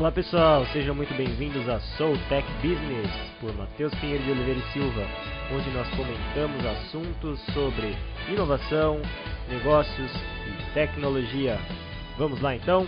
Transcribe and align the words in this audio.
Olá 0.00 0.10
pessoal, 0.10 0.64
sejam 0.72 0.94
muito 0.94 1.12
bem-vindos 1.12 1.68
a 1.68 1.78
Soul 1.98 2.14
Tech 2.30 2.48
Business 2.62 3.10
por 3.38 3.54
Matheus 3.54 3.94
Pinheiro 3.96 4.24
de 4.24 4.30
Oliveira 4.30 4.58
e 4.58 4.72
Silva, 4.72 5.02
onde 5.54 5.70
nós 5.72 5.86
comentamos 5.90 6.64
assuntos 6.64 7.38
sobre 7.52 7.94
inovação, 8.32 9.02
negócios 9.46 10.10
e 10.46 10.72
tecnologia. 10.72 11.58
Vamos 12.16 12.40
lá 12.40 12.54
então? 12.54 12.86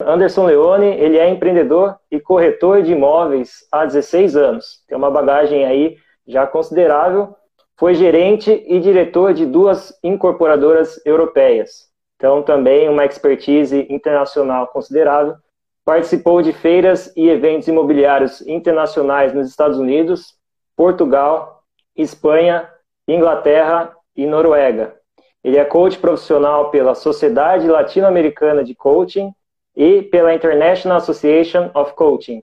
Anderson 0.00 0.46
Leone, 0.46 0.86
ele 0.86 1.18
é 1.18 1.28
empreendedor 1.28 1.96
e 2.12 2.20
corretor 2.20 2.80
de 2.80 2.92
imóveis 2.92 3.66
há 3.72 3.84
16 3.84 4.36
anos. 4.36 4.84
Tem 4.86 4.96
uma 4.96 5.10
bagagem 5.10 5.66
aí 5.66 5.96
já 6.24 6.46
considerável. 6.46 7.34
Foi 7.76 7.96
gerente 7.96 8.64
e 8.68 8.78
diretor 8.78 9.34
de 9.34 9.44
duas 9.44 9.92
incorporadoras 10.04 11.04
europeias. 11.04 11.95
Então, 12.16 12.42
também 12.42 12.88
uma 12.88 13.04
expertise 13.04 13.86
internacional 13.90 14.66
considerável. 14.68 15.36
Participou 15.84 16.42
de 16.42 16.52
feiras 16.52 17.12
e 17.16 17.28
eventos 17.28 17.68
imobiliários 17.68 18.40
internacionais 18.46 19.32
nos 19.32 19.48
Estados 19.48 19.78
Unidos, 19.78 20.34
Portugal, 20.74 21.62
Espanha, 21.94 22.68
Inglaterra 23.06 23.94
e 24.16 24.26
Noruega. 24.26 24.96
Ele 25.44 25.58
é 25.58 25.64
coach 25.64 25.98
profissional 25.98 26.70
pela 26.70 26.94
Sociedade 26.94 27.68
Latino-Americana 27.68 28.64
de 28.64 28.74
Coaching 28.74 29.32
e 29.76 30.02
pela 30.02 30.34
International 30.34 30.96
Association 30.96 31.70
of 31.74 31.94
Coaching. 31.94 32.42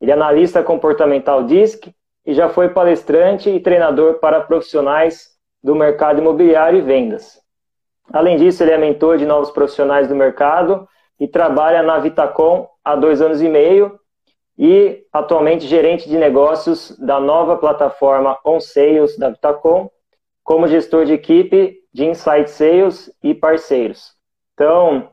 Ele 0.00 0.10
é 0.10 0.14
analista 0.14 0.62
comportamental 0.62 1.44
DISC 1.44 1.94
e 2.26 2.34
já 2.34 2.48
foi 2.48 2.70
palestrante 2.70 3.50
e 3.50 3.60
treinador 3.60 4.14
para 4.14 4.40
profissionais 4.40 5.28
do 5.62 5.74
mercado 5.74 6.20
imobiliário 6.20 6.78
e 6.78 6.82
vendas. 6.82 7.38
Além 8.12 8.36
disso, 8.36 8.62
ele 8.62 8.72
é 8.72 8.78
mentor 8.78 9.18
de 9.18 9.24
novos 9.24 9.50
profissionais 9.50 10.08
do 10.08 10.14
mercado 10.14 10.88
e 11.18 11.28
trabalha 11.28 11.82
na 11.82 11.98
Vitacom 11.98 12.68
há 12.84 12.96
dois 12.96 13.22
anos 13.22 13.40
e 13.40 13.48
meio 13.48 13.98
e 14.58 15.04
atualmente 15.12 15.66
gerente 15.66 16.08
de 16.08 16.18
negócios 16.18 16.98
da 16.98 17.20
nova 17.20 17.56
plataforma 17.56 18.38
On 18.44 18.60
Sales 18.60 19.16
da 19.16 19.30
Vitacom, 19.30 19.88
como 20.42 20.66
gestor 20.66 21.04
de 21.04 21.12
equipe 21.12 21.78
de 21.92 22.04
Insight 22.04 22.50
Sales 22.50 23.12
e 23.22 23.34
parceiros. 23.34 24.14
Então, 24.54 25.08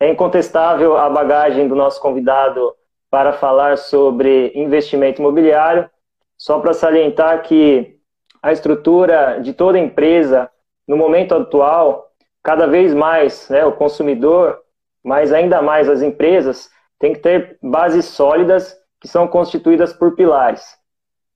é 0.00 0.10
incontestável 0.10 0.96
a 0.96 1.08
bagagem 1.10 1.68
do 1.68 1.74
nosso 1.74 2.00
convidado 2.00 2.74
para 3.10 3.32
falar 3.32 3.76
sobre 3.76 4.52
investimento 4.54 5.20
imobiliário. 5.20 5.88
Só 6.36 6.58
para 6.60 6.72
salientar 6.72 7.42
que 7.42 7.96
a 8.42 8.52
estrutura 8.52 9.40
de 9.40 9.52
toda 9.52 9.78
empresa 9.78 10.50
no 10.88 10.96
momento 10.96 11.34
atual, 11.34 12.10
cada 12.42 12.66
vez 12.66 12.94
mais 12.94 13.46
né, 13.50 13.62
o 13.66 13.72
consumidor, 13.72 14.58
mas 15.04 15.32
ainda 15.34 15.60
mais 15.60 15.86
as 15.86 16.00
empresas, 16.00 16.70
tem 16.98 17.12
que 17.12 17.20
ter 17.20 17.58
bases 17.62 18.06
sólidas 18.06 18.74
que 18.98 19.06
são 19.06 19.28
constituídas 19.28 19.92
por 19.92 20.16
pilares. 20.16 20.64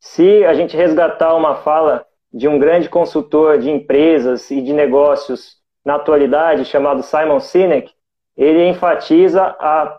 Se 0.01 0.45
a 0.47 0.55
gente 0.55 0.77
resgatar 0.77 1.35
uma 1.35 1.57
fala 1.57 2.05
de 2.33 2.49
um 2.49 2.59
grande 2.59 2.89
consultor 2.89 3.59
de 3.59 3.71
empresas 3.71 4.51
e 4.51 4.63
de 4.63 4.73
negócios 4.73 5.59
na 5.85 5.97
atualidade, 5.97 6.65
chamado 6.65 7.03
Simon 7.03 7.39
Sinek, 7.39 7.93
ele 8.37 8.67
enfatiza 8.67 9.55
a, 9.61 9.99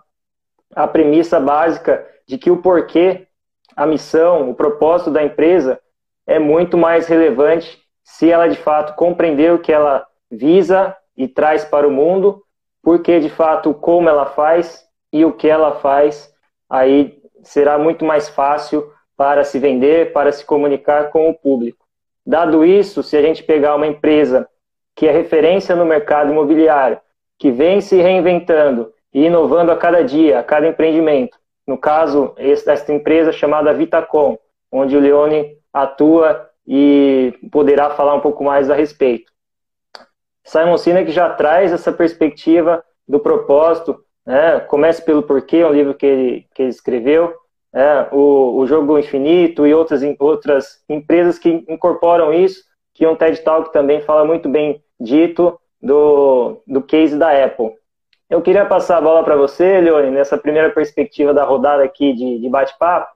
a 0.76 0.88
premissa 0.88 1.40
básica 1.40 2.06
de 2.28 2.38
que 2.38 2.50
o 2.50 2.58
porquê, 2.58 3.28
a 3.76 3.86
missão, 3.86 4.50
o 4.50 4.56
propósito 4.56 5.12
da 5.12 5.24
empresa 5.24 5.80
é 6.26 6.40
muito 6.40 6.78
mais 6.78 7.08
relevante 7.08 7.83
se 8.04 8.30
ela 8.30 8.48
de 8.48 8.58
fato 8.58 8.96
compreender 8.96 9.54
o 9.54 9.60
que 9.60 9.72
ela 9.72 10.06
visa 10.30 10.96
e 11.16 11.28
traz 11.28 11.64
para 11.64 11.88
o 11.88 11.92
mundo, 11.92 12.44
porque 12.82 13.20
de 13.20 13.30
fato 13.30 13.74
como 13.74 14.10
ela 14.10 14.26
faz 14.26 14.86
e 15.12 15.24
o 15.24 15.32
que 15.32 15.48
ela 15.48 15.74
faz, 15.76 16.34
aí 16.70 17.22
será 17.44 17.78
muito 17.78 18.04
mais 18.04 18.30
fácil 18.30 18.92
para 19.16 19.44
se 19.44 19.60
vender, 19.60 20.12
para 20.12 20.32
se 20.32 20.44
comunicar 20.44 21.10
com 21.10 21.30
o 21.30 21.34
público. 21.34 21.86
Dado 22.26 22.66
isso, 22.66 23.04
se 23.04 23.16
a 23.16 23.22
gente 23.22 23.44
pegar 23.44 23.76
uma 23.76 23.88
empresa 23.88 24.48
que 24.96 25.08
é 25.08 25.12
referência 25.12 25.76
no 25.76 25.86
mercado 25.86 26.32
imobiliário, 26.32 27.00
que 27.38 27.52
vem 27.52 27.82
se 27.82 28.02
reinventando 28.02 28.92
e 29.14 29.26
inovando 29.26 29.72
a 29.72 29.78
cada 29.78 30.04
dia, 30.04 30.40
a 30.40 30.44
cada 30.44 30.68
empreendimento, 30.68 31.38
no 31.66 31.78
caso, 31.78 32.34
esta 32.38 32.92
empresa 32.92 33.32
chamada 33.32 33.74
Vitacom, 33.74 34.38
onde 34.72 34.98
o 34.98 35.00
Leone 35.00 35.58
atua 35.72 36.50
e 36.68 37.34
poderá 37.52 37.90
falar 37.92 38.16
um 38.16 38.22
pouco 38.22 38.44
mais 38.44 38.70
a 38.70 38.76
respeito. 38.76 39.32
Simon 40.44 40.78
Sinek 40.78 41.12
já 41.12 41.30
traz 41.30 41.72
essa 41.72 41.92
perspectiva 41.92 42.84
do 43.08 43.20
propósito, 43.20 44.04
né? 44.26 44.60
Pelo 45.06 45.24
Porquê, 45.24 45.64
um 45.64 45.72
livro 45.72 45.94
que 45.94 46.06
ele, 46.06 46.48
que 46.54 46.64
ele 46.64 46.70
escreveu, 46.70 47.34
é, 47.74 48.08
o, 48.12 48.58
o 48.58 48.68
Jogo 48.68 49.00
Infinito 49.00 49.66
e 49.66 49.74
outras, 49.74 50.02
outras 50.20 50.84
empresas 50.88 51.40
que 51.40 51.66
incorporam 51.68 52.34
isso, 52.34 52.64
que 52.94 53.08
um 53.08 53.16
TED 53.16 53.42
Talk 53.42 53.74
também 53.74 54.02
fala 54.02 54.24
muito 54.24 54.48
bem 54.48 54.84
dito 55.00 55.60
do, 55.82 56.62
do 56.68 56.82
case 56.82 57.18
da 57.18 57.32
Apple. 57.44 57.72
Eu 58.30 58.42
queria 58.42 58.66
passar 58.66 58.98
a 58.98 59.02
bola 59.02 59.24
para 59.24 59.36
você, 59.36 59.82
Leone, 59.82 60.12
nessa 60.12 60.38
primeira 60.38 60.70
perspectiva 60.70 61.34
da 61.34 61.44
rodada 61.44 61.84
aqui 61.84 62.14
de, 62.14 62.40
de 62.40 62.50
bate-papo, 62.50 63.13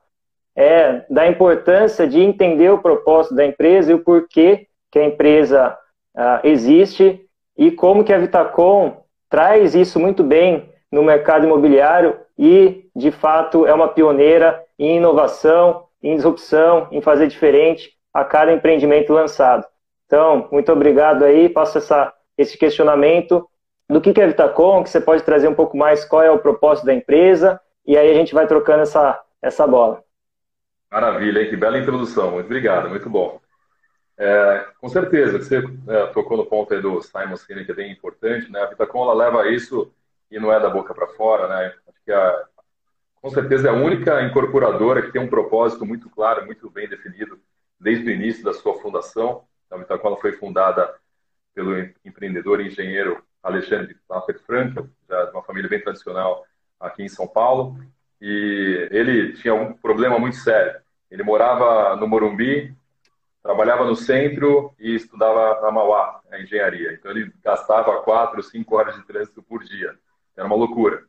é 0.58 1.06
da 1.08 1.28
importância 1.28 2.08
de 2.08 2.20
entender 2.20 2.72
o 2.72 2.80
propósito 2.80 3.36
da 3.36 3.46
empresa 3.46 3.92
e 3.92 3.94
o 3.94 4.04
porquê 4.04 4.66
que 4.92 4.98
a 4.98 5.06
empresa 5.06 5.78
uh, 6.18 6.40
existe 6.44 7.22
e 7.56 7.70
como 7.70 8.04
que 8.04 8.12
a 8.12 8.18
Vitacom 8.18 9.04
traz 9.30 9.76
isso 9.76 10.00
muito 10.00 10.24
bem 10.24 10.74
no 10.92 11.04
mercado 11.04 11.46
imobiliário 11.46 12.18
e, 12.38 12.90
de 12.96 13.12
fato, 13.12 13.68
é 13.68 13.74
uma 13.74 13.90
pioneira 13.90 14.64
em 14.80 14.98
inovação, 14.98 15.86
em 16.02 16.16
disrupção, 16.16 16.88
em 16.92 17.02
fazer 17.02 17.28
diferente 17.28 17.92
a 18.12 18.24
cada 18.24 18.52
empreendimento 18.52 19.14
lançado. 19.14 19.64
Então, 20.08 20.48
muito 20.52 20.72
obrigado 20.72 21.24
aí, 21.24 21.50
passo 21.50 21.78
essa, 21.78 22.12
esse 22.36 22.58
questionamento 22.58 23.48
do 23.88 24.02
que 24.02 24.20
é 24.20 24.24
a 24.24 24.28
Vitacom, 24.28 24.84
que 24.84 24.90
você 24.90 25.00
pode 25.00 25.22
trazer 25.22 25.48
um 25.48 25.54
pouco 25.54 25.78
mais 25.78 26.04
qual 26.04 26.24
é 26.24 26.32
o 26.32 26.40
propósito 26.40 26.86
da 26.86 26.94
empresa, 26.94 27.60
e 27.86 27.96
aí 27.96 28.10
a 28.10 28.14
gente 28.14 28.34
vai 28.34 28.48
trocando 28.48 28.82
essa, 28.82 29.20
essa 29.42 29.68
bola. 29.68 30.07
Maravilha, 30.92 31.42
hein? 31.42 31.50
que 31.50 31.58
bela 31.58 31.78
introdução, 31.78 32.32
muito 32.32 32.46
obrigado, 32.46 32.90
muito 32.90 33.10
bom. 33.10 33.42
É, 34.18 34.66
com 34.80 34.90
certeza, 34.90 35.38
você 35.38 35.58
é, 35.88 36.08
tocou 36.08 36.38
no 36.38 36.46
ponto 36.46 36.74
aí 36.74 36.82
do 36.82 37.02
Simon 37.02 37.36
Sinek, 37.36 37.66
que 37.66 37.72
é 37.72 37.76
bem 37.76 37.92
importante, 37.92 38.52
né? 38.52 38.62
A 38.62 38.66
Vitacom, 38.66 39.04
ela 39.04 39.14
leva 39.14 39.48
isso 39.50 39.94
e 40.32 40.40
não 40.40 40.52
é 40.52 40.60
da 40.60 40.70
boca 40.70 40.94
para 40.94 41.08
fora, 41.10 41.48
né? 41.48 41.74
Acho 41.88 42.04
que 42.04 42.12
a, 42.12 42.46
com 43.22 43.30
certeza 43.30 43.68
é 43.68 43.72
a 43.72 43.76
única 43.76 44.24
incorporadora 44.24 45.02
que 45.04 45.12
tem 45.12 45.22
um 45.22 45.30
propósito 45.30 45.86
muito 45.86 46.10
claro, 46.10 46.46
muito 46.46 46.70
bem 46.70 46.88
definido 46.88 47.40
desde 47.80 48.10
o 48.10 48.14
início 48.14 48.44
da 48.44 48.54
sua 48.54 48.80
fundação. 48.82 49.44
A 49.70 49.78
Vitacom 49.78 50.16
foi 50.16 50.32
fundada 50.32 50.92
pelo 51.54 51.78
empreendedor 52.06 52.62
e 52.62 52.68
engenheiro 52.68 53.24
Alexandre 53.44 53.98
Laffer 54.10 54.40
Franca, 54.40 54.90
já 55.08 55.26
de 55.26 55.32
uma 55.32 55.44
família 55.44 55.70
bem 55.70 55.82
tradicional 55.82 56.46
aqui 56.80 57.04
em 57.04 57.10
São 57.10 57.28
Paulo. 57.28 57.78
E 58.22 58.88
ele 58.92 59.34
tinha 59.34 59.54
um 59.54 59.74
problema 59.74 60.18
muito 60.20 60.38
sério. 60.38 60.80
Ele 61.10 61.24
morava 61.24 61.96
no 61.96 62.08
Morumbi, 62.08 62.76
trabalhava 63.44 63.86
no 63.86 63.96
centro 63.96 64.74
e 64.80 64.96
estudava 64.96 65.62
na 65.62 65.72
Mauá, 65.72 66.20
a 66.32 66.40
engenharia. 66.40 66.94
Então 66.94 67.12
ele 67.12 67.32
gastava 67.44 68.02
quatro, 68.02 68.44
cinco 68.44 68.76
horas 68.76 68.96
de 68.96 69.06
trânsito 69.06 69.42
por 69.42 69.64
dia. 69.64 69.96
Era 70.36 70.46
uma 70.46 70.56
loucura. 70.56 71.04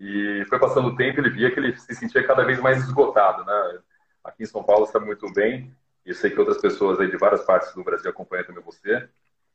E 0.00 0.44
foi 0.48 0.58
passando 0.58 0.88
o 0.88 0.96
tempo, 0.96 1.20
ele 1.20 1.30
via 1.30 1.50
que 1.50 1.58
ele 1.58 1.76
se 1.76 1.94
sentia 1.94 2.24
cada 2.26 2.44
vez 2.44 2.60
mais 2.60 2.78
esgotado, 2.84 3.44
né? 3.44 3.78
Aqui 4.22 4.42
em 4.42 4.46
São 4.46 4.62
Paulo 4.62 4.86
sabe 4.86 5.06
muito 5.06 5.32
bem, 5.32 5.72
e 6.04 6.10
eu 6.10 6.14
sei 6.14 6.30
que 6.30 6.38
outras 6.38 6.60
pessoas 6.60 7.00
aí 7.00 7.10
de 7.10 7.16
várias 7.16 7.44
partes 7.44 7.74
do 7.74 7.82
Brasil 7.82 8.10
acompanham 8.10 8.44
também 8.44 8.62
você. 8.62 9.08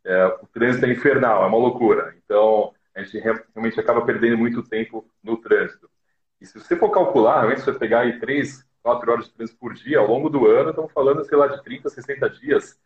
É, 0.03 0.25
o 0.41 0.47
trânsito 0.47 0.85
é 0.85 0.89
infernal, 0.91 1.43
é 1.43 1.47
uma 1.47 1.57
loucura. 1.57 2.15
Então, 2.25 2.73
a 2.95 3.01
gente 3.01 3.17
realmente 3.19 3.79
acaba 3.79 4.05
perdendo 4.05 4.37
muito 4.37 4.61
tempo 4.63 5.07
no 5.23 5.37
trânsito. 5.37 5.89
E 6.41 6.45
se 6.45 6.59
você 6.73 6.75
for 6.75 6.89
calcular, 6.89 7.37
realmente, 7.37 7.59
se 7.59 7.65
você 7.65 7.77
pegar 7.77 8.01
aí 8.01 8.19
três, 8.19 8.65
4 8.81 9.11
horas 9.11 9.25
de 9.25 9.33
trânsito 9.33 9.59
por 9.59 9.73
dia, 9.73 9.99
ao 9.99 10.07
longo 10.07 10.29
do 10.29 10.47
ano, 10.47 10.71
estamos 10.71 10.91
falando, 10.91 11.23
sei 11.23 11.37
lá, 11.37 11.47
de 11.47 11.63
30, 11.63 11.89
60 11.89 12.29
dias, 12.29 12.79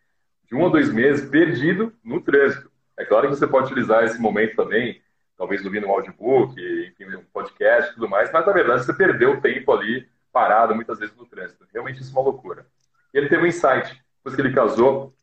de 0.45 0.55
um 0.55 0.65
a 0.65 0.69
dois 0.69 0.91
meses 0.91 1.29
perdido 1.29 1.93
no 2.03 2.21
trânsito. 2.21 2.69
É 2.97 3.05
claro 3.05 3.29
que 3.29 3.35
você 3.35 3.47
pode 3.47 3.67
utilizar 3.67 4.03
esse 4.03 4.19
momento 4.19 4.55
também, 4.55 5.01
talvez 5.37 5.63
ouvindo 5.65 5.87
um 5.87 5.91
audiobook, 5.91 6.53
enfim, 6.87 7.15
um 7.15 7.23
podcast 7.31 7.91
e 7.91 7.93
tudo 7.95 8.09
mais, 8.09 8.31
mas 8.31 8.45
na 8.45 8.53
verdade 8.53 8.85
você 8.85 8.93
perdeu 8.93 9.39
tempo 9.39 9.71
ali 9.71 10.07
parado 10.31 10.75
muitas 10.75 10.99
vezes 10.99 11.15
no 11.15 11.25
trânsito. 11.25 11.65
Realmente 11.73 12.01
isso 12.01 12.09
é 12.09 12.19
uma 12.19 12.29
loucura. 12.29 12.65
E 13.13 13.17
ele 13.17 13.29
teve 13.29 13.43
um 13.43 13.47
insight. 13.47 14.01
Depois 14.17 14.35
que 14.35 14.41
ele 14.41 14.53
casou, 14.53 15.13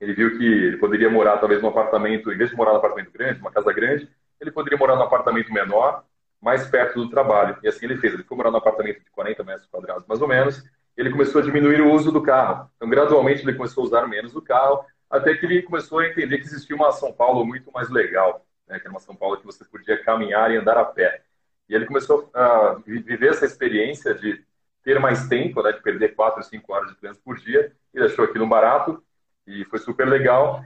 ele 0.00 0.12
viu 0.14 0.36
que 0.36 0.44
ele 0.44 0.76
poderia 0.76 1.08
morar 1.08 1.38
talvez 1.38 1.62
num 1.62 1.68
apartamento, 1.68 2.32
em 2.32 2.36
vez 2.36 2.50
de 2.50 2.56
morar 2.56 2.72
num 2.72 2.78
apartamento 2.78 3.12
grande, 3.12 3.40
uma 3.40 3.52
casa 3.52 3.72
grande, 3.72 4.08
ele 4.40 4.50
poderia 4.50 4.78
morar 4.78 4.96
num 4.96 5.02
apartamento 5.02 5.52
menor, 5.52 6.04
mais 6.42 6.66
perto 6.66 7.00
do 7.00 7.08
trabalho. 7.08 7.56
E 7.62 7.68
assim 7.68 7.86
ele 7.86 7.96
fez. 7.96 8.12
Ele 8.14 8.24
foi 8.24 8.36
morar 8.36 8.50
num 8.50 8.58
apartamento 8.58 8.98
de 9.02 9.10
40 9.10 9.44
metros 9.44 9.66
quadrados, 9.66 10.04
mais 10.06 10.20
ou 10.20 10.28
menos. 10.28 10.62
ele 10.96 11.10
começou 11.10 11.40
a 11.40 11.44
diminuir 11.44 11.80
o 11.80 11.90
uso 11.92 12.12
do 12.12 12.22
carro. 12.22 12.70
Então, 12.76 12.88
gradualmente, 12.88 13.42
ele 13.42 13.54
começou 13.54 13.82
a 13.82 13.86
usar 13.86 14.06
menos 14.06 14.34
o 14.36 14.42
carro, 14.42 14.84
até 15.08 15.34
que 15.34 15.46
ele 15.46 15.62
começou 15.62 16.00
a 16.00 16.06
entender 16.06 16.38
que 16.38 16.44
existia 16.44 16.76
uma 16.76 16.92
São 16.92 17.12
Paulo 17.12 17.44
muito 17.46 17.70
mais 17.72 17.88
legal. 17.88 18.44
né, 18.68 18.78
que 18.78 18.86
era 18.86 18.90
uma 18.90 19.00
São 19.00 19.14
Paulo 19.14 19.36
que 19.38 19.46
você 19.46 19.64
podia 19.64 20.02
caminhar 20.02 20.50
e 20.50 20.56
andar 20.56 20.76
a 20.78 20.84
pé. 20.84 21.22
E 21.68 21.74
ele 21.74 21.86
começou 21.86 22.30
a 22.34 22.80
viver 22.86 23.30
essa 23.30 23.44
experiência 23.44 24.14
de 24.14 24.42
ter 24.82 24.98
mais 24.98 25.28
tempo, 25.28 25.62
né, 25.62 25.72
de 25.72 25.82
perder 25.82 26.14
4, 26.14 26.42
5 26.42 26.72
horas 26.72 26.88
de 26.90 26.96
trânsito 26.96 27.24
por 27.24 27.38
dia. 27.38 27.72
Ele 27.94 28.04
achou 28.06 28.24
aquilo 28.24 28.46
barato 28.46 29.02
e 29.46 29.64
foi 29.66 29.78
super 29.78 30.08
legal. 30.08 30.64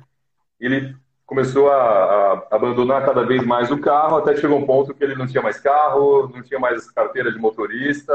Ele 0.61 0.97
começou 1.27 1.71
a, 1.71 1.75
a, 1.75 2.33
abandonar 2.53 3.05
cada 3.05 3.25
vez 3.27 3.45
mais 3.45 3.71
o 3.71 3.79
carro, 3.79 4.17
até 4.19 4.37
chegou 4.37 4.57
um 4.57 4.65
ponto 4.65 4.95
que 4.95 5.03
ele 5.03 5.17
não 5.17 5.27
tinha 5.27 5.43
mais 5.43 5.59
carro, 5.59 6.29
não 6.33 6.43
tinha 6.43 6.59
mais 6.59 6.89
carteira 6.93 7.33
de 7.33 7.39
motorista, 7.39 8.15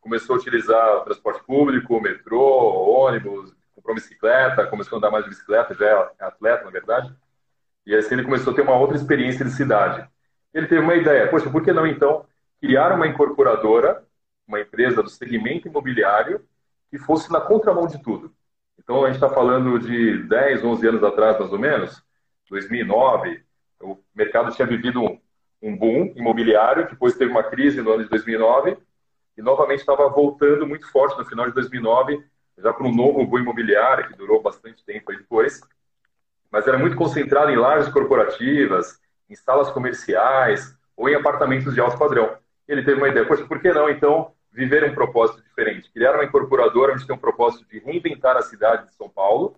começou 0.00 0.36
a 0.36 0.38
utilizar 0.38 1.02
transporte 1.02 1.42
público, 1.44 2.00
metrô, 2.00 2.38
ônibus, 2.40 3.52
comprou 3.74 3.96
bicicleta, 3.96 4.66
começou 4.66 4.96
a 4.96 4.98
andar 4.98 5.10
mais 5.10 5.24
de 5.24 5.30
bicicleta, 5.30 5.74
já 5.74 5.86
é 6.18 6.24
atleta, 6.24 6.64
na 6.64 6.70
verdade. 6.70 7.12
E 7.84 7.94
assim 7.94 8.14
ele 8.14 8.24
começou 8.24 8.52
a 8.52 8.56
ter 8.56 8.62
uma 8.62 8.76
outra 8.76 8.96
experiência 8.96 9.44
de 9.44 9.50
cidade. 9.50 10.08
Ele 10.52 10.68
teve 10.68 10.80
uma 10.80 10.94
ideia, 10.94 11.28
poxa, 11.28 11.50
por 11.50 11.62
que 11.62 11.72
não 11.72 11.86
então 11.86 12.24
criar 12.60 12.92
uma 12.92 13.06
incorporadora, 13.08 14.04
uma 14.46 14.60
empresa 14.60 15.02
do 15.02 15.10
segmento 15.10 15.66
imobiliário, 15.66 16.40
que 16.90 16.98
fosse 16.98 17.32
na 17.32 17.40
contramão 17.40 17.88
de 17.88 18.00
tudo? 18.00 18.32
Então 18.78 19.02
a 19.02 19.06
gente 19.06 19.16
está 19.16 19.28
falando 19.28 19.78
de 19.78 20.22
10, 20.28 20.64
11 20.64 20.86
anos 20.86 21.02
atrás, 21.02 21.38
mais 21.38 21.52
ou 21.52 21.58
menos, 21.58 22.03
2009, 22.50 23.42
o 23.80 23.98
mercado 24.14 24.54
tinha 24.54 24.66
vivido 24.66 25.02
um, 25.62 25.76
boom 25.76 26.12
imobiliário, 26.16 26.88
depois 26.88 27.16
teve 27.16 27.30
uma 27.30 27.42
crise 27.42 27.80
no 27.80 27.92
ano 27.92 28.04
de 28.04 28.10
2009, 28.10 28.76
e 29.36 29.42
novamente 29.42 29.80
estava 29.80 30.08
voltando 30.08 30.66
muito 30.66 30.90
forte 30.90 31.18
no 31.18 31.24
final 31.24 31.46
de 31.46 31.54
2009, 31.54 32.24
já 32.58 32.72
para 32.72 32.86
um 32.86 32.94
novo 32.94 33.26
boom 33.26 33.40
imobiliário, 33.40 34.08
que 34.08 34.16
durou 34.16 34.40
bastante 34.40 34.84
tempo 34.84 35.10
aí 35.10 35.18
depois, 35.18 35.60
mas 36.50 36.68
era 36.68 36.78
muito 36.78 36.96
concentrado 36.96 37.50
em 37.50 37.56
lajes 37.56 37.92
corporativas, 37.92 39.00
em 39.28 39.34
salas 39.34 39.70
comerciais 39.70 40.76
ou 40.96 41.08
em 41.08 41.14
apartamentos 41.14 41.74
de 41.74 41.80
alto 41.80 41.98
padrão. 41.98 42.36
Ele 42.68 42.84
teve 42.84 42.98
uma 42.98 43.08
ideia, 43.08 43.26
poxa, 43.26 43.44
por 43.44 43.60
que 43.60 43.72
não 43.72 43.90
então 43.90 44.32
viver 44.52 44.84
um 44.84 44.94
propósito 44.94 45.42
diferente? 45.42 45.90
Criar 45.92 46.14
uma 46.14 46.24
incorporadora 46.24 46.92
onde 46.92 47.06
tem 47.06 47.16
um 47.16 47.18
propósito 47.18 47.68
de 47.68 47.80
reinventar 47.80 48.36
a 48.36 48.42
cidade 48.42 48.86
de 48.86 48.94
São 48.94 49.08
Paulo 49.08 49.56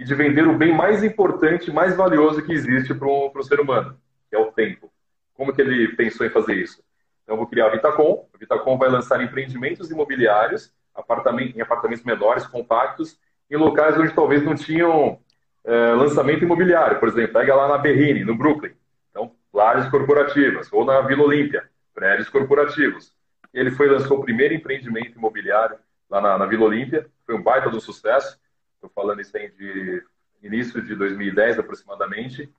e 0.00 0.04
de 0.04 0.14
vender 0.14 0.48
o 0.48 0.56
bem 0.56 0.74
mais 0.74 1.04
importante, 1.04 1.70
mais 1.70 1.94
valioso 1.94 2.42
que 2.42 2.54
existe 2.54 2.94
para 2.94 3.06
um, 3.06 3.30
um 3.36 3.42
ser 3.42 3.60
humano, 3.60 3.94
que 4.30 4.34
é 4.34 4.38
o 4.38 4.50
tempo. 4.50 4.90
Como 5.34 5.52
que 5.52 5.60
ele 5.60 5.94
pensou 5.94 6.26
em 6.26 6.30
fazer 6.30 6.54
isso? 6.54 6.82
Então, 7.22 7.36
vou 7.36 7.46
criar 7.46 7.66
a 7.66 7.68
Vitacom. 7.68 8.26
A 8.34 8.38
Vitacom 8.38 8.78
vai 8.78 8.88
lançar 8.88 9.22
empreendimentos 9.22 9.90
imobiliários 9.90 10.72
apartamento, 10.94 11.54
em 11.54 11.60
apartamentos 11.60 12.02
menores, 12.02 12.46
compactos, 12.46 13.18
em 13.50 13.56
locais 13.56 13.98
onde 13.98 14.14
talvez 14.14 14.42
não 14.42 14.54
tinham 14.54 15.18
é, 15.64 15.92
lançamento 15.92 16.44
imobiliário. 16.44 16.98
Por 16.98 17.08
exemplo, 17.08 17.34
pega 17.34 17.54
lá 17.54 17.68
na 17.68 17.76
Berrine, 17.76 18.24
no 18.24 18.34
Brooklyn. 18.34 18.72
Então, 19.10 19.32
lajes 19.52 19.90
corporativas. 19.90 20.72
Ou 20.72 20.82
na 20.82 21.02
Vila 21.02 21.24
Olímpia, 21.24 21.68
prédios 21.94 22.30
corporativos. 22.30 23.12
Ele 23.52 23.70
foi 23.70 23.86
lançou 23.86 24.18
o 24.18 24.22
primeiro 24.22 24.54
empreendimento 24.54 25.18
imobiliário 25.18 25.76
lá 26.08 26.22
na, 26.22 26.38
na 26.38 26.46
Vila 26.46 26.64
Olímpia. 26.64 27.06
Foi 27.26 27.34
um 27.34 27.42
baita 27.42 27.68
do 27.68 27.82
sucesso. 27.82 28.40
Estou 28.80 28.90
falando 28.94 29.20
isso 29.20 29.36
aí 29.36 29.50
de 29.50 30.02
início 30.42 30.80
de 30.80 30.94
2010 30.94 31.58
aproximadamente, 31.58 32.50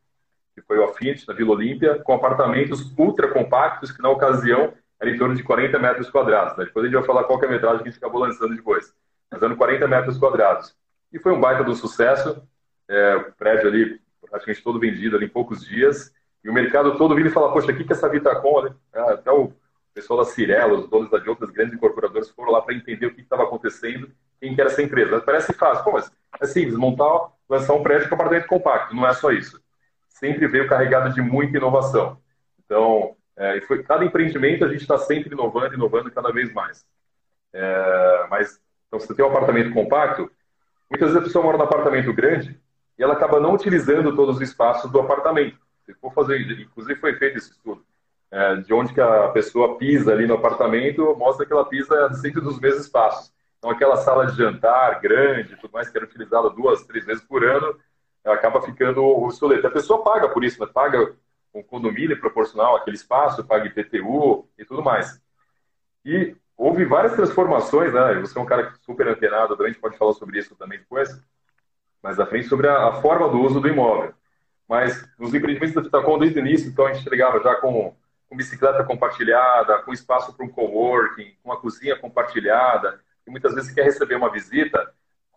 que 0.54 0.62
foi 0.62 0.78
o 0.78 0.84
Affinity 0.84 1.28
na 1.28 1.34
Vila 1.34 1.54
Olímpia, 1.54 1.98
com 2.04 2.14
apartamentos 2.14 2.94
ultra 2.96 3.28
compactos, 3.30 3.92
que 3.92 4.04
na 4.04 4.10
ocasião 4.10 4.72
era 5.00 5.10
em 5.10 5.18
torno 5.18 5.34
de 5.34 5.42
40 5.42 5.80
metros 5.80 6.12
quadrados. 6.12 6.56
Né? 6.56 6.66
Depois 6.66 6.84
a 6.84 6.88
gente 6.88 6.96
vai 6.96 7.08
falar 7.08 7.24
qual 7.24 7.42
é 7.42 7.48
a 7.48 7.50
metragem 7.50 7.82
que 7.82 7.90
a 7.90 7.92
gente 7.92 7.98
acabou 7.98 8.22
lançando 8.22 8.56
depois. 8.56 8.94
Mas 9.32 9.42
eram 9.42 9.56
40 9.56 9.88
metros 9.88 10.20
quadrados. 10.20 10.76
E 11.12 11.18
foi 11.18 11.32
um 11.32 11.40
baita 11.40 11.64
do 11.64 11.74
sucesso. 11.74 12.48
É, 12.88 13.16
o 13.16 13.32
prédio 13.32 13.68
ali, 13.68 14.00
praticamente 14.30 14.64
todo 14.64 14.80
vendido 14.80 15.16
ali 15.16 15.26
em 15.26 15.30
poucos 15.30 15.66
dias. 15.66 16.14
E 16.44 16.52
o 16.52 16.54
mercado 16.54 17.00
todo 17.00 17.16
vindo 17.16 17.30
e 17.30 17.32
falar, 17.32 17.52
poxa, 17.52 17.72
o 17.72 17.76
que, 17.76 17.84
que 17.84 17.94
é 17.94 17.96
essa 17.96 18.08
Vitacom? 18.08 18.66
Né? 18.66 18.76
Ah, 18.94 19.14
até 19.14 19.32
o 19.32 19.52
pessoal 19.92 20.20
da 20.20 20.26
Cirela, 20.26 20.78
os 20.78 20.88
donos 20.88 21.10
de 21.10 21.30
outras 21.30 21.50
grandes 21.50 21.74
incorporadoras 21.74 22.30
foram 22.30 22.52
lá 22.52 22.62
para 22.62 22.76
entender 22.76 23.08
o 23.08 23.16
que 23.16 23.22
estava 23.22 23.44
acontecendo 23.44 24.12
quem 24.42 24.56
quer 24.56 24.66
essa 24.66 24.82
empresa. 24.82 25.22
Parece 25.22 25.54
fácil, 25.54 25.84
Pô, 25.84 25.92
mas 25.92 26.12
é 26.42 26.46
simples, 26.48 26.76
montar, 26.76 27.30
lançar 27.48 27.74
um 27.76 27.84
prédio 27.84 28.10
com 28.10 28.16
apartamento 28.16 28.48
compacto, 28.48 28.96
não 28.96 29.08
é 29.08 29.14
só 29.14 29.32
isso. 29.32 29.62
Sempre 30.10 30.48
veio 30.48 30.68
carregado 30.68 31.14
de 31.14 31.22
muita 31.22 31.58
inovação. 31.58 32.18
Então, 32.66 33.16
é, 33.38 33.62
foi, 33.62 33.84
cada 33.84 34.04
empreendimento 34.04 34.66
a 34.66 34.70
gente 34.70 34.82
está 34.82 34.98
sempre 34.98 35.34
inovando, 35.34 35.76
inovando 35.76 36.12
cada 36.12 36.32
vez 36.32 36.52
mais. 36.52 36.84
É, 37.54 38.28
mas, 38.30 38.60
então, 38.88 39.00
se 39.00 39.08
você 39.08 39.14
tem 39.14 39.24
um 39.24 39.30
apartamento 39.30 39.72
compacto, 39.74 40.30
muitas 40.90 41.10
vezes 41.10 41.22
a 41.22 41.26
pessoa 41.26 41.46
mora 41.46 41.58
num 41.58 41.64
apartamento 41.64 42.12
grande 42.12 42.60
e 42.98 43.04
ela 43.04 43.14
acaba 43.14 43.40
não 43.40 43.54
utilizando 43.54 44.16
todos 44.16 44.38
os 44.38 44.42
espaços 44.42 44.92
do 44.92 45.00
apartamento. 45.00 45.58
Se 45.86 45.94
for 45.96 46.14
fazer, 46.14 46.40
inclusive 46.60 47.00
foi 47.00 47.16
feito 47.16 47.38
esse 47.38 47.52
estudo, 47.52 47.84
é, 48.32 48.56
de 48.56 48.74
onde 48.74 48.94
que 48.94 49.02
a 49.02 49.28
pessoa 49.30 49.78
pisa 49.78 50.12
ali 50.12 50.26
no 50.26 50.36
apartamento, 50.36 51.16
mostra 51.16 51.46
que 51.46 51.54
ela 51.54 51.66
pisa 51.66 52.14
sempre 52.16 52.42
nos 52.42 52.60
mesmos 52.60 52.86
espaços. 52.86 53.32
Então, 53.62 53.70
aquela 53.70 53.96
sala 53.98 54.26
de 54.26 54.36
jantar 54.36 55.00
grande, 55.00 55.56
tudo 55.56 55.72
mais, 55.72 55.88
que 55.88 55.96
era 55.96 56.08
utilizada 56.08 56.50
duas, 56.50 56.84
três 56.84 57.06
vezes 57.06 57.24
por 57.24 57.46
ano, 57.46 57.80
acaba 58.26 58.60
ficando 58.60 59.04
obsoleta. 59.04 59.68
A 59.68 59.72
pessoa 59.72 60.04
paga 60.04 60.28
por 60.30 60.44
isso, 60.44 60.60
né? 60.60 60.66
paga 60.66 61.16
um 61.54 61.62
condomínio 61.62 62.20
proporcional 62.20 62.76
àquele 62.76 62.96
espaço, 62.96 63.46
paga 63.46 63.68
IPTU 63.68 64.50
e 64.58 64.66
tudo 64.66 64.82
mais. 64.82 65.22
E 66.04 66.36
houve 66.58 66.86
várias 66.86 67.14
transformações, 67.14 67.94
né? 67.94 68.16
Você 68.16 68.36
é 68.36 68.42
um 68.42 68.48
cara 68.48 68.74
super 68.82 69.08
antenado, 69.08 69.56
a 69.64 69.68
gente 69.68 69.80
pode 69.80 69.96
falar 69.96 70.14
sobre 70.14 70.40
isso 70.40 70.56
também 70.56 70.80
depois, 70.80 71.16
mas 72.02 72.20
à 72.20 72.26
frente 72.26 72.48
sobre 72.48 72.68
a, 72.68 72.88
a 72.88 72.94
forma 72.94 73.30
do 73.30 73.42
uso 73.42 73.60
do 73.60 73.68
imóvel. 73.68 74.12
Mas 74.68 75.08
nos 75.20 75.36
empreendimentos 75.36 75.76
da 75.76 75.82
Vitacom, 75.82 76.18
desde 76.18 76.40
o 76.40 76.42
início, 76.44 76.68
então 76.68 76.88
a 76.88 76.94
gente 76.94 77.02
entregava 77.02 77.40
já 77.44 77.54
com, 77.58 77.96
com 78.28 78.36
bicicleta 78.36 78.84
compartilhada, 78.84 79.84
com 79.84 79.94
espaço 79.94 80.36
para 80.36 80.44
um 80.48 80.50
coworking, 80.50 81.36
com 81.44 81.52
uma 81.52 81.58
cozinha 81.60 81.96
compartilhada, 81.96 83.00
e 83.28 83.32
muitas 83.32 83.54
vezes 83.54 83.70
você 83.70 83.76
quer 83.76 83.86
receber 83.86 84.16
uma 84.16 84.32
visita, 84.32 84.92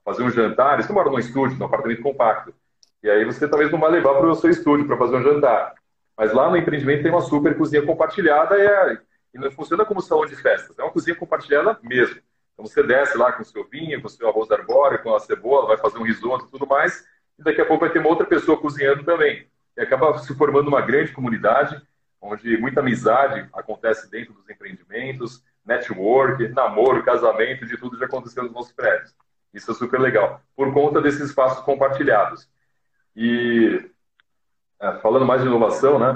fazer 0.05 0.23
um 0.23 0.31
jantar, 0.31 0.83
você 0.83 0.93
mora 0.93 1.11
num 1.11 1.19
estúdio, 1.19 1.59
num 1.59 1.67
apartamento 1.67 2.03
compacto. 2.03 2.55
E 3.03 3.11
aí 3.11 3.25
você 3.25 3.47
talvez 3.49 3.71
não 3.71 3.79
vai 3.79 3.91
levar 3.91 4.15
para 4.15 4.27
o 4.27 4.35
seu 4.35 4.51
estúdio 4.51 4.87
para 4.87 4.97
fazer 4.97 5.17
um 5.17 5.23
jantar. 5.23 5.75
Mas 6.17 6.33
lá 6.33 6.49
no 6.49 6.57
empreendimento 6.57 7.03
tem 7.03 7.11
uma 7.11 7.21
super 7.21 7.57
cozinha 7.57 7.85
compartilhada 7.85 8.57
e, 8.57 8.67
é, 8.67 8.99
e 9.35 9.39
não 9.39 9.51
funciona 9.51 9.85
como 9.85 10.01
salão 10.01 10.27
de 10.27 10.37
festas. 10.37 10.79
É 10.79 10.83
uma 10.83 10.93
cozinha 10.93 11.17
compartilhada 11.17 11.79
mesmo. 11.83 12.21
Então 12.53 12.65
você 12.65 12.83
desce 12.83 13.19
lá 13.19 13.33
com 13.33 13.43
o 13.43 13.45
seu 13.45 13.65
vinho, 13.65 14.01
com 14.01 14.07
o 14.07 14.11
seu 14.11 14.29
arroz 14.29 14.51
arbóreo, 14.51 15.03
com 15.03 15.15
a 15.15 15.21
cebola, 15.21 15.67
vai 15.67 15.77
fazer 15.77 15.99
um 15.99 16.05
risoto 16.05 16.47
e 16.47 16.51
tudo 16.51 16.67
mais. 16.67 17.05
E 17.39 17.43
daqui 17.43 17.61
a 17.61 17.67
pouco 17.67 17.85
vai 17.85 17.93
ter 17.93 17.99
uma 17.99 18.09
outra 18.09 18.27
pessoa 18.27 18.57
cozinhando 18.57 19.05
também. 19.05 19.47
E 19.77 19.81
acaba 19.83 20.17
se 20.19 20.35
formando 20.35 20.69
uma 20.69 20.81
grande 20.81 21.13
comunidade, 21.13 21.83
onde 22.21 22.57
muita 22.57 22.81
amizade 22.81 23.49
acontece 23.53 24.09
dentro 24.09 24.33
dos 24.33 24.49
empreendimentos 24.49 25.43
network, 25.65 26.49
namoro, 26.49 27.03
casamento, 27.03 27.67
de 27.67 27.77
tudo 27.77 27.99
já 27.99 28.07
aconteceu 28.07 28.43
nos 28.43 28.53
nossos 28.53 28.73
prédios. 28.73 29.15
Isso 29.53 29.71
é 29.71 29.75
super 29.75 30.01
legal, 30.01 30.41
por 30.57 30.73
conta 30.75 31.01
desses 31.01 31.21
espaços 31.21 31.65
compartilhados. 31.65 32.49
E 33.17 33.89
é, 34.81 34.93
falando 34.99 35.25
mais 35.25 35.41
de 35.41 35.47
inovação, 35.47 35.99
né? 35.99 36.11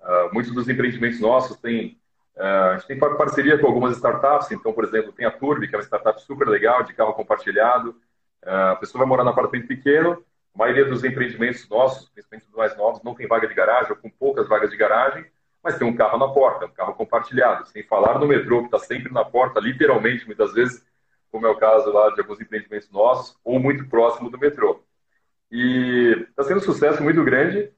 Uh, 0.00 0.34
muitos 0.34 0.52
dos 0.52 0.68
empreendimentos 0.68 1.20
nossos 1.20 1.56
têm 1.58 1.98
uh, 2.36 2.42
a 2.42 2.78
gente 2.78 2.86
tem 2.86 2.98
parceria 2.98 3.58
com 3.58 3.66
algumas 3.66 3.94
startups. 3.96 4.50
Então, 4.50 4.72
por 4.72 4.84
exemplo, 4.84 5.12
tem 5.12 5.26
a 5.26 5.30
Turbi, 5.30 5.68
que 5.68 5.74
é 5.74 5.78
uma 5.78 5.84
startup 5.84 6.20
super 6.22 6.48
legal 6.48 6.82
de 6.82 6.92
carro 6.92 7.12
compartilhado. 7.12 7.94
A 8.42 8.76
pessoa 8.76 9.00
vai 9.00 9.08
morar 9.08 9.22
num 9.22 9.30
apartamento 9.30 9.68
pequeno. 9.68 10.24
A 10.54 10.58
maioria 10.58 10.86
dos 10.86 11.04
empreendimentos 11.04 11.68
nossos, 11.68 12.08
principalmente 12.08 12.48
os 12.48 12.54
mais 12.54 12.76
novos, 12.76 13.02
não 13.02 13.14
tem 13.14 13.28
vaga 13.28 13.46
de 13.46 13.54
garagem 13.54 13.90
ou 13.90 13.96
com 13.96 14.10
poucas 14.10 14.48
vagas 14.48 14.70
de 14.70 14.76
garagem 14.76 15.24
mas 15.62 15.78
tem 15.78 15.86
um 15.86 15.94
carro 15.94 16.18
na 16.18 16.28
porta, 16.28 16.66
um 16.66 16.72
carro 16.72 16.94
compartilhado. 16.94 17.66
Sem 17.68 17.82
falar 17.82 18.18
no 18.18 18.26
metrô, 18.26 18.60
que 18.60 18.66
está 18.66 18.78
sempre 18.78 19.12
na 19.12 19.24
porta, 19.24 19.60
literalmente, 19.60 20.26
muitas 20.26 20.52
vezes, 20.52 20.84
como 21.30 21.46
é 21.46 21.50
o 21.50 21.56
caso 21.56 21.92
lá 21.92 22.10
de 22.10 22.20
alguns 22.20 22.40
empreendimentos 22.40 22.90
nossos, 22.90 23.38
ou 23.44 23.60
muito 23.60 23.86
próximo 23.88 24.30
do 24.30 24.38
metrô. 24.38 24.82
E 25.50 26.26
está 26.28 26.44
sendo 26.44 26.58
um 26.58 26.62
sucesso 26.62 27.02
muito 27.02 27.22
grande, 27.24 27.72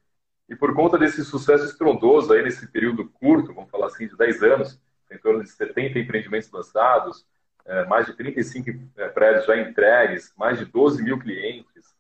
e 0.49 0.55
por 0.55 0.75
conta 0.75 0.99
desse 0.99 1.25
sucesso 1.25 1.65
estrondoso 1.65 2.33
aí 2.33 2.43
nesse 2.43 2.67
período 2.69 3.09
curto, 3.09 3.55
vamos 3.55 3.71
falar 3.71 3.87
assim, 3.87 4.07
de 4.07 4.17
10 4.17 4.43
anos, 4.43 4.81
em 5.11 5.19
torno 5.19 5.43
de 5.43 5.51
70 5.51 5.99
empreendimentos 5.99 6.51
lançados, 6.51 7.27
é, 7.65 7.85
mais 7.87 8.07
de 8.07 8.15
35 8.15 8.71
é, 8.97 9.09
prédios 9.09 9.47
já 9.47 9.57
entregues, 9.57 10.33
mais 10.37 10.59
de 10.59 10.65
12 10.65 11.03
mil 11.03 11.19
clientes, 11.19 11.95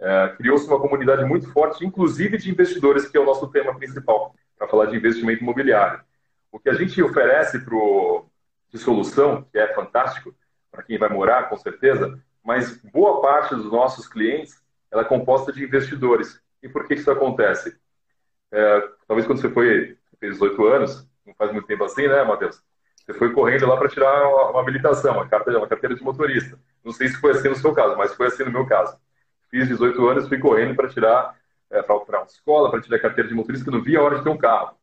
é, 0.00 0.34
criou-se 0.36 0.66
uma 0.66 0.80
comunidade 0.80 1.24
muito 1.24 1.50
forte, 1.52 1.84
inclusive 1.84 2.36
de 2.36 2.50
investidores, 2.50 3.08
que 3.08 3.16
é 3.16 3.20
o 3.20 3.26
nosso 3.26 3.46
tema 3.48 3.74
principal 3.76 4.34
para 4.62 4.68
falar 4.68 4.86
de 4.86 4.96
investimento 4.96 5.42
imobiliário. 5.42 6.00
O 6.52 6.58
que 6.58 6.70
a 6.70 6.74
gente 6.74 7.02
oferece 7.02 7.58
pro, 7.64 8.26
de 8.70 8.78
solução, 8.78 9.42
que 9.50 9.58
é 9.58 9.74
fantástico 9.74 10.32
para 10.70 10.84
quem 10.84 10.98
vai 10.98 11.08
morar, 11.08 11.48
com 11.48 11.56
certeza, 11.56 12.16
mas 12.44 12.76
boa 12.92 13.20
parte 13.20 13.56
dos 13.56 13.72
nossos 13.72 14.06
clientes 14.06 14.62
ela 14.88 15.02
é 15.02 15.06
composta 15.06 15.52
de 15.52 15.64
investidores. 15.64 16.40
E 16.62 16.68
por 16.68 16.86
que 16.86 16.94
isso 16.94 17.10
acontece? 17.10 17.76
É, 18.52 18.88
talvez 19.08 19.26
quando 19.26 19.40
você 19.40 19.50
foi, 19.50 19.98
fez 20.20 20.34
18 20.34 20.66
anos, 20.66 21.08
não 21.26 21.34
faz 21.34 21.50
muito 21.50 21.66
tempo 21.66 21.82
assim, 21.82 22.06
né, 22.06 22.22
Matheus? 22.22 22.62
Você 22.98 23.14
foi 23.14 23.32
correndo 23.32 23.66
lá 23.66 23.76
para 23.76 23.88
tirar 23.88 24.28
uma, 24.28 24.60
habilitação, 24.60 25.14
uma 25.14 25.28
carteira, 25.28 25.58
uma 25.58 25.66
carteira 25.66 25.96
de 25.96 26.04
motorista. 26.04 26.56
Não 26.84 26.92
sei 26.92 27.08
se 27.08 27.16
foi 27.16 27.32
assim 27.32 27.48
no 27.48 27.56
seu 27.56 27.72
caso, 27.72 27.96
mas 27.96 28.14
foi 28.14 28.28
assim 28.28 28.44
no 28.44 28.52
meu 28.52 28.64
caso. 28.64 28.96
Fiz 29.50 29.66
18 29.66 30.08
anos, 30.08 30.28
fui 30.28 30.38
correndo 30.38 30.76
para 30.76 30.88
tirar 30.88 31.36
é, 31.72 31.82
para 31.82 32.20
a 32.20 32.24
escola, 32.24 32.70
para 32.70 32.80
tirar 32.80 32.98
carteira 33.00 33.28
de 33.28 33.34
motorista, 33.34 33.64
que 33.64 33.70
não 33.70 33.82
via 33.82 33.98
a 33.98 34.02
hora 34.02 34.18
de 34.18 34.24
ter 34.24 34.30
um 34.30 34.36
carro. 34.36 34.76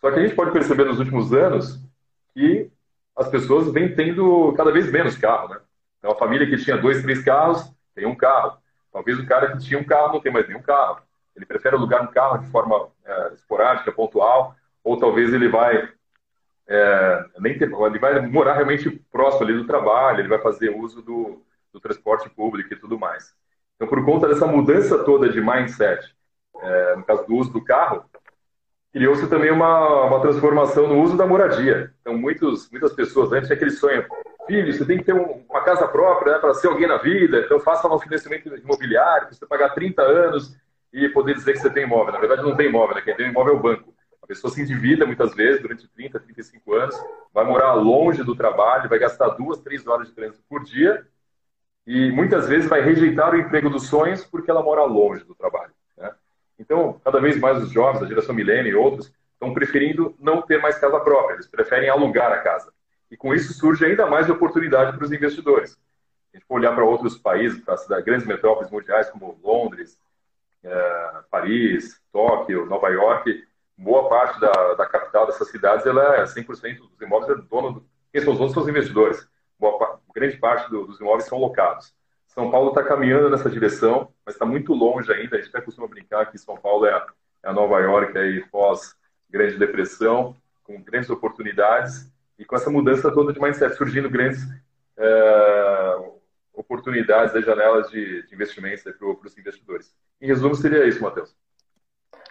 Só 0.00 0.10
que 0.10 0.18
a 0.18 0.22
gente 0.22 0.34
pode 0.34 0.52
perceber 0.52 0.84
nos 0.84 0.98
últimos 0.98 1.32
anos 1.32 1.80
que 2.34 2.70
as 3.16 3.28
pessoas 3.28 3.72
vêm 3.72 3.94
tendo 3.94 4.52
cada 4.56 4.70
vez 4.70 4.90
menos 4.92 5.16
carro, 5.16 5.48
né? 5.48 5.60
Então, 5.98 6.12
a 6.12 6.18
família 6.18 6.46
que 6.46 6.62
tinha 6.62 6.76
dois, 6.76 7.02
três 7.02 7.24
carros, 7.24 7.72
tem 7.94 8.06
um 8.06 8.14
carro. 8.14 8.58
Talvez 8.92 9.18
o 9.18 9.26
cara 9.26 9.52
que 9.52 9.64
tinha 9.64 9.80
um 9.80 9.84
carro 9.84 10.12
não 10.12 10.20
tem 10.20 10.30
mais 10.30 10.46
nenhum 10.46 10.62
carro. 10.62 11.00
Ele 11.34 11.46
prefere 11.46 11.74
alugar 11.74 12.02
um 12.02 12.08
carro 12.08 12.38
de 12.38 12.46
forma 12.50 12.88
é, 13.04 13.32
esporádica, 13.34 13.90
pontual, 13.90 14.54
ou 14.84 14.98
talvez 14.98 15.32
ele 15.32 15.48
vai 15.48 15.88
é, 16.68 17.24
nem 17.38 17.58
ter, 17.58 17.70
ele 17.70 17.98
vai 17.98 18.26
morar 18.26 18.54
realmente 18.54 18.90
próximo 19.10 19.44
ali 19.44 19.54
do 19.54 19.66
trabalho, 19.66 20.20
ele 20.20 20.28
vai 20.28 20.38
fazer 20.38 20.70
uso 20.70 21.02
do, 21.02 21.42
do 21.72 21.80
transporte 21.80 22.28
público 22.30 22.72
e 22.72 22.76
tudo 22.76 22.98
mais. 22.98 23.34
Então, 23.76 23.88
por 23.88 24.04
conta 24.04 24.28
dessa 24.28 24.46
mudança 24.46 25.04
toda 25.04 25.28
de 25.28 25.40
mindset, 25.40 26.15
é, 26.62 26.96
no 26.96 27.04
caso 27.04 27.26
do 27.26 27.34
uso 27.34 27.52
do 27.52 27.64
carro, 27.64 28.04
criou-se 28.92 29.28
também 29.28 29.50
uma, 29.50 30.04
uma 30.04 30.20
transformação 30.20 30.86
no 30.86 31.02
uso 31.02 31.16
da 31.16 31.26
moradia. 31.26 31.92
Então, 32.00 32.16
muitos, 32.16 32.70
muitas 32.70 32.92
pessoas 32.92 33.32
antes 33.32 33.46
tinha 33.46 33.56
aquele 33.56 33.70
sonho, 33.70 34.06
filho, 34.46 34.72
você 34.72 34.84
tem 34.84 34.98
que 34.98 35.04
ter 35.04 35.14
um, 35.14 35.44
uma 35.48 35.60
casa 35.62 35.86
própria 35.86 36.34
né, 36.34 36.38
para 36.38 36.54
ser 36.54 36.68
alguém 36.68 36.86
na 36.86 36.96
vida, 36.96 37.40
então 37.40 37.60
faça 37.60 37.88
um 37.88 37.98
financiamento 37.98 38.46
imobiliário, 38.56 39.28
você 39.34 39.44
pagar 39.44 39.70
30 39.70 40.02
anos 40.02 40.56
e 40.92 41.08
poder 41.08 41.34
dizer 41.34 41.52
que 41.52 41.58
você 41.58 41.68
tem 41.68 41.84
imóvel. 41.84 42.12
Na 42.12 42.20
verdade, 42.20 42.42
não 42.42 42.56
tem 42.56 42.68
imóvel, 42.68 42.94
né? 42.94 43.02
quem 43.02 43.14
tem 43.14 43.28
imóvel 43.28 43.54
é 43.54 43.56
o 43.56 43.60
banco. 43.60 43.94
A 44.22 44.26
pessoa 44.26 44.52
se 44.52 44.62
endivida 44.62 45.06
muitas 45.06 45.34
vezes 45.34 45.60
durante 45.60 45.86
30, 45.88 46.18
35 46.18 46.74
anos, 46.74 46.96
vai 47.32 47.44
morar 47.44 47.74
longe 47.74 48.24
do 48.24 48.34
trabalho, 48.34 48.88
vai 48.88 48.98
gastar 48.98 49.28
duas, 49.30 49.60
três 49.60 49.86
horas 49.86 50.08
de 50.08 50.14
trânsito 50.14 50.42
por 50.48 50.64
dia 50.64 51.06
e 51.86 52.10
muitas 52.10 52.48
vezes 52.48 52.68
vai 52.68 52.80
rejeitar 52.80 53.32
o 53.32 53.38
emprego 53.38 53.70
dos 53.70 53.86
sonhos 53.86 54.24
porque 54.24 54.50
ela 54.50 54.62
mora 54.62 54.82
longe 54.84 55.22
do 55.24 55.34
trabalho. 55.34 55.72
Então, 56.58 57.00
cada 57.04 57.20
vez 57.20 57.38
mais 57.38 57.62
os 57.62 57.70
jovens, 57.70 58.02
a 58.02 58.06
geração 58.06 58.34
milênio 58.34 58.72
e 58.72 58.74
outros, 58.74 59.12
estão 59.32 59.52
preferindo 59.52 60.14
não 60.18 60.42
ter 60.42 60.60
mais 60.60 60.78
casa 60.78 60.98
própria, 61.00 61.34
eles 61.34 61.46
preferem 61.46 61.88
alugar 61.88 62.32
a 62.32 62.38
casa. 62.38 62.72
E 63.10 63.16
com 63.16 63.34
isso 63.34 63.52
surge 63.52 63.84
ainda 63.84 64.06
mais 64.06 64.28
oportunidade 64.28 64.96
para 64.96 65.04
os 65.04 65.12
investidores. 65.12 65.78
A 66.32 66.36
gente 66.36 66.46
for 66.46 66.56
olhar 66.56 66.74
para 66.74 66.84
outros 66.84 67.16
países, 67.16 67.62
para 67.62 68.00
grandes 68.00 68.26
metrópoles 68.26 68.70
mundiais 68.70 69.08
como 69.10 69.38
Londres, 69.42 69.98
é, 70.64 71.12
Paris, 71.30 72.00
Tóquio, 72.12 72.66
Nova 72.66 72.88
York, 72.88 73.44
boa 73.76 74.08
parte 74.08 74.40
da, 74.40 74.74
da 74.74 74.86
capital 74.86 75.26
dessas 75.26 75.48
cidades 75.48 75.86
ela 75.86 76.16
é 76.16 76.24
100% 76.24 76.78
dos 76.78 77.00
imóveis 77.00 77.38
é 77.38 77.42
dono 77.42 77.72
do, 77.72 77.86
quem 78.12 78.22
são 78.22 78.32
os 78.32 78.38
donos 78.38 78.54
são 78.54 78.62
os 78.62 78.68
investidores. 78.68 79.28
Boa, 79.58 80.00
grande 80.14 80.36
parte 80.38 80.70
do, 80.70 80.86
dos 80.86 80.98
imóveis 80.98 81.24
são 81.24 81.38
locados. 81.38 81.94
São 82.36 82.50
Paulo 82.50 82.68
está 82.68 82.82
caminhando 82.82 83.30
nessa 83.30 83.48
direção, 83.48 84.12
mas 84.22 84.34
está 84.34 84.44
muito 84.44 84.74
longe 84.74 85.10
ainda. 85.10 85.36
A 85.36 85.40
gente 85.40 85.48
até 85.48 85.64
costuma 85.64 85.88
brincar 85.88 86.30
que 86.30 86.36
São 86.36 86.54
Paulo 86.54 86.84
é 86.84 86.92
a, 86.92 87.06
é 87.42 87.48
a 87.48 87.52
Nova 87.54 87.80
York 87.80 88.16
aí 88.18 88.44
pós 88.50 88.94
Grande 89.30 89.56
Depressão, 89.56 90.36
com 90.62 90.82
grandes 90.82 91.08
oportunidades 91.08 92.12
e 92.38 92.44
com 92.44 92.54
essa 92.54 92.68
mudança 92.68 93.10
toda 93.10 93.32
de 93.32 93.40
mindset 93.40 93.74
surgindo 93.74 94.10
grandes 94.10 94.46
é, 94.98 95.96
oportunidades 96.52 97.34
e 97.34 97.40
janelas 97.40 97.90
de, 97.90 98.26
de 98.26 98.34
investimentos 98.34 98.82
para 98.82 99.08
os 99.08 99.38
investidores. 99.38 99.90
Em 100.20 100.26
resumo, 100.26 100.54
seria 100.54 100.86
isso, 100.86 101.02
Matheus. 101.02 101.34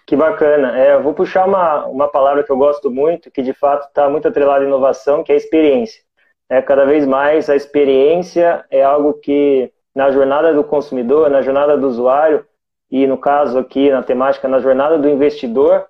Que 0.05 0.15
bacana. 0.15 0.79
É, 0.79 0.93
eu 0.93 1.01
vou 1.01 1.15
puxar 1.15 1.47
uma, 1.47 1.87
uma 1.87 2.07
palavra 2.07 2.43
que 2.43 2.51
eu 2.51 2.57
gosto 2.57 2.91
muito, 2.91 3.31
que 3.31 3.41
de 3.41 3.53
fato 3.53 3.87
está 3.87 4.07
muito 4.07 4.27
atrelada 4.27 4.63
à 4.63 4.67
inovação, 4.67 5.23
que 5.23 5.31
é 5.31 5.35
a 5.35 5.39
experiência. 5.39 6.03
É, 6.47 6.61
cada 6.61 6.85
vez 6.85 7.07
mais 7.07 7.49
a 7.49 7.55
experiência 7.55 8.63
é 8.69 8.83
algo 8.83 9.15
que 9.15 9.73
na 9.95 10.11
jornada 10.11 10.53
do 10.53 10.63
consumidor, 10.63 11.29
na 11.29 11.41
jornada 11.41 11.77
do 11.77 11.87
usuário, 11.87 12.45
e 12.91 13.07
no 13.07 13.17
caso 13.17 13.57
aqui 13.57 13.89
na 13.89 14.03
temática, 14.03 14.47
na 14.47 14.59
jornada 14.59 14.97
do 14.97 15.09
investidor, 15.09 15.87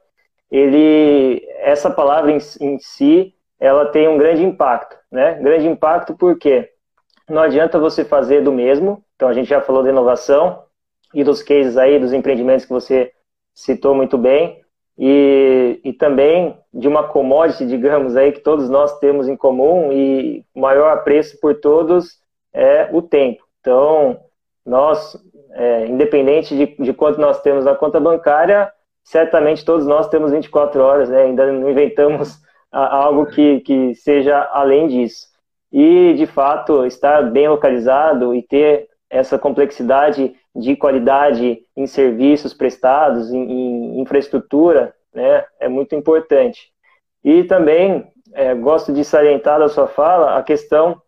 ele, 0.52 1.46
essa 1.58 1.90
palavra 1.90 2.32
em, 2.32 2.38
em 2.62 2.78
si, 2.80 3.34
ela 3.60 3.88
tem 3.88 4.08
um 4.08 4.18
grande 4.18 4.44
impacto, 4.44 4.96
né? 5.12 5.34
Grande 5.42 5.68
impacto 5.68 6.16
porque 6.16 6.70
não 7.28 7.42
adianta 7.42 7.80
você 7.80 8.06
fazer 8.06 8.42
do 8.42 8.52
mesmo, 8.52 9.04
então 9.16 9.28
a 9.28 9.34
gente 9.34 9.50
já 9.50 9.60
falou 9.60 9.82
de 9.82 9.90
inovação 9.90 10.64
e 11.14 11.24
dos 11.24 11.42
cases 11.42 11.78
aí, 11.78 12.00
dos 12.00 12.14
empreendimentos 12.14 12.66
que 12.66 12.72
você 12.72 13.12
citou 13.54 13.96
muito 13.96 14.18
bem, 14.18 14.62
e, 14.98 15.80
e 15.84 15.94
também 15.94 16.58
de 16.74 16.88
uma 16.88 17.08
commodity, 17.08 17.66
digamos 17.66 18.16
aí, 18.16 18.32
que 18.32 18.40
todos 18.40 18.70
nós 18.70 18.98
temos 19.00 19.28
em 19.28 19.36
comum 19.36 19.92
e 19.92 20.46
o 20.54 20.62
maior 20.62 20.92
apreço 20.92 21.40
por 21.40 21.56
todos 21.56 22.20
é 22.54 22.90
o 22.92 23.02
tempo. 23.02 23.45
Então, 23.66 24.20
nós, 24.64 25.18
é, 25.54 25.88
independente 25.88 26.56
de, 26.56 26.68
de 26.84 26.94
quanto 26.94 27.20
nós 27.20 27.42
temos 27.42 27.66
na 27.66 27.74
conta 27.74 28.00
bancária, 28.00 28.72
certamente 29.04 29.66
todos 29.66 29.88
nós 29.88 30.08
temos 30.08 30.32
24 30.32 30.80
horas, 30.84 31.10
né? 31.10 31.24
ainda 31.24 31.52
não 31.52 31.72
inventamos 31.72 32.38
algo 32.72 33.26
que, 33.26 33.62
que 33.62 33.96
seja 33.96 34.48
além 34.54 34.88
disso. 34.88 35.26
E, 35.72 36.14
de 36.14 36.28
fato, 36.28 36.86
estar 36.86 37.24
bem 37.32 37.50
localizado 37.50 38.36
e 38.36 38.44
ter 38.44 38.88
essa 39.10 39.40
complexidade 39.40 40.36
de 40.56 40.76
qualidade 40.76 41.60
em 41.76 41.88
serviços 41.88 42.54
prestados, 42.54 43.34
em, 43.34 43.52
em 43.52 44.02
infraestrutura, 44.02 44.94
né, 45.12 45.44
é 45.60 45.68
muito 45.68 45.96
importante. 45.96 46.72
E 47.24 47.44
também 47.46 48.06
é, 48.32 48.54
gosto 48.54 48.94
de 48.94 49.04
salientar 49.04 49.58
da 49.58 49.70
sua 49.70 49.88
fala 49.88 50.38
a 50.38 50.44
questão 50.44 51.02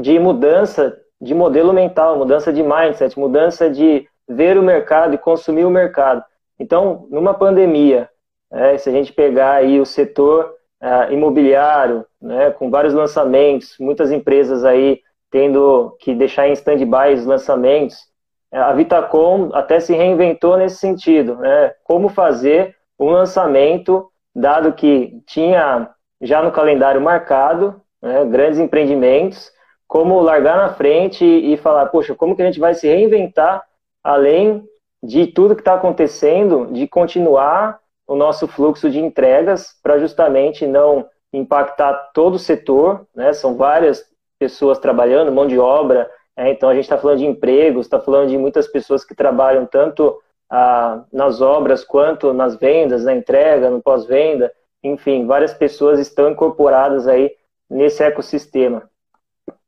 de 0.00 0.16
mudança 0.20 0.96
de 1.20 1.34
modelo 1.34 1.72
mental, 1.72 2.16
mudança 2.16 2.52
de 2.52 2.62
mindset, 2.62 3.18
mudança 3.18 3.68
de 3.68 4.06
ver 4.28 4.56
o 4.56 4.62
mercado 4.62 5.14
e 5.14 5.18
consumir 5.18 5.64
o 5.64 5.70
mercado. 5.70 6.22
Então, 6.58 7.06
numa 7.10 7.34
pandemia, 7.34 8.08
é, 8.50 8.78
se 8.78 8.88
a 8.88 8.92
gente 8.92 9.12
pegar 9.12 9.52
aí 9.52 9.80
o 9.80 9.86
setor 9.86 10.54
é, 10.80 11.12
imobiliário, 11.12 12.04
né, 12.20 12.50
com 12.50 12.70
vários 12.70 12.94
lançamentos, 12.94 13.76
muitas 13.78 14.10
empresas 14.10 14.64
aí 14.64 15.00
tendo 15.30 15.96
que 16.00 16.14
deixar 16.14 16.48
em 16.48 16.52
stand-by 16.52 17.14
os 17.14 17.26
lançamentos. 17.26 18.08
A 18.50 18.72
Vitacom 18.72 19.50
até 19.52 19.78
se 19.78 19.94
reinventou 19.94 20.56
nesse 20.56 20.76
sentido, 20.76 21.36
né? 21.36 21.74
Como 21.84 22.08
fazer 22.08 22.74
um 22.98 23.10
lançamento, 23.10 24.10
dado 24.34 24.72
que 24.72 25.20
tinha 25.26 25.90
já 26.20 26.42
no 26.42 26.50
calendário 26.50 27.00
marcado, 27.00 27.80
né, 28.02 28.24
grandes 28.24 28.58
empreendimentos, 28.58 29.50
como 29.88 30.20
largar 30.20 30.58
na 30.58 30.74
frente 30.74 31.24
e 31.24 31.56
falar, 31.56 31.86
poxa, 31.86 32.14
como 32.14 32.36
que 32.36 32.42
a 32.42 32.44
gente 32.44 32.60
vai 32.60 32.74
se 32.74 32.86
reinventar 32.86 33.64
além 34.04 34.62
de 35.02 35.26
tudo 35.26 35.54
que 35.54 35.62
está 35.62 35.74
acontecendo, 35.74 36.66
de 36.66 36.86
continuar 36.86 37.80
o 38.06 38.14
nosso 38.14 38.46
fluxo 38.46 38.90
de 38.90 39.00
entregas 39.00 39.74
para 39.82 39.98
justamente 39.98 40.66
não 40.66 41.06
impactar 41.32 42.10
todo 42.12 42.34
o 42.34 42.38
setor, 42.38 43.06
né? 43.14 43.32
São 43.32 43.56
várias 43.56 44.04
pessoas 44.38 44.78
trabalhando, 44.78 45.32
mão 45.32 45.46
de 45.46 45.58
obra. 45.58 46.10
É, 46.36 46.50
então 46.50 46.68
a 46.68 46.74
gente 46.74 46.84
está 46.84 46.98
falando 46.98 47.18
de 47.18 47.26
empregos, 47.26 47.86
está 47.86 47.98
falando 47.98 48.28
de 48.28 48.38
muitas 48.38 48.66
pessoas 48.66 49.04
que 49.04 49.14
trabalham 49.14 49.66
tanto 49.66 50.20
ah, 50.50 51.04
nas 51.12 51.40
obras 51.40 51.82
quanto 51.82 52.32
nas 52.32 52.56
vendas, 52.56 53.04
na 53.04 53.14
entrega, 53.14 53.70
no 53.70 53.82
pós-venda. 53.82 54.52
Enfim, 54.82 55.26
várias 55.26 55.54
pessoas 55.54 55.98
estão 55.98 56.30
incorporadas 56.30 57.08
aí 57.08 57.30
nesse 57.68 58.02
ecossistema. 58.02 58.88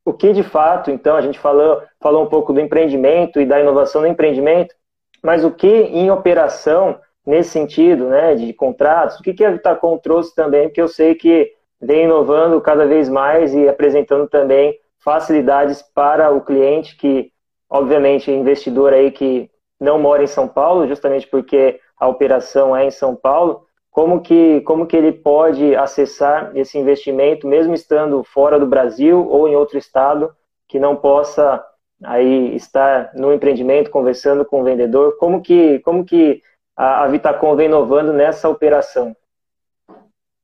O 0.04 0.12
que 0.12 0.32
de 0.32 0.42
fato, 0.42 0.90
então, 0.90 1.16
a 1.16 1.20
gente 1.20 1.38
falou, 1.38 1.82
falou 2.00 2.24
um 2.24 2.28
pouco 2.28 2.52
do 2.52 2.60
empreendimento 2.60 3.40
e 3.40 3.46
da 3.46 3.60
inovação 3.60 4.02
no 4.02 4.06
empreendimento, 4.06 4.74
mas 5.22 5.44
o 5.44 5.50
que 5.50 5.68
em 5.68 6.10
operação, 6.10 6.98
nesse 7.26 7.50
sentido, 7.50 8.08
né, 8.08 8.34
de 8.34 8.52
contratos, 8.52 9.18
o 9.18 9.22
que, 9.22 9.34
que 9.34 9.44
a 9.44 9.50
Vitacom 9.50 9.98
trouxe 9.98 10.34
também, 10.34 10.68
porque 10.68 10.80
eu 10.80 10.88
sei 10.88 11.14
que 11.14 11.52
vem 11.80 12.04
inovando 12.04 12.60
cada 12.60 12.86
vez 12.86 13.08
mais 13.08 13.54
e 13.54 13.68
apresentando 13.68 14.28
também 14.28 14.78
facilidades 14.98 15.82
para 15.94 16.30
o 16.30 16.42
cliente 16.42 16.96
que, 16.96 17.32
obviamente, 17.68 18.30
é 18.30 18.34
investidor 18.34 18.92
aí 18.92 19.10
que 19.10 19.50
não 19.78 19.98
mora 19.98 20.22
em 20.22 20.26
São 20.26 20.46
Paulo, 20.46 20.86
justamente 20.86 21.26
porque 21.26 21.80
a 21.98 22.06
operação 22.06 22.76
é 22.76 22.84
em 22.84 22.90
São 22.90 23.16
Paulo, 23.16 23.66
como 23.90 24.20
que, 24.20 24.60
como 24.62 24.86
que 24.86 24.96
ele 24.96 25.12
pode 25.12 25.74
acessar 25.74 26.56
esse 26.56 26.78
investimento, 26.78 27.46
mesmo 27.46 27.74
estando 27.74 28.22
fora 28.22 28.58
do 28.58 28.66
Brasil 28.66 29.26
ou 29.28 29.48
em 29.48 29.56
outro 29.56 29.76
estado, 29.76 30.34
que 30.68 30.78
não 30.78 30.94
possa 30.94 31.64
aí 32.02 32.54
estar 32.54 33.10
no 33.14 33.32
empreendimento 33.32 33.90
conversando 33.90 34.44
com 34.44 34.60
o 34.60 34.64
vendedor, 34.64 35.16
como 35.18 35.42
que, 35.42 35.80
como 35.80 36.04
que 36.04 36.40
a, 36.76 37.04
a 37.04 37.08
Vitacom 37.08 37.56
vem 37.56 37.66
inovando 37.66 38.12
nessa 38.12 38.48
operação? 38.48 39.14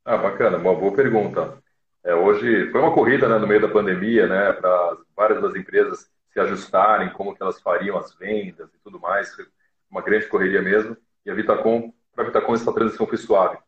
Ah, 0.05 0.17
bacana, 0.17 0.59
uma 0.59 0.75
boa 0.75 0.95
pergunta. 0.95 1.59
É, 2.05 2.15
hoje 2.15 2.71
foi 2.71 2.81
uma 2.81 2.93
corrida 2.93 3.29
né, 3.29 3.39
no 3.39 3.47
meio 3.47 3.61
da 3.61 3.69
pandemia, 3.69 4.27
né, 4.27 4.53
para 4.53 4.97
várias 5.17 5.41
das 5.41 5.57
empresas 5.57 6.09
se 6.31 6.39
ajustarem, 6.39 7.11
como 7.11 7.35
que 7.35 7.43
elas 7.43 7.61
fariam 7.61 7.97
as 7.97 8.15
vendas 8.15 8.69
e 8.75 8.79
tudo 8.85 9.01
mais, 9.01 9.35
uma 9.91 10.03
grande 10.03 10.27
correria 10.27 10.61
mesmo. 10.61 10.97
E 11.25 11.31
a 11.31 11.35
Vitacom, 11.35 11.93
para 12.17 12.25
a 12.25 12.27
Vitacom 12.29 12.55
essa 12.55 12.73
transição 12.73 13.07
foi 13.07 13.19
suave, 13.19 13.59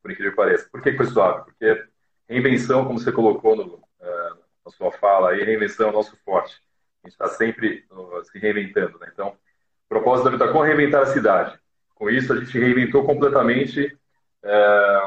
por 0.00 0.10
incrível 0.10 0.32
que 0.32 0.36
pareça. 0.36 0.68
Por 0.70 0.80
que 0.80 0.96
foi 0.96 1.06
suave? 1.06 1.44
Porque 1.44 1.84
reinvenção, 2.28 2.86
como 2.86 2.98
você 2.98 3.12
colocou 3.12 3.56
no, 3.56 3.82
é, 4.00 4.30
na 4.64 4.70
sua 4.70 4.92
fala, 4.92 5.30
aí, 5.30 5.44
reinvenção 5.44 5.88
é 5.88 5.90
o 5.90 5.94
nosso 5.94 6.16
forte. 6.24 6.62
A 7.02 7.08
gente 7.08 7.14
está 7.14 7.28
sempre 7.28 7.84
uh, 7.90 8.24
se 8.24 8.38
reinventando. 8.38 8.98
Né? 8.98 9.10
Então, 9.12 9.28
o 9.28 9.88
propósito 9.88 10.26
da 10.26 10.30
Vitacom 10.30 10.64
é 10.64 10.68
reinventar 10.68 11.02
a 11.02 11.06
cidade 11.06 11.58
com 12.00 12.08
isso, 12.08 12.32
a 12.32 12.36
gente 12.36 12.58
reinventou 12.58 13.04
completamente 13.04 13.94
é, 14.42 14.98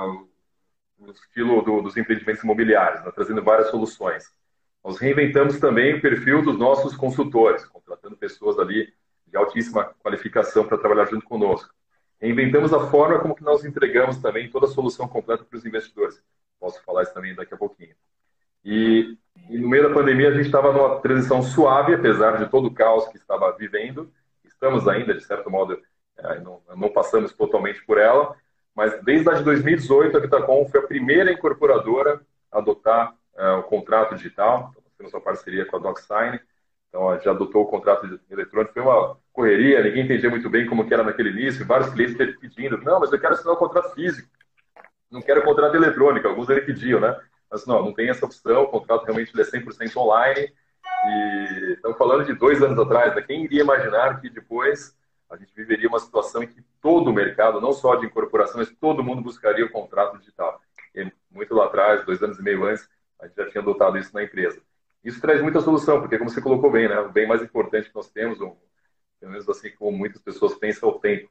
o 1.00 1.10
estilo 1.12 1.64
do, 1.64 1.82
dos 1.82 1.98
empreendimentos 1.98 2.44
imobiliários, 2.44 3.04
né, 3.04 3.12
trazendo 3.12 3.44
várias 3.44 3.72
soluções. 3.72 4.26
Nós 4.84 5.00
reinventamos 5.00 5.60
também 5.60 5.96
o 5.96 6.02
perfil 6.02 6.44
dos 6.44 6.56
nossos 6.56 6.96
consultores, 6.96 7.66
contratando 7.66 8.16
pessoas 8.16 8.60
ali 8.60 8.94
de 9.26 9.36
altíssima 9.36 9.86
qualificação 10.04 10.68
para 10.68 10.78
trabalhar 10.78 11.06
junto 11.06 11.26
conosco. 11.26 11.73
Reinventamos 12.24 12.72
a 12.72 12.88
forma 12.88 13.20
como 13.20 13.36
que 13.36 13.44
nós 13.44 13.66
entregamos 13.66 14.18
também 14.18 14.50
toda 14.50 14.66
a 14.66 14.70
solução 14.70 15.10
completa 15.10 15.44
para 15.44 15.58
os 15.58 15.66
investidores. 15.66 16.24
Posso 16.58 16.82
falar 16.86 17.04
isso 17.04 17.14
também 17.14 17.36
daqui 17.36 17.54
a 17.54 17.58
pouquinho. 17.58 17.94
E, 18.64 19.18
e 19.50 19.58
no 19.58 19.68
meio 19.68 19.90
da 19.90 19.94
pandemia 19.94 20.30
a 20.30 20.32
gente 20.32 20.46
estava 20.46 20.72
numa 20.72 21.02
transição 21.02 21.42
suave, 21.42 21.94
apesar 21.94 22.38
de 22.38 22.50
todo 22.50 22.68
o 22.68 22.74
caos 22.74 23.10
que 23.10 23.18
estava 23.18 23.52
vivendo. 23.58 24.10
Estamos 24.46 24.88
ainda, 24.88 25.14
de 25.14 25.22
certo 25.22 25.52
modo, 25.52 25.78
é, 26.18 26.40
não, 26.40 26.62
não 26.78 26.88
passamos 26.88 27.34
totalmente 27.34 27.86
por 27.86 27.98
ela, 27.98 28.34
mas 28.74 29.04
desde 29.04 29.30
a 29.30 29.34
de 29.34 29.44
2018 29.44 30.16
a 30.16 30.22
Vitacom 30.22 30.66
foi 30.70 30.80
a 30.80 30.88
primeira 30.88 31.30
incorporadora 31.30 32.22
a 32.50 32.60
adotar 32.60 33.14
é, 33.36 33.52
o 33.52 33.64
contrato 33.64 34.16
digital. 34.16 34.70
Então, 34.72 34.84
temos 34.98 35.14
uma 35.14 35.20
parceria 35.20 35.66
com 35.66 35.76
a 35.76 35.80
DocSign, 35.80 36.40
então 36.94 37.20
já 37.22 37.32
adotou 37.32 37.64
o 37.64 37.68
contrato 37.68 38.08
eletrônico. 38.30 38.72
Foi 38.72 38.84
uma 38.84 39.18
correria, 39.34 39.82
ninguém 39.82 40.04
entendia 40.04 40.30
muito 40.30 40.48
bem 40.48 40.68
como 40.68 40.88
que 40.88 40.94
era 40.94 41.04
naquele 41.04 41.32
início, 41.32 41.66
vários 41.66 41.90
clientes 41.90 42.16
pedindo, 42.40 42.78
não, 42.78 43.00
mas 43.00 43.12
eu 43.12 43.20
quero 43.20 43.34
assinar 43.34 43.54
o 43.54 43.56
um 43.56 43.60
contrato 43.60 43.96
físico, 43.96 44.30
não 45.10 45.20
quero 45.20 45.42
o 45.42 45.44
contrato 45.44 45.76
eletrônico, 45.76 46.28
alguns 46.28 46.50
ele 46.50 46.62
pediam, 46.62 47.00
né? 47.00 47.20
Mas 47.50 47.66
não, 47.66 47.84
não 47.84 47.94
tem 47.94 48.10
essa 48.10 48.26
opção, 48.26 48.64
o 48.64 48.68
contrato 48.68 49.06
realmente 49.06 49.32
é 49.40 49.44
100% 49.44 49.98
online, 49.98 50.54
e 51.06 51.74
estamos 51.74 51.98
falando 51.98 52.26
de 52.26 52.34
dois 52.34 52.62
anos 52.62 52.78
atrás, 52.78 53.16
né? 53.16 53.22
quem 53.24 53.44
iria 53.44 53.62
imaginar 53.62 54.22
que 54.22 54.30
depois 54.30 54.96
a 55.32 55.36
gente 55.36 55.52
viveria 55.56 55.90
uma 55.90 56.00
situação 56.00 56.44
em 56.44 56.48
que 56.48 56.64
todo 56.80 57.10
o 57.10 57.14
mercado, 57.14 57.60
não 57.60 57.74
só 57.74 57.96
de 57.96 58.06
incorporação, 58.06 58.58
mas 58.58 58.70
todo 58.70 59.04
mundo 59.04 59.22
buscaria 59.24 59.66
o 59.66 59.72
contrato 59.72 60.20
digital. 60.20 60.62
E 60.94 61.12
muito 61.32 61.56
lá 61.56 61.66
atrás, 61.66 62.06
dois 62.06 62.22
anos 62.22 62.38
e 62.38 62.44
meio 62.44 62.64
antes, 62.66 62.88
a 63.20 63.26
gente 63.26 63.36
já 63.36 63.50
tinha 63.50 63.62
adotado 63.62 63.98
isso 63.98 64.14
na 64.14 64.24
empresa. 64.24 64.62
Isso 65.04 65.20
traz 65.20 65.42
muita 65.42 65.62
solução, 65.62 66.00
porque 66.00 66.18
como 66.18 66.30
você 66.30 66.42
colocou 66.42 66.72
bem, 66.72 66.88
né, 66.88 67.00
o 67.00 67.12
bem 67.12 67.28
mais 67.28 67.42
importante 67.42 67.90
que 67.90 67.96
nós 67.96 68.10
temos, 68.10 68.38
pelo 68.40 69.32
menos 69.32 69.48
assim 69.50 69.72
como 69.72 69.98
muitas 69.98 70.22
pessoas 70.22 70.56
pensam, 70.56 70.90
é 70.90 70.92
o 70.92 71.00
tempo. 71.00 71.30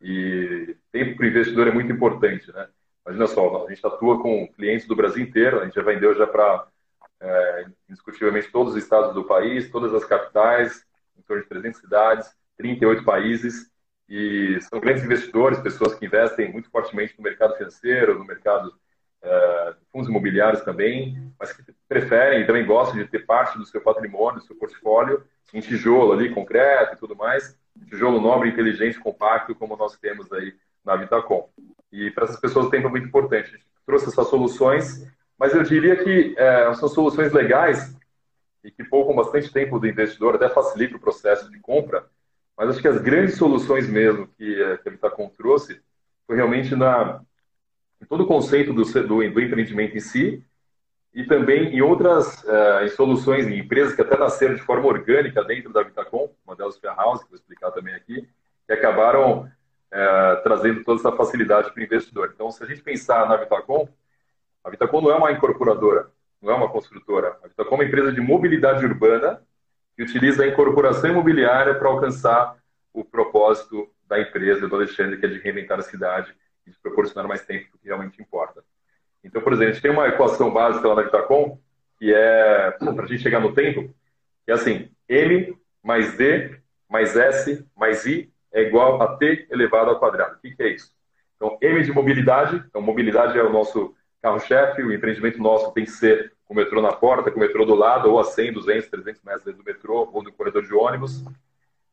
E 0.00 0.76
tempo 0.90 1.16
para 1.16 1.24
o 1.24 1.28
investidor 1.28 1.68
é 1.68 1.72
muito 1.72 1.92
importante, 1.92 2.52
né? 2.52 2.68
Imagina 3.06 3.26
só, 3.28 3.66
a 3.66 3.68
gente 3.72 3.84
atua 3.86 4.20
com 4.20 4.48
clientes 4.48 4.86
do 4.86 4.96
Brasil 4.96 5.22
inteiro, 5.22 5.60
a 5.60 5.64
gente 5.64 5.74
já 5.74 5.82
vendeu 5.82 6.14
já 6.14 6.26
para 6.26 6.66
é, 7.20 7.66
indiscutivelmente 7.88 8.50
todos 8.50 8.74
os 8.74 8.82
estados 8.82 9.14
do 9.14 9.24
país, 9.24 9.70
todas 9.70 9.94
as 9.94 10.04
capitais, 10.04 10.84
em 11.16 11.22
torno 11.22 11.42
de 11.42 11.48
300 11.48 11.80
cidades, 11.80 12.36
38 12.56 13.04
países, 13.04 13.70
e 14.08 14.60
são 14.62 14.80
grandes 14.80 15.04
investidores, 15.04 15.60
pessoas 15.60 15.94
que 15.94 16.04
investem 16.04 16.52
muito 16.52 16.68
fortemente 16.70 17.14
no 17.16 17.24
mercado 17.24 17.56
financeiro, 17.56 18.18
no 18.18 18.24
mercado 18.24 18.72
de 19.22 19.86
fundos 19.92 20.08
imobiliários 20.08 20.62
também, 20.62 21.32
mas 21.38 21.52
que 21.52 21.62
preferem 21.88 22.40
e 22.40 22.46
também 22.46 22.66
gostam 22.66 22.98
de 22.98 23.06
ter 23.06 23.24
parte 23.24 23.56
do 23.56 23.64
seu 23.64 23.80
patrimônio, 23.80 24.40
do 24.40 24.46
seu 24.46 24.56
portfólio, 24.56 25.24
em 25.54 25.60
tijolo 25.60 26.12
ali, 26.12 26.34
concreto 26.34 26.94
e 26.94 26.98
tudo 26.98 27.14
mais, 27.14 27.56
tijolo 27.88 28.20
nobre, 28.20 28.48
inteligente, 28.48 28.98
compacto, 28.98 29.54
como 29.54 29.76
nós 29.76 29.96
temos 29.96 30.32
aí 30.32 30.54
na 30.84 30.96
Vitacom. 30.96 31.48
E 31.92 32.10
para 32.10 32.24
essas 32.24 32.40
pessoas 32.40 32.66
o 32.66 32.70
tempo 32.70 32.88
é 32.88 32.90
muito 32.90 33.06
importante. 33.06 33.48
A 33.48 33.52
gente 33.52 33.66
trouxe 33.86 34.08
essas 34.08 34.26
soluções, 34.28 35.06
mas 35.38 35.54
eu 35.54 35.62
diria 35.62 36.02
que 36.02 36.34
é, 36.36 36.72
são 36.74 36.88
soluções 36.88 37.32
legais 37.32 37.96
e 38.64 38.70
que 38.70 38.84
poupam 38.84 39.14
bastante 39.14 39.52
tempo 39.52 39.78
do 39.78 39.86
investidor, 39.86 40.34
até 40.34 40.48
facilita 40.48 40.96
o 40.96 41.00
processo 41.00 41.50
de 41.50 41.58
compra, 41.58 42.06
mas 42.56 42.70
acho 42.70 42.80
que 42.80 42.88
as 42.88 43.00
grandes 43.00 43.36
soluções 43.36 43.88
mesmo 43.88 44.28
que, 44.36 44.62
eh, 44.62 44.76
que 44.78 44.88
a 44.88 44.92
Vitacom 44.92 45.28
trouxe 45.28 45.80
foi 46.26 46.36
realmente 46.36 46.76
na, 46.76 47.20
em 48.02 48.04
todo 48.04 48.24
o 48.24 48.26
conceito 48.26 48.72
do, 48.72 48.82
do, 48.82 49.06
do 49.06 49.22
empreendimento 49.22 49.96
em 49.96 50.00
si 50.00 50.44
e 51.14 51.24
também 51.24 51.74
em 51.74 51.80
outras 51.80 52.42
uh, 52.42 52.84
em 52.84 52.88
soluções, 52.88 53.46
em 53.46 53.58
empresas 53.58 53.94
que 53.94 54.02
até 54.02 54.18
nasceram 54.18 54.54
de 54.54 54.62
forma 54.62 54.86
orgânica 54.86 55.44
dentro 55.44 55.72
da 55.72 55.82
Vitacom, 55.82 56.30
uma 56.44 56.56
delas 56.56 56.76
foi 56.78 56.90
a 56.90 56.94
House, 56.94 57.22
que 57.22 57.30
vou 57.30 57.36
explicar 57.36 57.70
também 57.70 57.94
aqui, 57.94 58.28
que 58.66 58.72
acabaram 58.72 59.42
uh, 59.42 60.42
trazendo 60.42 60.82
toda 60.82 61.00
essa 61.00 61.12
facilidade 61.12 61.70
para 61.70 61.80
o 61.80 61.84
investidor. 61.84 62.32
Então, 62.34 62.50
se 62.50 62.64
a 62.64 62.66
gente 62.66 62.82
pensar 62.82 63.28
na 63.28 63.36
Vitacom, 63.36 63.88
a 64.64 64.70
Vitacom 64.70 65.00
não 65.00 65.10
é 65.10 65.16
uma 65.16 65.30
incorporadora, 65.30 66.08
não 66.40 66.50
é 66.50 66.56
uma 66.56 66.68
construtora. 66.68 67.36
A 67.44 67.48
Vitacom 67.48 67.74
é 67.74 67.78
uma 67.78 67.84
empresa 67.84 68.10
de 68.10 68.20
mobilidade 68.20 68.84
urbana 68.84 69.40
que 69.94 70.02
utiliza 70.02 70.42
a 70.42 70.48
incorporação 70.48 71.10
imobiliária 71.10 71.74
para 71.74 71.88
alcançar 71.88 72.56
o 72.92 73.04
propósito 73.04 73.88
da 74.08 74.18
empresa 74.18 74.66
do 74.66 74.74
Alexandre, 74.74 75.18
que 75.18 75.26
é 75.26 75.28
de 75.28 75.38
reinventar 75.38 75.78
a 75.78 75.82
cidade 75.82 76.34
e 76.66 76.70
de 76.70 76.78
proporcionar 76.78 77.28
mais 77.28 77.44
tempo 77.44 77.70
do 77.72 77.78
que 77.78 77.86
realmente 77.86 78.20
importa. 78.20 78.62
Então, 79.24 79.40
por 79.40 79.52
exemplo, 79.52 79.70
a 79.70 79.72
gente 79.72 79.82
tem 79.82 79.90
uma 79.90 80.08
equação 80.08 80.52
básica 80.52 80.88
lá 80.88 80.96
na 80.96 81.02
Vitacom, 81.02 81.58
que 81.98 82.12
é, 82.12 82.70
para 82.72 83.04
a 83.04 83.06
gente 83.06 83.22
chegar 83.22 83.40
no 83.40 83.54
tempo, 83.54 83.94
que 84.44 84.50
é 84.50 84.54
assim, 84.54 84.90
M 85.08 85.56
mais 85.82 86.16
D 86.16 86.58
mais 86.88 87.16
S 87.16 87.66
mais 87.74 88.04
I 88.04 88.30
é 88.52 88.62
igual 88.62 89.00
a 89.00 89.16
T 89.16 89.46
elevado 89.50 89.90
ao 89.90 89.98
quadrado. 89.98 90.36
O 90.36 90.40
que, 90.40 90.54
que 90.54 90.62
é 90.62 90.68
isso? 90.74 90.92
Então, 91.36 91.56
M 91.60 91.82
de 91.82 91.90
mobilidade, 91.90 92.62
então 92.68 92.82
mobilidade 92.82 93.38
é 93.38 93.42
o 93.42 93.50
nosso 93.50 93.94
carro-chefe, 94.20 94.82
o 94.82 94.92
empreendimento 94.92 95.38
nosso 95.38 95.72
tem 95.72 95.84
que 95.84 95.90
ser 95.90 96.32
com 96.44 96.54
o 96.54 96.56
metrô 96.56 96.82
na 96.82 96.92
porta, 96.92 97.30
com 97.30 97.38
o 97.38 97.40
metrô 97.40 97.64
do 97.64 97.74
lado, 97.74 98.10
ou 98.10 98.20
a 98.20 98.24
100, 98.24 98.52
200, 98.52 98.88
300 98.88 99.22
metros 99.22 99.44
dentro 99.44 99.62
do 99.62 99.66
metrô 99.66 100.08
ou 100.12 100.22
do 100.22 100.32
corredor 100.32 100.62
de 100.62 100.74
ônibus. 100.74 101.24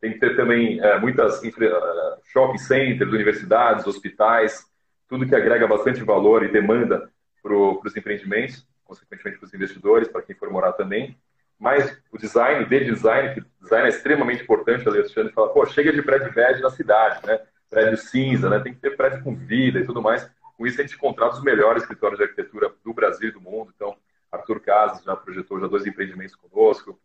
Tem 0.02 0.14
que 0.14 0.20
ter 0.20 0.36
também 0.36 0.80
é, 0.80 1.00
muitas 1.00 1.44
infra, 1.44 1.66
é, 1.66 2.18
shopping 2.32 2.58
centers, 2.58 3.12
universidades, 3.12 3.86
hospitais, 3.86 4.66
tudo 5.08 5.28
que 5.28 5.36
agrega 5.36 5.68
bastante 5.68 6.04
valor 6.04 6.44
e 6.44 6.52
demanda 6.52 7.10
para 7.42 7.54
os 7.54 7.96
empreendimentos, 7.96 8.66
consequentemente 8.86 9.40
para 9.40 9.48
os 9.48 9.54
investidores, 9.54 10.08
para 10.08 10.22
quem 10.22 10.36
for 10.36 10.50
morar 10.50 10.74
também. 10.74 11.18
Mas 11.60 12.02
o 12.12 12.18
design, 12.18 12.66
de 12.66 12.86
design, 12.86 13.34
que 13.34 13.44
design 13.62 13.86
é 13.86 13.90
extremamente 13.90 14.44
importante, 14.44 14.88
o 14.88 14.92
Alexandre 14.92 15.34
fala, 15.34 15.50
pô, 15.50 15.66
chega 15.66 15.92
de 15.92 16.02
prédio 16.02 16.32
velho 16.32 16.62
na 16.62 16.70
cidade, 16.70 17.26
né? 17.26 17.40
Prédio 17.70 17.98
cinza, 17.98 18.50
né? 18.50 18.60
Tem 18.60 18.74
que 18.74 18.80
ter 18.80 18.96
prédio 18.96 19.22
com 19.24 19.36
vida 19.36 19.80
e 19.80 19.86
tudo 19.86 20.02
mais. 20.02 20.30
Com 20.58 20.66
isso, 20.66 20.80
a 20.80 20.84
gente 20.84 20.98
contrata 20.98 21.36
os 21.36 21.44
melhores 21.44 21.84
escritórios 21.84 22.18
de 22.18 22.24
arquitetura 22.24 22.72
do 22.84 22.94
Brasil 22.94 23.30
e 23.30 23.32
do 23.32 23.42
mundo. 23.42 23.74
Então, 23.76 23.98
Arthur 24.32 24.62
Casas 24.62 25.04
já 25.04 25.16
projetou 25.16 25.60
já 25.60 25.68
dois 25.68 25.86
empreendimentos 25.86 26.36
conosco, 26.36 26.98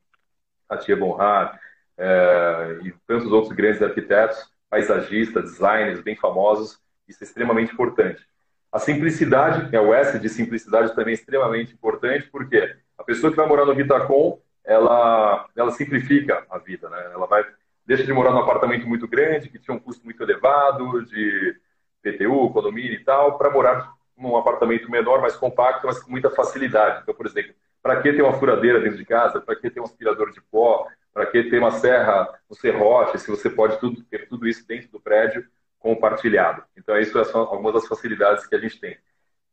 a 0.69 0.77
Tia 0.77 0.97
Bonhar 0.97 1.59
é, 1.97 2.79
e 2.83 2.93
tantos 3.07 3.31
outros 3.31 3.53
grandes 3.53 3.83
arquitetos, 3.83 4.39
paisagistas, 4.69 5.53
designers 5.53 6.01
bem 6.01 6.17
famosos. 6.17 6.79
Isso 7.09 7.23
é 7.23 7.27
extremamente 7.27 7.73
importante. 7.73 8.27
A 8.73 8.79
simplicidade, 8.79 9.75
é 9.75 9.81
o 9.81 9.95
S 9.95 10.19
de 10.19 10.29
simplicidade, 10.29 10.95
também 10.95 11.13
é 11.13 11.15
extremamente 11.15 11.73
importante, 11.73 12.29
porque 12.31 12.77
a 12.99 13.05
pessoa 13.05 13.31
que 13.31 13.37
vai 13.37 13.47
morar 13.47 13.65
no 13.65 13.75
Vitacom, 13.75 14.41
ela, 14.65 15.47
ela 15.55 15.71
simplifica 15.71 16.45
a 16.51 16.59
vida, 16.59 16.89
né? 16.89 17.11
Ela 17.13 17.27
vai 17.27 17.45
deixa 17.87 18.05
de 18.05 18.13
morar 18.13 18.33
num 18.33 18.39
apartamento 18.39 18.87
muito 18.87 19.07
grande, 19.07 19.49
que 19.49 19.59
tinha 19.59 19.77
um 19.77 19.81
custo 19.81 20.05
muito 20.05 20.23
elevado, 20.23 21.05
de 21.05 21.57
PTU, 22.03 22.51
condomínio 22.51 22.95
e 22.95 23.05
tal, 23.05 23.39
para 23.39 23.51
morar 23.51 23.93
num 24.17 24.37
apartamento 24.37 24.91
menor, 24.91 25.21
mais 25.21 25.37
compacto, 25.37 25.87
mas 25.87 26.03
com 26.03 26.11
muita 26.11 26.31
facilidade. 26.31 27.03
Então, 27.03 27.15
por 27.15 27.27
exemplo, 27.27 27.55
para 27.83 28.01
que 28.01 28.13
ter 28.13 28.23
uma 28.23 28.39
furadeira 28.39 28.81
dentro 28.81 28.97
de 28.97 29.05
casa? 29.05 29.41
Para 29.41 29.57
que 29.57 29.71
ter 29.71 29.81
um 29.81 29.85
aspirador 29.85 30.31
de 30.31 30.41
pó? 30.41 30.87
Para 31.15 31.27
que 31.27 31.45
ter 31.45 31.61
uma 31.61 31.71
serra, 31.71 32.29
um 32.51 32.55
serrote, 32.55 33.19
se 33.21 33.31
você 33.31 33.49
pode 33.49 33.79
tudo, 33.79 34.03
ter 34.03 34.29
tudo 34.29 34.49
isso 34.49 34.67
dentro 34.67 34.91
do 34.91 35.01
prédio 35.01 35.47
compartilhado? 35.79 36.65
Então, 36.77 36.99
isso 36.99 37.25
são 37.27 37.43
algumas 37.43 37.75
das 37.75 37.87
facilidades 37.87 38.47
que 38.47 38.55
a 38.55 38.59
gente 38.59 38.81
tem. 38.81 38.99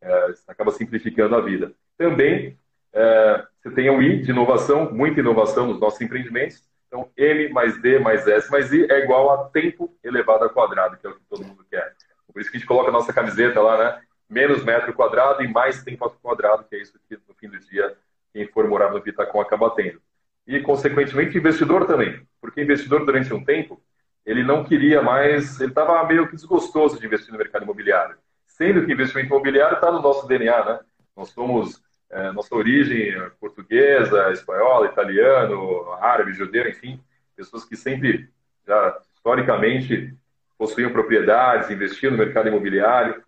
É, 0.02 0.34
acaba 0.48 0.72
simplificando 0.72 1.36
a 1.36 1.42
vida. 1.42 1.72
Também, 1.96 2.58
é, 2.92 3.46
você 3.62 3.70
tem 3.72 3.90
o 3.92 4.02
I 4.02 4.24
de 4.24 4.32
inovação, 4.32 4.92
muita 4.92 5.20
inovação 5.20 5.68
nos 5.68 5.80
nossos 5.80 6.02
empreendimentos. 6.02 6.68
Então, 6.88 7.10
M 7.16 7.50
mais 7.50 7.80
D 7.80 8.00
mais 8.00 8.28
S 8.28 8.52
mais 8.52 8.74
I 8.74 8.92
é 8.92 9.04
igual 9.04 9.32
a 9.32 9.50
tempo 9.50 9.96
elevado 10.04 10.44
ao 10.44 10.50
quadrado, 10.50 10.98
que 10.98 11.06
é 11.06 11.10
o 11.12 11.16
que 11.16 11.24
todo 11.30 11.46
mundo 11.46 11.64
quer. 11.70 11.96
Por 12.28 12.42
isso 12.42 12.50
que 12.50 12.58
a 12.58 12.60
gente 12.60 12.68
coloca 12.68 12.90
a 12.90 12.92
nossa 12.92 13.14
camiseta 13.14 13.62
lá, 13.62 13.78
né? 13.78 14.02
menos 14.32 14.64
metro 14.64 14.94
quadrado 14.94 15.44
e 15.44 15.48
mais 15.48 15.84
tempo 15.84 16.10
quadrado, 16.22 16.64
que 16.64 16.76
é 16.78 16.82
isso 16.82 16.98
que 17.10 17.18
no 17.28 17.36
fim 17.36 17.50
do 17.50 17.60
dia 17.60 17.96
quem 18.34 18.48
for 18.48 18.66
morar 18.66 18.90
no 18.90 19.02
Vitacom 19.02 19.42
acaba 19.42 19.70
tendo. 19.72 20.02
E, 20.48 20.60
consequentemente, 20.62 21.38
investidor 21.38 21.86
também, 21.86 22.26
porque 22.40 22.62
investidor 22.62 23.06
durante 23.06 23.34
um 23.34 23.44
tempo, 23.44 23.82
ele 24.26 24.44
não 24.44 24.64
queria 24.64 25.02
mais, 25.02 25.60
ele 25.60 25.72
estava 25.72 26.04
meio 26.06 26.28
que 26.28 26.36
desgostoso 26.36 27.00
de 27.00 27.06
investir 27.06 27.32
no 27.32 27.38
mercado 27.38 27.64
imobiliário. 27.64 28.18
Sendo 28.48 28.86
que 28.86 28.92
investimento 28.92 29.28
imobiliário 29.28 29.76
está 29.76 29.92
no 29.92 30.02
nosso 30.02 30.28
DNA, 30.28 30.66
né? 30.66 30.80
Nós 31.16 31.30
somos, 31.30 31.82
é, 32.10 32.32
nossa 32.32 32.54
origem 32.56 33.14
portuguesa, 33.40 34.32
espanhola, 34.32 34.88
italiano, 34.88 35.92
árabe, 36.00 36.34
judeu, 36.34 36.68
enfim, 36.70 37.02
pessoas 37.36 37.66
que 37.66 37.76
sempre, 37.76 38.30
já 38.68 39.00
historicamente, 39.16 40.16
possuíam 40.58 40.92
propriedades, 40.92 41.72
investiam 41.72 42.12
no 42.12 42.18
mercado 42.18 42.50
imobiliário. 42.50 43.24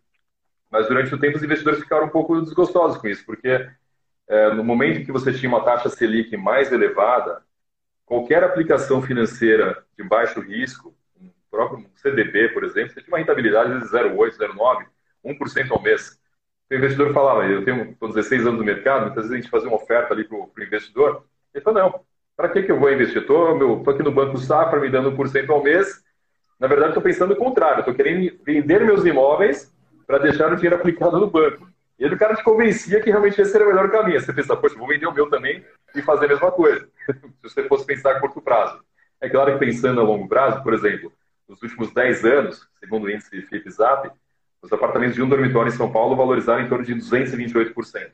Mas 0.69 0.87
durante 0.87 1.13
o 1.13 1.19
tempo 1.19 1.37
os 1.37 1.43
investidores 1.43 1.79
ficaram 1.79 2.05
um 2.05 2.09
pouco 2.09 2.39
desgostosos 2.41 2.97
com 2.97 3.07
isso, 3.07 3.25
porque 3.25 3.67
é, 4.27 4.53
no 4.53 4.63
momento 4.63 5.05
que 5.05 5.11
você 5.11 5.33
tinha 5.33 5.49
uma 5.49 5.63
taxa 5.63 5.89
Selic 5.89 6.35
mais 6.37 6.71
elevada, 6.71 7.41
qualquer 8.05 8.43
aplicação 8.43 9.01
financeira 9.01 9.83
de 9.97 10.03
baixo 10.03 10.39
risco, 10.39 10.93
um 11.19 11.29
próprio 11.49 11.85
CDB, 11.95 12.49
por 12.49 12.63
exemplo, 12.63 12.93
você 12.93 13.01
tinha 13.01 13.11
uma 13.11 13.19
rentabilidade 13.19 13.79
de 13.79 13.85
0,8, 13.85 14.37
0,9, 14.37 14.85
1% 15.25 15.71
ao 15.71 15.81
mês. 15.81 16.19
O 16.71 16.75
investidor 16.75 17.13
falava, 17.13 17.45
eu 17.45 17.63
tenho 17.63 17.95
16 17.99 18.47
anos 18.47 18.59
no 18.59 18.65
mercado, 18.65 19.05
muitas 19.05 19.23
vezes 19.23 19.31
a 19.31 19.35
gente 19.41 19.49
fazia 19.49 19.67
uma 19.67 19.77
oferta 19.77 20.13
ali 20.13 20.23
para 20.23 20.37
o 20.37 20.51
investidor, 20.57 21.25
ele 21.53 21.63
falou, 21.63 21.83
não, 21.83 21.99
para 22.35 22.49
que, 22.49 22.63
que 22.63 22.71
eu 22.71 22.79
vou 22.79 22.91
investir? 22.91 23.21
Estou 23.21 23.83
aqui 23.87 24.01
no 24.01 24.11
Banco 24.11 24.37
Safra 24.37 24.79
me 24.79 24.89
dando 24.89 25.11
1% 25.11 25.49
ao 25.49 25.61
mês, 25.61 26.03
na 26.59 26.67
verdade 26.67 26.91
estou 26.91 27.03
pensando 27.03 27.33
o 27.33 27.37
contrário, 27.37 27.79
estou 27.79 27.93
querendo 27.93 28.39
vender 28.43 28.83
meus 28.85 29.05
imóveis 29.05 29.71
para 30.07 30.17
deixar 30.17 30.51
o 30.51 30.55
dinheiro 30.55 30.75
aplicado 30.75 31.19
no 31.19 31.29
banco. 31.29 31.67
E 32.03 32.05
aí 32.05 32.13
o 32.13 32.17
cara 32.17 32.35
te 32.35 32.43
convencia 32.43 32.99
que 32.99 33.09
realmente 33.09 33.39
esse 33.39 33.55
era 33.55 33.63
o 33.63 33.67
melhor 33.69 33.89
caminho. 33.89 34.19
Você 34.19 34.33
pensa, 34.33 34.57
poxa, 34.57 34.77
vou 34.77 34.89
vender 34.89 35.07
o 35.07 35.13
meu 35.13 35.29
também 35.29 35.63
e 35.95 36.01
fazer 36.01 36.25
a 36.25 36.27
mesma 36.27 36.51
coisa. 36.51 36.85
Se 37.07 37.43
você 37.43 37.65
fosse 37.65 37.85
pensar 37.85 38.11
a 38.11 38.19
curto 38.19 38.41
prazo. 38.41 38.83
É 39.21 39.29
claro 39.29 39.53
que 39.53 39.65
pensando 39.65 40.01
a 40.01 40.03
longo 40.03 40.27
prazo, 40.27 40.61
por 40.61 40.73
exemplo, 40.73 41.13
nos 41.47 41.63
últimos 41.63 41.93
10 41.93 42.25
anos, 42.25 42.67
segundo 42.77 43.05
o 43.05 43.09
índice 43.09 43.41
FIPZAP, 43.43 44.11
os 44.61 44.73
apartamentos 44.73 45.15
de 45.15 45.23
um 45.23 45.29
dormitório 45.29 45.69
em 45.69 45.77
São 45.77 45.93
Paulo 45.93 46.13
valorizaram 46.13 46.61
em 46.61 46.67
torno 46.67 46.83
de 46.83 46.93
228%. 46.93 48.11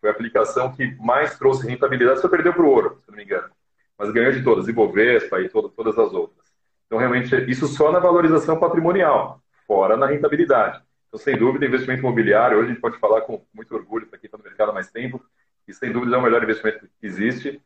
Foi 0.00 0.10
a 0.10 0.12
aplicação 0.12 0.72
que 0.72 0.94
mais 1.00 1.36
trouxe 1.36 1.66
rentabilidade, 1.66 2.20
só 2.20 2.28
perdeu 2.28 2.52
para 2.52 2.62
o 2.62 2.68
ouro, 2.68 3.00
se 3.04 3.10
não 3.10 3.16
me 3.16 3.24
engano. 3.24 3.50
Mas 3.98 4.12
ganhou 4.12 4.30
de 4.30 4.44
todas, 4.44 4.68
Ibovespa 4.68 5.40
e 5.40 5.48
todo, 5.48 5.68
todas 5.70 5.98
as 5.98 6.12
outras. 6.12 6.46
Então, 6.86 7.00
realmente, 7.00 7.34
isso 7.50 7.66
só 7.66 7.90
na 7.90 7.98
valorização 7.98 8.60
patrimonial, 8.60 9.42
fora 9.66 9.96
na 9.96 10.06
rentabilidade. 10.06 10.80
Então, 11.14 11.22
sem 11.22 11.38
dúvida, 11.38 11.64
investimento 11.64 12.00
imobiliário, 12.00 12.58
hoje 12.58 12.66
a 12.66 12.72
gente 12.72 12.80
pode 12.80 12.98
falar 12.98 13.20
com 13.20 13.40
muito 13.54 13.72
orgulho, 13.72 14.04
para 14.04 14.18
quem 14.18 14.26
está 14.26 14.36
no 14.36 14.42
mercado 14.42 14.70
há 14.70 14.74
mais 14.74 14.90
tempo, 14.90 15.24
e 15.68 15.72
sem 15.72 15.92
dúvida 15.92 16.16
é 16.16 16.18
o 16.18 16.22
melhor 16.22 16.42
investimento 16.42 16.80
que 16.80 17.06
existe. 17.06 17.62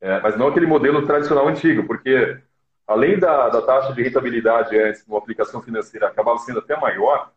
É, 0.00 0.20
mas 0.20 0.36
não 0.36 0.48
aquele 0.48 0.66
modelo 0.66 1.06
tradicional 1.06 1.46
antigo, 1.46 1.86
porque 1.86 2.40
além 2.88 3.16
da, 3.16 3.50
da 3.50 3.62
taxa 3.62 3.92
de 3.92 4.02
rentabilidade 4.02 4.76
antes, 4.76 5.06
uma 5.06 5.16
aplicação 5.16 5.62
financeira 5.62 6.08
acabava 6.08 6.38
sendo 6.38 6.58
até 6.58 6.76
maior, 6.76 7.30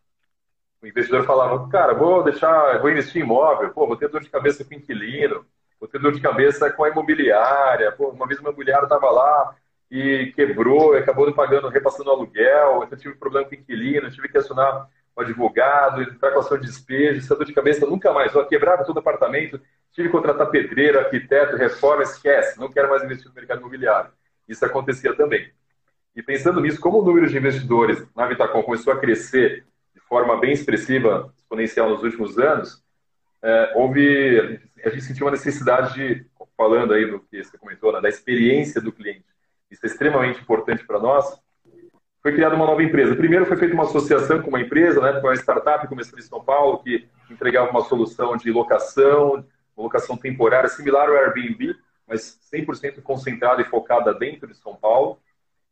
o 0.81 0.87
investidor 0.87 1.25
falava, 1.27 1.69
cara, 1.69 1.93
vou 1.93 2.23
deixar, 2.23 2.79
vou 2.79 2.89
investir 2.89 3.21
em 3.21 3.25
imóvel, 3.25 3.69
pô, 3.69 3.85
vou 3.85 3.95
ter 3.95 4.09
dor 4.09 4.21
de 4.21 4.31
cabeça 4.31 4.65
com 4.65 4.73
inquilino, 4.73 5.45
vou 5.79 5.87
ter 5.87 5.99
dor 5.99 6.11
de 6.11 6.21
cabeça 6.21 6.71
com 6.71 6.85
a 6.85 6.89
imobiliária, 6.89 7.91
pô, 7.91 8.09
uma 8.09 8.25
vez 8.25 8.39
uma 8.39 8.49
imobiliária 8.49 8.85
estava 8.85 9.11
lá 9.11 9.55
e 9.91 10.33
quebrou, 10.35 10.95
acabou 10.95 11.31
pagando, 11.33 11.67
repassando 11.67 12.09
aluguel, 12.09 12.83
então 12.83 12.97
tive 12.97 13.13
problema 13.13 13.47
com 13.47 13.53
o 13.53 13.59
inquilino, 13.59 14.09
tive 14.09 14.27
que 14.27 14.39
acionar 14.39 14.89
o 15.15 15.21
advogado, 15.21 16.01
entrar 16.01 16.31
com 16.31 16.39
ação 16.39 16.57
de 16.57 16.67
despejo, 16.67 17.19
essa 17.19 17.35
dor 17.35 17.45
de 17.45 17.53
cabeça 17.53 17.85
nunca 17.85 18.13
mais, 18.13 18.33
eu 18.33 18.45
quebrava 18.45 18.85
todo 18.85 18.99
apartamento, 18.99 19.59
tive 19.91 20.07
que 20.07 20.11
contratar 20.11 20.49
pedreiro, 20.49 20.99
arquiteto, 20.99 21.57
reforma, 21.57 22.03
esquece, 22.03 22.59
não 22.59 22.71
quero 22.71 22.89
mais 22.89 23.03
investir 23.03 23.27
no 23.27 23.33
mercado 23.33 23.59
imobiliário. 23.59 24.11
Isso 24.47 24.65
acontecia 24.65 25.15
também. 25.15 25.51
E 26.15 26.21
pensando 26.21 26.59
nisso, 26.59 26.79
como 26.79 26.99
o 26.99 27.05
número 27.05 27.27
de 27.27 27.37
investidores 27.37 28.05
na 28.15 28.27
Vitacom 28.27 28.63
começou 28.63 28.91
a 28.91 28.99
crescer 28.99 29.65
de 29.93 30.01
forma 30.01 30.37
bem 30.39 30.51
expressiva, 30.51 31.33
exponencial 31.37 31.89
nos 31.89 32.03
últimos 32.03 32.37
anos, 32.37 32.83
é, 33.41 33.73
houve, 33.75 34.59
a 34.83 34.89
gente 34.89 35.03
sentiu 35.03 35.25
uma 35.25 35.31
necessidade 35.31 35.93
de, 35.93 36.25
falando 36.55 36.93
aí 36.93 37.09
do 37.09 37.19
que 37.19 37.43
você 37.43 37.57
comentou, 37.57 37.91
né, 37.91 38.01
da 38.01 38.09
experiência 38.09 38.81
do 38.81 38.91
cliente. 38.91 39.25
Isso 39.69 39.85
é 39.85 39.87
extremamente 39.87 40.41
importante 40.41 40.85
para 40.85 40.99
nós. 40.99 41.41
Foi 42.21 42.33
criada 42.33 42.55
uma 42.55 42.67
nova 42.67 42.83
empresa. 42.83 43.15
Primeiro 43.15 43.45
foi 43.45 43.57
feita 43.57 43.73
uma 43.73 43.83
associação 43.83 44.41
com 44.41 44.49
uma 44.49 44.61
empresa, 44.61 45.01
né, 45.01 45.19
com 45.19 45.27
uma 45.27 45.33
startup 45.33 45.87
começando 45.87 46.19
em 46.19 46.23
São 46.23 46.43
Paulo, 46.43 46.77
que 46.83 47.07
entregava 47.29 47.71
uma 47.71 47.81
solução 47.81 48.37
de 48.37 48.51
locação, 48.51 49.43
locação 49.75 50.15
temporária 50.15 50.69
similar 50.69 51.09
ao 51.09 51.15
Airbnb, 51.15 51.75
mas 52.07 52.39
100% 52.53 53.01
concentrada 53.01 53.61
e 53.61 53.65
focada 53.65 54.13
dentro 54.13 54.47
de 54.47 54.55
São 54.55 54.75
Paulo. 54.75 55.17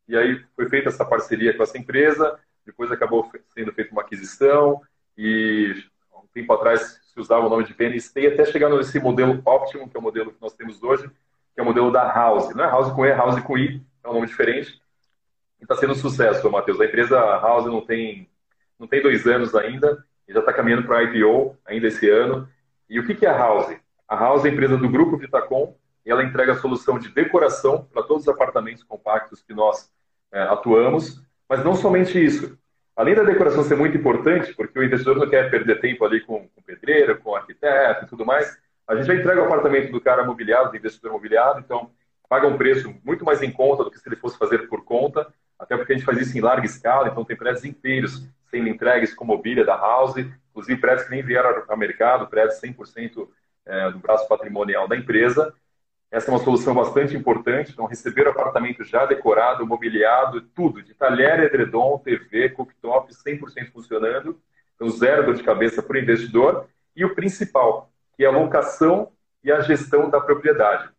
E 0.08 0.18
aí 0.18 0.44
foi 0.56 0.68
feita 0.68 0.90
essa 0.90 1.06
parceria 1.06 1.56
com 1.56 1.62
essa 1.62 1.78
empresa, 1.78 2.40
depois 2.66 2.92
acabou 2.92 3.30
sendo 3.54 3.72
feita 3.72 3.92
uma 3.92 4.02
aquisição 4.02 4.82
e 5.16 5.76
um 6.12 6.28
tempo 6.34 6.52
atrás 6.54 7.00
se 7.14 7.20
usava 7.20 7.46
o 7.46 7.50
nome 7.50 7.64
de 7.64 7.74
VNST 7.74 8.28
até 8.28 8.46
chegar 8.46 8.70
nesse 8.70 9.00
modelo 9.00 9.40
óptimo, 9.46 9.88
que 9.88 9.96
é 9.96 10.00
o 10.00 10.04
modelo 10.04 10.32
que 10.32 10.42
nós 10.42 10.54
temos 10.54 10.82
hoje, 10.82 11.08
que 11.54 11.60
é 11.60 11.62
o 11.62 11.66
modelo 11.66 11.92
da 11.92 12.12
House. 12.12 12.56
Não 12.56 12.64
é 12.64 12.68
House 12.68 12.92
com 12.92 13.06
E, 13.06 13.10
é 13.10 13.16
House 13.16 13.40
com 13.42 13.58
I, 13.58 13.86
é 14.04 14.10
um 14.10 14.14
nome 14.14 14.28
diferente. 14.28 14.82
Está 15.62 15.76
sendo 15.76 15.94
um 15.94 15.96
sucesso, 15.96 16.50
Matheus. 16.50 16.82
A 16.82 16.86
empresa 16.86 17.20
House 17.20 17.66
não 17.66 17.82
tem, 17.82 18.28
não 18.80 18.88
tem 18.88 19.02
dois 19.02 19.28
anos 19.28 19.54
ainda, 19.54 20.04
e 20.28 20.34
já 20.34 20.40
está 20.40 20.54
caminhando 20.54 20.88
para 20.88 21.00
a 21.00 21.04
IPO 21.04 21.58
ainda 21.66 21.88
esse 21.88 22.10
ano. 22.10 22.48
E 22.90 23.00
o 23.00 23.06
que, 23.06 23.14
que 23.14 23.26
é 23.26 23.30
a 23.30 23.38
House? 23.38 23.76
A 24.08 24.16
House 24.16 24.46
é 24.46 24.50
a 24.50 24.52
empresa 24.52 24.78
do 24.78 24.90
grupo 24.90 25.18
Vitacom 25.18 25.76
e 26.06 26.12
ela 26.12 26.24
entrega 26.24 26.54
a 26.54 26.56
solução 26.56 26.98
de 26.98 27.10
decoração 27.10 27.88
para 27.94 28.04
todos 28.04 28.24
os 28.24 28.30
apartamentos 28.30 28.84
compactos 28.84 29.42
que 29.42 29.54
nós 29.54 29.92
é, 30.32 30.42
atuamos. 30.42 31.22
Mas 31.48 31.64
não 31.64 31.76
somente 31.76 32.24
isso. 32.24 32.58
Além 32.96 33.16
da 33.16 33.24
decoração 33.24 33.64
ser 33.64 33.76
muito 33.76 33.98
importante, 33.98 34.54
porque 34.54 34.78
o 34.78 34.84
investidor 34.84 35.18
não 35.18 35.30
quer 35.30 35.50
perder 35.50 35.80
tempo 35.80 36.04
ali 36.06 36.22
com, 36.22 36.48
com 36.50 36.62
pedreiro, 36.62 37.18
com 37.20 37.36
arquiteto 37.36 38.06
e 38.06 38.08
tudo 38.08 38.26
mais, 38.26 38.58
a 38.88 38.96
gente 38.96 39.06
já 39.06 39.16
entrega 39.16 39.42
o 39.42 39.46
apartamento 39.46 39.92
do 39.92 40.02
cara 40.02 40.24
mobiliado, 40.24 40.72
do 40.72 40.78
investidor 40.78 41.12
mobiliado, 41.12 41.60
então 41.60 41.92
paga 42.28 42.48
um 42.48 42.58
preço 42.58 42.94
muito 43.04 43.24
mais 43.24 43.42
em 43.42 43.52
conta 43.52 43.84
do 43.84 43.92
que 43.92 44.00
se 44.00 44.10
ele 44.10 44.16
fosse 44.16 44.38
fazer 44.38 44.68
por 44.68 44.84
conta, 44.84 45.32
até 45.60 45.76
porque 45.76 45.92
a 45.92 45.96
gente 45.96 46.06
faz 46.06 46.18
isso 46.20 46.38
em 46.38 46.42
larga 46.42 46.66
escala, 46.66 47.10
então 47.10 47.26
tem 47.26 47.36
prédios 47.36 47.66
inteiros 47.66 48.26
sendo 48.50 48.68
entregues 48.68 49.14
com 49.14 49.26
mobília 49.26 49.66
da 49.66 49.76
House, 49.76 50.16
inclusive 50.50 50.80
prédios 50.80 51.06
que 51.06 51.12
nem 51.12 51.22
vieram 51.22 51.64
ao 51.68 51.78
mercado, 51.78 52.28
prédios 52.28 52.60
100% 52.60 53.28
é, 53.66 53.92
do 53.92 54.00
braço 54.00 54.28
patrimonial 54.28 54.88
da 54.88 54.96
empresa. 54.96 55.54
Essa 56.12 56.32
é 56.32 56.34
uma 56.34 56.44
solução 56.44 56.74
bastante 56.74 57.16
importante. 57.16 57.72
Então, 57.72 57.86
receber 57.86 58.26
o 58.26 58.32
apartamento 58.32 58.84
já 58.84 59.06
decorado, 59.06 59.68
mobiliado, 59.68 60.42
tudo, 60.42 60.82
de 60.82 60.96
talher, 60.96 61.40
edredom, 61.42 62.00
TV, 62.00 62.50
cooktop, 62.50 63.14
100% 63.14 63.72
funcionando. 63.72 64.40
Então, 64.76 64.90
zero 64.90 65.26
dor 65.26 65.36
de 65.36 65.44
cabeça 65.44 65.84
para 65.84 65.98
o 65.98 66.00
investidor. 66.00 66.68
E 66.96 67.06
o 67.06 67.14
principal, 67.14 67.92
que 68.18 68.24
é 68.24 68.28
a 68.28 68.32
locação 68.32 69.12
e 69.44 69.52
a 69.52 69.60
gestão 69.60 70.10
da 70.10 70.20
propriedade. 70.20 70.90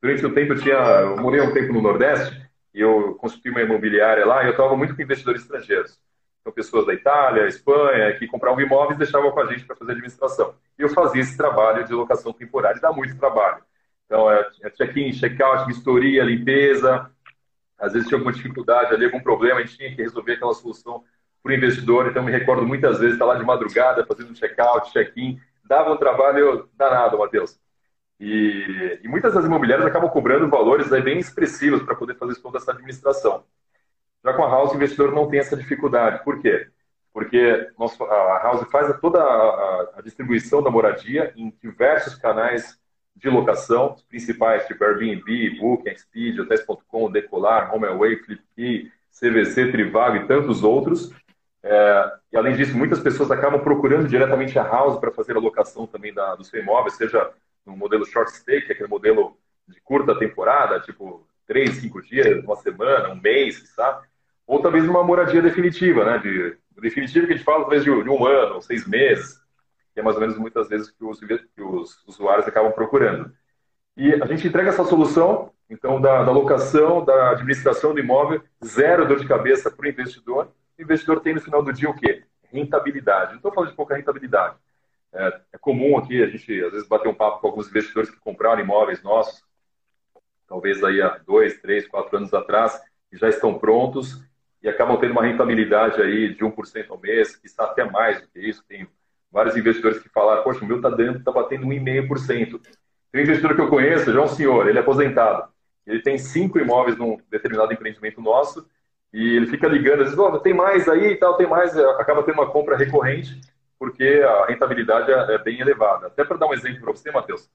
Durante 0.00 0.26
o 0.26 0.34
tempo, 0.34 0.54
eu, 0.54 0.58
tinha, 0.58 0.74
eu 0.74 1.16
morei 1.18 1.40
um 1.40 1.52
tempo 1.52 1.72
no 1.72 1.80
Nordeste 1.80 2.41
e 2.74 2.80
eu 2.80 3.14
construí 3.16 3.50
uma 3.50 3.62
imobiliária 3.62 4.24
lá 4.24 4.42
e 4.42 4.46
eu 4.46 4.52
estava 4.52 4.76
muito 4.76 4.94
com 4.96 5.02
investidores 5.02 5.42
estrangeiros. 5.42 5.98
Então, 6.40 6.52
pessoas 6.52 6.86
da 6.86 6.92
Itália, 6.92 7.46
Espanha, 7.46 8.12
que 8.18 8.26
compravam 8.26 8.60
imóveis 8.60 8.96
e 8.96 8.98
deixavam 8.98 9.30
com 9.30 9.40
a 9.40 9.46
gente 9.46 9.64
para 9.64 9.76
fazer 9.76 9.92
administração. 9.92 10.54
E 10.78 10.82
eu 10.82 10.88
fazia 10.88 11.22
esse 11.22 11.36
trabalho 11.36 11.84
de 11.84 11.92
locação 11.92 12.32
temporária, 12.32 12.80
dá 12.80 12.92
muito 12.92 13.16
trabalho. 13.16 13.62
Então, 14.06 14.30
é, 14.30 14.48
é 14.62 14.70
check-in, 14.70 15.12
check-out, 15.12 15.66
vistoria, 15.66 16.24
limpeza. 16.24 17.10
Às 17.78 17.92
vezes 17.92 18.08
tinha 18.08 18.18
alguma 18.18 18.32
dificuldade 18.32 18.92
ali, 18.92 19.04
algum 19.04 19.20
problema, 19.20 19.60
a 19.60 19.62
gente 19.62 19.76
tinha 19.76 19.94
que 19.94 20.02
resolver 20.02 20.32
aquela 20.32 20.52
solução 20.52 21.04
para 21.42 21.52
o 21.52 21.54
investidor. 21.54 22.08
Então, 22.08 22.22
me 22.22 22.32
recordo 22.32 22.66
muitas 22.66 22.98
vezes 22.98 23.14
estar 23.14 23.24
lá 23.24 23.36
de 23.36 23.44
madrugada 23.44 24.04
fazendo 24.04 24.34
check-out, 24.34 24.92
check-in. 24.92 25.40
Dava 25.64 25.92
um 25.92 25.96
trabalho 25.96 26.68
danado, 26.76 27.18
Matheus. 27.18 27.61
E, 28.20 29.00
e, 29.02 29.08
muitas 29.08 29.34
das 29.34 29.44
imobiliárias 29.44 29.86
acabam 29.86 30.08
cobrando 30.08 30.48
valores 30.48 30.92
aí 30.92 31.02
bem 31.02 31.18
expressivos 31.18 31.82
para 31.82 31.96
poder 31.96 32.14
fazer 32.16 32.36
toda 32.36 32.58
essa 32.58 32.72
administração. 32.72 33.44
Já 34.24 34.32
com 34.32 34.44
a 34.44 34.48
House, 34.48 34.72
o 34.72 34.76
investidor 34.76 35.12
não 35.12 35.28
tem 35.28 35.40
essa 35.40 35.56
dificuldade. 35.56 36.22
Por 36.22 36.40
quê? 36.40 36.68
Porque 37.12 37.68
a 37.78 38.40
House 38.42 38.70
faz 38.70 38.98
toda 39.00 39.20
a, 39.20 40.00
distribuição 40.04 40.62
da 40.62 40.70
moradia 40.70 41.32
em 41.36 41.52
diversos 41.62 42.14
canais 42.14 42.78
de 43.14 43.28
locação, 43.28 43.94
os 43.94 44.02
principais, 44.02 44.66
tipo 44.66 44.82
Airbnb, 44.84 45.58
Booking, 45.58 45.90
Expedia, 45.90 46.42
Hotéis.com, 46.42 47.10
Decolar, 47.10 47.74
HomeAway, 47.74 48.16
Flipkey, 48.16 48.90
CVC, 49.10 49.70
Trivago 49.70 50.16
e 50.16 50.26
tantos 50.26 50.62
outros. 50.62 51.12
É, 51.62 52.12
e 52.32 52.36
além 52.36 52.56
disso, 52.56 52.76
muitas 52.76 53.00
pessoas 53.00 53.30
acabam 53.30 53.60
procurando 53.60 54.08
diretamente 54.08 54.58
a 54.58 54.62
House 54.62 54.98
para 54.98 55.12
fazer 55.12 55.36
a 55.36 55.40
locação 55.40 55.86
também 55.86 56.12
da, 56.12 56.34
do 56.34 56.44
seu 56.44 56.60
imóvel, 56.60 56.90
seja 56.90 57.30
no 57.66 57.76
modelo 57.76 58.04
short 58.04 58.30
stay, 58.32 58.62
que 58.62 58.72
é 58.72 58.74
aquele 58.74 58.88
modelo 58.88 59.36
de 59.68 59.80
curta 59.80 60.18
temporada, 60.18 60.80
tipo 60.80 61.26
três, 61.46 61.76
cinco 61.76 62.02
dias, 62.02 62.42
uma 62.44 62.56
semana, 62.56 63.10
um 63.10 63.20
mês, 63.20 63.72
sabe? 63.74 64.06
ou 64.46 64.60
talvez 64.60 64.86
uma 64.88 65.02
moradia 65.02 65.40
definitiva, 65.40 66.04
né? 66.04 66.18
De, 66.18 66.56
definitiva 66.80 67.26
que 67.26 67.32
a 67.32 67.36
gente 67.36 67.44
fala 67.44 67.60
talvez 67.60 67.84
de, 67.84 67.90
de 68.02 68.08
um 68.08 68.26
ano, 68.26 68.60
seis 68.60 68.86
meses, 68.86 69.40
que 69.94 70.00
é 70.00 70.02
mais 70.02 70.16
ou 70.16 70.20
menos 70.20 70.36
muitas 70.36 70.68
vezes 70.68 70.90
que 70.90 71.04
os, 71.04 71.20
que 71.20 71.62
os 71.62 72.04
usuários 72.06 72.46
acabam 72.46 72.72
procurando. 72.72 73.32
E 73.96 74.12
a 74.14 74.26
gente 74.26 74.46
entrega 74.48 74.70
essa 74.70 74.84
solução, 74.84 75.50
então, 75.68 76.00
da, 76.00 76.22
da 76.22 76.32
locação, 76.32 77.04
da 77.04 77.30
administração 77.30 77.94
do 77.94 78.00
imóvel, 78.00 78.42
zero 78.64 79.06
dor 79.06 79.20
de 79.20 79.26
cabeça 79.26 79.70
para 79.70 79.86
o 79.86 79.88
investidor. 79.88 80.52
O 80.78 80.82
investidor 80.82 81.20
tem 81.20 81.34
no 81.34 81.40
final 81.40 81.62
do 81.62 81.72
dia 81.72 81.88
o 81.88 81.94
quê? 81.94 82.24
Rentabilidade. 82.50 83.30
Não 83.30 83.36
estou 83.36 83.52
falando 83.52 83.70
de 83.70 83.76
pouca 83.76 83.96
rentabilidade. 83.96 84.56
É, 85.14 85.40
é, 85.52 85.58
comum 85.58 85.98
aqui 85.98 86.22
a 86.22 86.26
gente, 86.26 86.64
às 86.64 86.72
vezes, 86.72 86.88
bater 86.88 87.08
um 87.08 87.14
papo 87.14 87.40
com 87.40 87.48
alguns 87.48 87.68
investidores 87.68 88.10
que 88.10 88.18
compraram 88.20 88.62
imóveis 88.62 89.02
nossos, 89.02 89.44
talvez 90.48 90.82
aí 90.82 91.02
há 91.02 91.18
dois, 91.18 91.60
três, 91.60 91.86
quatro 91.86 92.16
anos 92.16 92.32
atrás, 92.32 92.80
e 93.12 93.16
já 93.16 93.28
estão 93.28 93.58
prontos 93.58 94.22
e 94.62 94.68
acabam 94.68 94.98
tendo 94.98 95.12
uma 95.12 95.24
rentabilidade 95.24 96.00
aí 96.00 96.34
de 96.34 96.44
1% 96.44 96.90
ao 96.90 96.98
mês, 96.98 97.36
que 97.36 97.46
está 97.46 97.64
até 97.64 97.84
mais 97.84 98.20
do 98.20 98.28
que 98.28 98.40
isso. 98.40 98.64
Tem 98.66 98.86
vários 99.30 99.56
investidores 99.56 99.98
que 99.98 100.08
falaram, 100.08 100.42
poxa, 100.44 100.64
o 100.64 100.66
meu 100.66 100.76
está 100.76 100.88
dando, 100.88 101.18
está 101.18 101.32
batendo 101.32 101.66
1,5%. 101.66 102.60
Tem 103.10 103.20
um 103.20 103.24
investidor 103.24 103.54
que 103.54 103.60
eu 103.60 103.68
conheço, 103.68 104.12
já 104.12 104.20
é 104.20 104.22
um 104.22 104.28
senhor, 104.28 104.68
ele 104.68 104.78
é 104.78 104.80
aposentado. 104.80 105.50
Ele 105.86 106.00
tem 106.00 106.16
cinco 106.16 106.58
imóveis 106.58 106.96
num 106.96 107.18
determinado 107.28 107.72
empreendimento 107.72 108.20
nosso 108.20 108.66
e 109.12 109.36
ele 109.36 109.46
fica 109.46 109.66
ligando, 109.66 110.02
às 110.02 110.10
vezes, 110.10 110.18
oh, 110.18 110.38
tem 110.38 110.54
mais 110.54 110.88
aí 110.88 111.12
e 111.12 111.16
tal, 111.16 111.36
tem 111.36 111.46
mais, 111.46 111.76
acaba 111.76 112.22
tendo 112.22 112.36
uma 112.36 112.50
compra 112.50 112.76
recorrente, 112.76 113.40
porque 113.82 114.22
a 114.24 114.46
rentabilidade 114.46 115.10
é, 115.10 115.34
é 115.34 115.38
bem 115.38 115.60
elevada. 115.60 116.06
Até 116.06 116.24
para 116.24 116.36
dar 116.36 116.46
um 116.46 116.54
exemplo 116.54 116.82
para 116.82 116.92
você, 116.92 117.10
Matheus, 117.10 117.50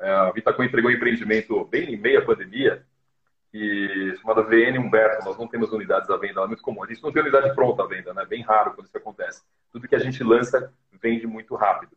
é, 0.00 0.10
a 0.10 0.32
Vitacom 0.32 0.64
entregou 0.64 0.90
um 0.90 0.92
empreendimento 0.92 1.64
bem 1.66 1.94
em 1.94 1.96
meia 1.96 2.20
pandemia, 2.24 2.84
que 3.52 4.16
chamada 4.20 4.42
VN 4.42 4.80
Humberto, 4.80 5.24
nós 5.24 5.38
não 5.38 5.46
temos 5.46 5.70
unidades 5.70 6.10
à 6.10 6.16
venda, 6.16 6.40
é 6.40 6.46
muito 6.48 6.60
comum. 6.60 6.82
A 6.82 6.88
gente 6.88 7.00
não 7.04 7.12
tem 7.12 7.22
unidade 7.22 7.54
pronta 7.54 7.84
à 7.84 7.86
venda, 7.86 8.12
né? 8.12 8.26
Bem 8.26 8.42
raro 8.42 8.72
quando 8.72 8.88
isso 8.88 8.96
acontece. 8.96 9.42
Tudo 9.72 9.86
que 9.86 9.94
a 9.94 10.00
gente 10.00 10.24
lança 10.24 10.72
vende 11.00 11.24
muito 11.24 11.54
rápido. 11.54 11.92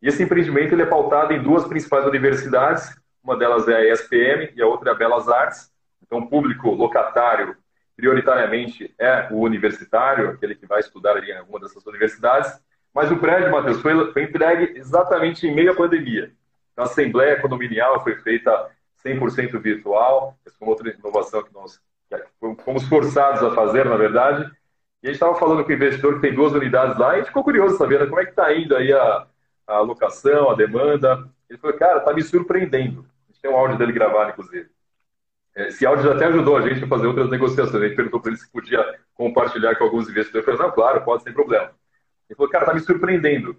E 0.00 0.06
esse 0.06 0.22
empreendimento 0.22 0.76
ele 0.76 0.82
é 0.82 0.86
pautado 0.86 1.32
em 1.32 1.42
duas 1.42 1.66
principais 1.66 2.06
universidades, 2.06 2.96
uma 3.24 3.36
delas 3.36 3.66
é 3.66 3.74
a 3.74 3.92
ESPM 3.92 4.52
e 4.54 4.62
a 4.62 4.68
outra 4.68 4.90
é 4.90 4.92
a 4.92 4.96
Belas 4.96 5.28
Artes. 5.28 5.72
Então, 6.00 6.18
o 6.18 6.28
público 6.28 6.70
locatário, 6.70 7.56
prioritariamente, 7.96 8.94
é 8.96 9.26
o 9.32 9.40
universitário, 9.40 10.28
aquele 10.30 10.54
que 10.54 10.64
vai 10.64 10.78
estudar 10.78 11.16
ali 11.16 11.32
em 11.32 11.38
alguma 11.38 11.58
dessas 11.58 11.84
universidades. 11.86 12.64
Mas 12.96 13.12
o 13.12 13.18
prédio, 13.18 13.52
Matheus, 13.52 13.78
foi, 13.82 14.10
foi 14.10 14.22
entregue 14.22 14.72
exatamente 14.74 15.46
em 15.46 15.54
meio 15.54 15.72
à 15.72 15.76
pandemia. 15.76 16.32
Então, 16.72 16.82
a 16.82 16.88
assembleia 16.88 17.38
condominial 17.38 18.02
foi 18.02 18.16
feita 18.16 18.70
100% 19.04 19.60
virtual. 19.60 20.34
Essa 20.46 20.56
foi 20.58 20.66
outra 20.66 20.88
inovação 20.88 21.42
que 21.42 21.52
nós 21.52 21.78
fomos 22.64 22.88
forçados 22.88 23.42
a 23.42 23.54
fazer, 23.54 23.84
na 23.84 23.98
verdade. 23.98 24.50
E 25.02 25.08
a 25.08 25.10
gente 25.10 25.16
estava 25.16 25.38
falando 25.38 25.62
com 25.62 25.68
o 25.70 25.74
investidor 25.74 26.14
que 26.14 26.20
tem 26.22 26.34
duas 26.34 26.54
unidades 26.54 26.96
lá 26.96 27.10
e 27.10 27.12
a 27.12 27.18
gente 27.18 27.26
ficou 27.26 27.44
curioso 27.44 27.76
sabendo 27.76 28.08
como 28.08 28.18
é 28.18 28.24
que 28.24 28.30
está 28.30 28.50
indo 28.54 28.74
aí 28.74 28.90
a, 28.90 29.26
a 29.66 29.80
locação, 29.80 30.48
a 30.48 30.54
demanda. 30.54 31.28
Ele 31.50 31.58
falou, 31.58 31.76
cara, 31.76 31.98
está 31.98 32.14
me 32.14 32.22
surpreendendo. 32.22 33.04
A 33.28 33.30
gente 33.30 33.42
tem 33.42 33.50
um 33.50 33.58
áudio 33.58 33.76
dele 33.76 33.92
gravado, 33.92 34.30
inclusive. 34.30 34.70
Esse 35.54 35.84
áudio 35.84 36.04
já 36.06 36.14
até 36.14 36.24
ajudou 36.28 36.56
a 36.56 36.62
gente 36.62 36.82
a 36.82 36.88
fazer 36.88 37.06
outras 37.06 37.28
negociações. 37.28 37.74
A 37.74 37.88
gente 37.88 37.96
perguntou 37.96 38.20
para 38.20 38.30
ele 38.30 38.40
se 38.40 38.50
podia 38.50 38.82
compartilhar 39.14 39.76
com 39.76 39.84
alguns 39.84 40.08
investidores. 40.08 40.48
Ele 40.48 40.56
falou, 40.56 40.70
não, 40.70 40.74
claro, 40.74 41.04
pode, 41.04 41.24
sem 41.24 41.32
problema. 41.34 41.70
Ele 42.28 42.36
falou, 42.36 42.50
cara, 42.50 42.64
está 42.64 42.74
me 42.74 42.80
surpreendendo. 42.80 43.56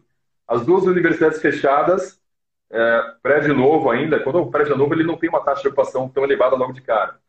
As 0.47 0.65
duas 0.65 0.85
universidades 0.85 1.41
fechadas, 1.41 2.21
é, 2.69 3.15
prédio 3.21 3.53
novo 3.55 3.89
ainda, 3.89 4.19
quando 4.19 4.39
o 4.39 4.51
prédio 4.51 4.73
é 4.73 4.77
novo, 4.77 4.93
ele 4.93 5.03
não 5.03 5.17
tem 5.17 5.29
uma 5.29 5.43
taxa 5.43 5.61
de 5.61 5.67
ocupação 5.67 6.09
tão 6.09 6.23
elevada 6.23 6.55
logo 6.55 6.73
de 6.73 6.81
cara. 6.81 7.19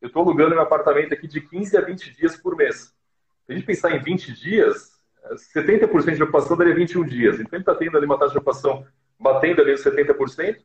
Eu 0.00 0.08
estou 0.08 0.22
alugando 0.22 0.50
meu 0.50 0.62
apartamento 0.62 1.14
aqui 1.14 1.26
de 1.26 1.40
15 1.40 1.76
a 1.76 1.80
20 1.80 2.14
dias 2.14 2.36
por 2.36 2.56
mês. 2.56 2.94
Se 3.46 3.52
a 3.52 3.54
gente 3.54 3.64
pensar 3.64 3.92
em 3.92 4.02
20 4.02 4.32
dias, 4.32 4.92
70% 5.54 6.16
de 6.16 6.22
ocupação 6.22 6.56
daria 6.56 6.74
21 6.74 7.04
dias. 7.04 7.40
Então 7.40 7.50
ele 7.52 7.62
está 7.62 7.74
tendo 7.74 7.96
ali 7.96 8.06
uma 8.06 8.18
taxa 8.18 8.32
de 8.32 8.38
ocupação 8.38 8.86
batendo 9.18 9.62
ali 9.62 9.72
os 9.72 9.82
70%, 9.82 10.58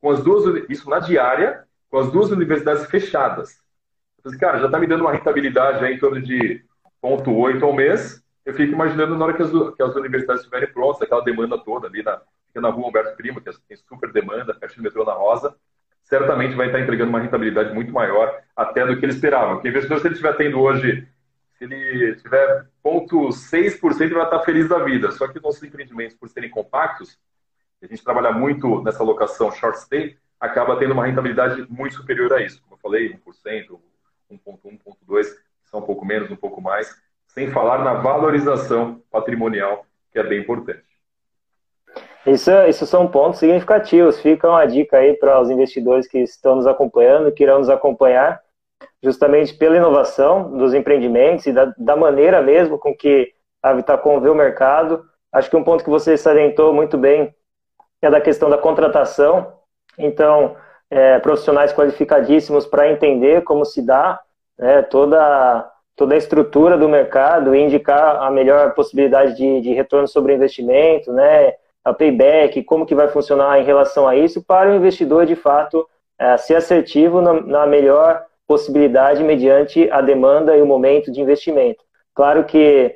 com 0.00 0.10
as 0.10 0.22
duas, 0.22 0.64
isso 0.68 0.88
na 0.88 0.98
diária, 0.98 1.64
com 1.90 1.98
as 1.98 2.10
duas 2.12 2.30
universidades 2.30 2.86
fechadas. 2.86 3.60
Eu 4.18 4.24
falei, 4.24 4.38
cara, 4.38 4.58
já 4.58 4.66
está 4.66 4.78
me 4.78 4.86
dando 4.86 5.00
uma 5.02 5.12
rentabilidade 5.12 5.84
em 5.86 5.98
torno 5.98 6.20
de 6.20 6.64
0,8 7.02 7.62
ao 7.62 7.72
mês. 7.72 8.22
Eu 8.48 8.54
fico 8.54 8.72
imaginando 8.72 9.14
na 9.14 9.26
hora 9.26 9.34
que 9.36 9.42
as, 9.42 9.50
que 9.50 9.82
as 9.82 9.94
universidades 9.94 10.40
estiverem 10.40 10.72
prontas, 10.72 11.02
aquela 11.02 11.20
demanda 11.20 11.58
toda 11.58 11.86
ali 11.86 12.02
na, 12.02 12.18
na 12.54 12.70
rua 12.70 12.88
Humberto 12.88 13.14
Primo, 13.14 13.42
que 13.42 13.50
tem 13.68 13.76
super 13.76 14.10
demanda, 14.10 14.54
perto 14.54 14.76
do 14.76 14.82
metrô 14.82 15.04
na 15.04 15.12
Rosa, 15.12 15.54
certamente 16.02 16.54
vai 16.54 16.68
estar 16.68 16.80
entregando 16.80 17.10
uma 17.10 17.20
rentabilidade 17.20 17.74
muito 17.74 17.92
maior 17.92 18.42
até 18.56 18.86
do 18.86 18.98
que 18.98 19.04
ele 19.04 19.12
esperava. 19.12 19.52
Porque 19.52 19.68
o 19.68 19.70
investidor, 19.70 20.00
se 20.00 20.06
ele 20.06 20.14
estiver 20.14 20.34
tendo 20.38 20.58
hoje, 20.58 21.06
se 21.58 21.64
ele 21.64 22.14
tiver 22.14 22.66
0,6%, 22.82 24.00
ele 24.00 24.14
vai 24.14 24.24
estar 24.24 24.40
feliz 24.40 24.66
da 24.66 24.78
vida. 24.78 25.10
Só 25.12 25.28
que 25.28 25.38
nossos 25.42 25.62
empreendimentos, 25.62 26.16
por 26.16 26.30
serem 26.30 26.48
compactos, 26.48 27.18
a 27.82 27.86
gente 27.86 28.02
trabalha 28.02 28.32
muito 28.32 28.82
nessa 28.82 29.04
locação 29.04 29.52
short 29.52 29.78
stay, 29.78 30.16
acaba 30.40 30.78
tendo 30.78 30.94
uma 30.94 31.04
rentabilidade 31.04 31.66
muito 31.68 31.96
superior 31.96 32.32
a 32.32 32.40
isso. 32.40 32.62
Como 32.62 32.76
eu 32.76 32.78
falei, 32.78 33.12
1%, 33.12 33.78
1,1%, 34.32 34.80
1,2%, 35.06 35.26
são 35.64 35.80
um 35.80 35.84
pouco 35.84 36.06
menos, 36.06 36.30
um 36.30 36.36
pouco 36.36 36.62
mais, 36.62 36.96
sem 37.38 37.52
falar 37.52 37.84
na 37.84 37.94
valorização 37.94 39.00
patrimonial, 39.12 39.86
que 40.10 40.18
é 40.18 40.24
bem 40.24 40.40
importante. 40.40 40.82
Isso, 42.26 42.50
isso 42.68 42.84
são 42.84 43.06
pontos 43.06 43.38
significativos. 43.38 44.20
Fica 44.20 44.48
uma 44.48 44.66
dica 44.66 44.98
aí 44.98 45.14
para 45.14 45.40
os 45.40 45.48
investidores 45.48 46.08
que 46.08 46.18
estão 46.18 46.56
nos 46.56 46.66
acompanhando, 46.66 47.30
que 47.30 47.44
irão 47.44 47.58
nos 47.58 47.70
acompanhar, 47.70 48.40
justamente 49.00 49.54
pela 49.54 49.76
inovação 49.76 50.50
dos 50.58 50.74
empreendimentos 50.74 51.46
e 51.46 51.52
da, 51.52 51.72
da 51.78 51.94
maneira 51.94 52.42
mesmo 52.42 52.76
com 52.76 52.92
que 52.92 53.32
a 53.62 53.72
Vitacom 53.72 54.20
vê 54.20 54.28
o 54.28 54.34
mercado. 54.34 55.04
Acho 55.32 55.48
que 55.48 55.56
um 55.56 55.62
ponto 55.62 55.84
que 55.84 55.90
você 55.90 56.16
salientou 56.16 56.72
muito 56.72 56.98
bem 56.98 57.32
é 58.02 58.10
da 58.10 58.20
questão 58.20 58.50
da 58.50 58.58
contratação. 58.58 59.52
Então, 59.96 60.56
é, 60.90 61.20
profissionais 61.20 61.72
qualificadíssimos 61.72 62.66
para 62.66 62.90
entender 62.90 63.44
como 63.44 63.64
se 63.64 63.80
dá 63.80 64.20
né, 64.58 64.82
toda, 64.82 65.70
toda 65.98 66.14
a 66.14 66.18
estrutura 66.18 66.78
do 66.78 66.88
mercado 66.88 67.56
e 67.56 67.60
indicar 67.60 68.22
a 68.22 68.30
melhor 68.30 68.72
possibilidade 68.72 69.36
de, 69.36 69.60
de 69.60 69.74
retorno 69.74 70.06
sobre 70.06 70.32
investimento, 70.32 71.12
né, 71.12 71.54
a 71.84 71.92
payback, 71.92 72.62
como 72.62 72.86
que 72.86 72.94
vai 72.94 73.08
funcionar 73.08 73.60
em 73.60 73.64
relação 73.64 74.06
a 74.06 74.14
isso, 74.14 74.42
para 74.42 74.70
o 74.70 74.76
investidor, 74.76 75.26
de 75.26 75.34
fato, 75.34 75.86
é, 76.16 76.36
ser 76.36 76.54
assertivo 76.54 77.20
na, 77.20 77.32
na 77.40 77.66
melhor 77.66 78.22
possibilidade 78.46 79.24
mediante 79.24 79.90
a 79.90 80.00
demanda 80.00 80.56
e 80.56 80.62
o 80.62 80.66
momento 80.66 81.10
de 81.10 81.20
investimento. 81.20 81.82
Claro 82.14 82.44
que 82.44 82.94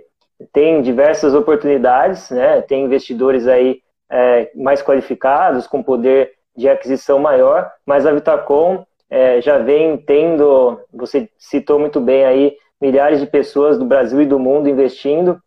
tem 0.53 0.81
diversas 0.81 1.35
oportunidades, 1.35 2.31
né? 2.31 2.63
tem 2.63 2.85
investidores 2.85 3.49
aí 3.49 3.81
é, 4.09 4.49
mais 4.55 4.81
qualificados, 4.81 5.67
com 5.67 5.83
poder 5.83 6.33
de 6.57 6.69
aquisição 6.69 7.19
maior, 7.19 7.69
mas 7.85 8.07
a 8.07 8.13
Vitacom 8.13 8.85
é, 9.11 9.41
já 9.41 9.59
vem 9.59 9.97
tendo, 9.97 10.81
você 10.93 11.29
citou 11.37 11.79
muito 11.81 12.01
bem 12.01 12.25
aí, 12.25 12.57
milhares 12.83 13.21
de 13.21 13.27
pessoas 13.29 13.79
do 13.79 13.85
Brasil 13.85 14.21
e 14.21 14.27
do 14.27 14.41
mundo 14.41 14.69
investindo, 14.69 15.41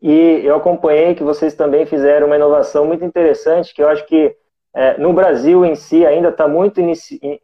e 0.00 0.42
eu 0.44 0.54
acompanhei 0.54 1.16
que 1.16 1.24
vocês 1.24 1.52
também 1.52 1.84
fizeram 1.84 2.28
uma 2.28 2.36
inovação 2.36 2.84
muito 2.86 3.04
interessante, 3.04 3.74
que 3.74 3.82
eu 3.82 3.88
acho 3.88 4.06
que 4.06 4.32
é, 4.72 4.96
no 4.96 5.12
Brasil 5.12 5.64
em 5.64 5.74
si 5.74 6.06
ainda 6.06 6.28
está 6.28 6.46
muito 6.46 6.80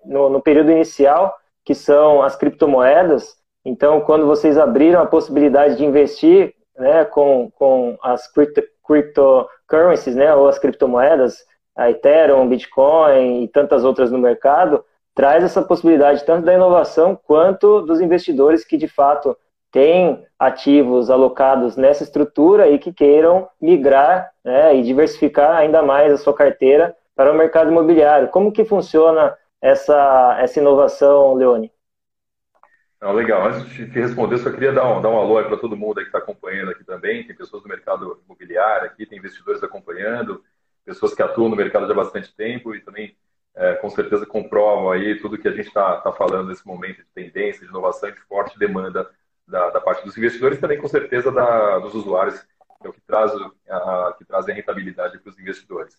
no, 0.04 0.30
no, 0.30 0.40
período 0.40 0.70
inicial, 0.70 1.34
que 1.64 1.74
são 1.74 2.22
as 2.22 2.36
criptomoedas. 2.36 3.34
Então, 3.64 4.00
quando 4.02 4.24
vocês 4.24 4.56
abriram 4.56 5.02
a 5.02 5.06
possibilidade 5.06 5.76
de 5.76 5.84
investir 5.84 6.54
né, 6.78 7.04
com, 7.04 7.50
com 7.58 7.98
as 8.04 8.30
crypto, 8.30 8.62
cryptocurrencies, 8.86 10.14
né, 10.14 10.32
ou 10.32 10.46
as 10.46 10.60
criptomoedas, 10.60 11.38
a 11.74 11.90
Ethereum, 11.90 12.48
Bitcoin 12.48 13.42
e 13.42 13.48
tantas 13.48 13.82
outras 13.82 14.12
no 14.12 14.18
mercado, 14.18 14.84
traz 15.14 15.44
essa 15.44 15.62
possibilidade 15.62 16.24
tanto 16.24 16.44
da 16.44 16.54
inovação 16.54 17.18
quanto 17.26 17.82
dos 17.82 18.00
investidores 18.00 18.64
que 18.64 18.76
de 18.76 18.88
fato 18.88 19.36
têm 19.70 20.24
ativos 20.38 21.10
alocados 21.10 21.76
nessa 21.76 22.04
estrutura 22.04 22.68
e 22.68 22.78
que 22.78 22.92
queiram 22.92 23.48
migrar 23.60 24.30
né, 24.44 24.76
e 24.76 24.82
diversificar 24.82 25.56
ainda 25.56 25.82
mais 25.82 26.12
a 26.12 26.16
sua 26.16 26.34
carteira 26.34 26.96
para 27.14 27.32
o 27.32 27.36
mercado 27.36 27.70
imobiliário. 27.70 28.28
Como 28.28 28.52
que 28.52 28.64
funciona 28.64 29.36
essa, 29.60 30.36
essa 30.40 30.60
inovação, 30.60 31.34
Leone? 31.34 31.72
Legal. 33.12 33.46
Antes 33.46 33.68
de 33.68 33.90
te 33.90 34.00
responder, 34.00 34.38
só 34.38 34.50
queria 34.50 34.72
dar 34.72 34.90
um, 34.90 35.02
dar 35.02 35.10
um 35.10 35.18
alô 35.18 35.42
para 35.44 35.58
todo 35.58 35.76
mundo 35.76 35.96
que 35.96 36.06
está 36.06 36.18
acompanhando 36.18 36.70
aqui 36.70 36.84
também. 36.84 37.26
Tem 37.26 37.36
pessoas 37.36 37.62
do 37.62 37.68
mercado 37.68 38.20
imobiliário 38.24 38.86
aqui, 38.86 39.04
tem 39.04 39.18
investidores 39.18 39.62
acompanhando, 39.62 40.42
pessoas 40.84 41.14
que 41.14 41.22
atuam 41.22 41.48
no 41.48 41.56
mercado 41.56 41.86
já 41.86 41.92
há 41.92 41.96
bastante 41.96 42.34
tempo 42.34 42.74
e 42.74 42.80
também, 42.80 43.14
é, 43.56 43.74
com 43.74 43.88
certeza, 43.88 44.26
comprovam 44.26 44.90
aí 44.90 45.18
tudo 45.20 45.38
que 45.38 45.46
a 45.46 45.52
gente 45.52 45.68
está 45.68 45.96
tá 45.98 46.12
falando 46.12 46.48
nesse 46.48 46.66
momento 46.66 46.98
de 46.98 47.08
tendência, 47.14 47.62
de 47.62 47.68
inovação 47.68 48.08
e 48.08 48.12
de 48.12 48.20
forte 48.22 48.58
demanda 48.58 49.08
da, 49.46 49.70
da 49.70 49.80
parte 49.80 50.04
dos 50.04 50.16
investidores 50.16 50.58
e 50.58 50.60
também, 50.60 50.78
com 50.78 50.88
certeza, 50.88 51.30
da, 51.30 51.78
dos 51.78 51.94
usuários, 51.94 52.40
que 52.80 52.86
é 52.86 52.90
o 52.90 52.92
que 52.92 53.00
traz 53.02 53.32
a, 53.32 54.14
que 54.18 54.24
traz 54.24 54.48
a 54.48 54.52
rentabilidade 54.52 55.18
para 55.18 55.30
os 55.30 55.38
investidores. 55.38 55.96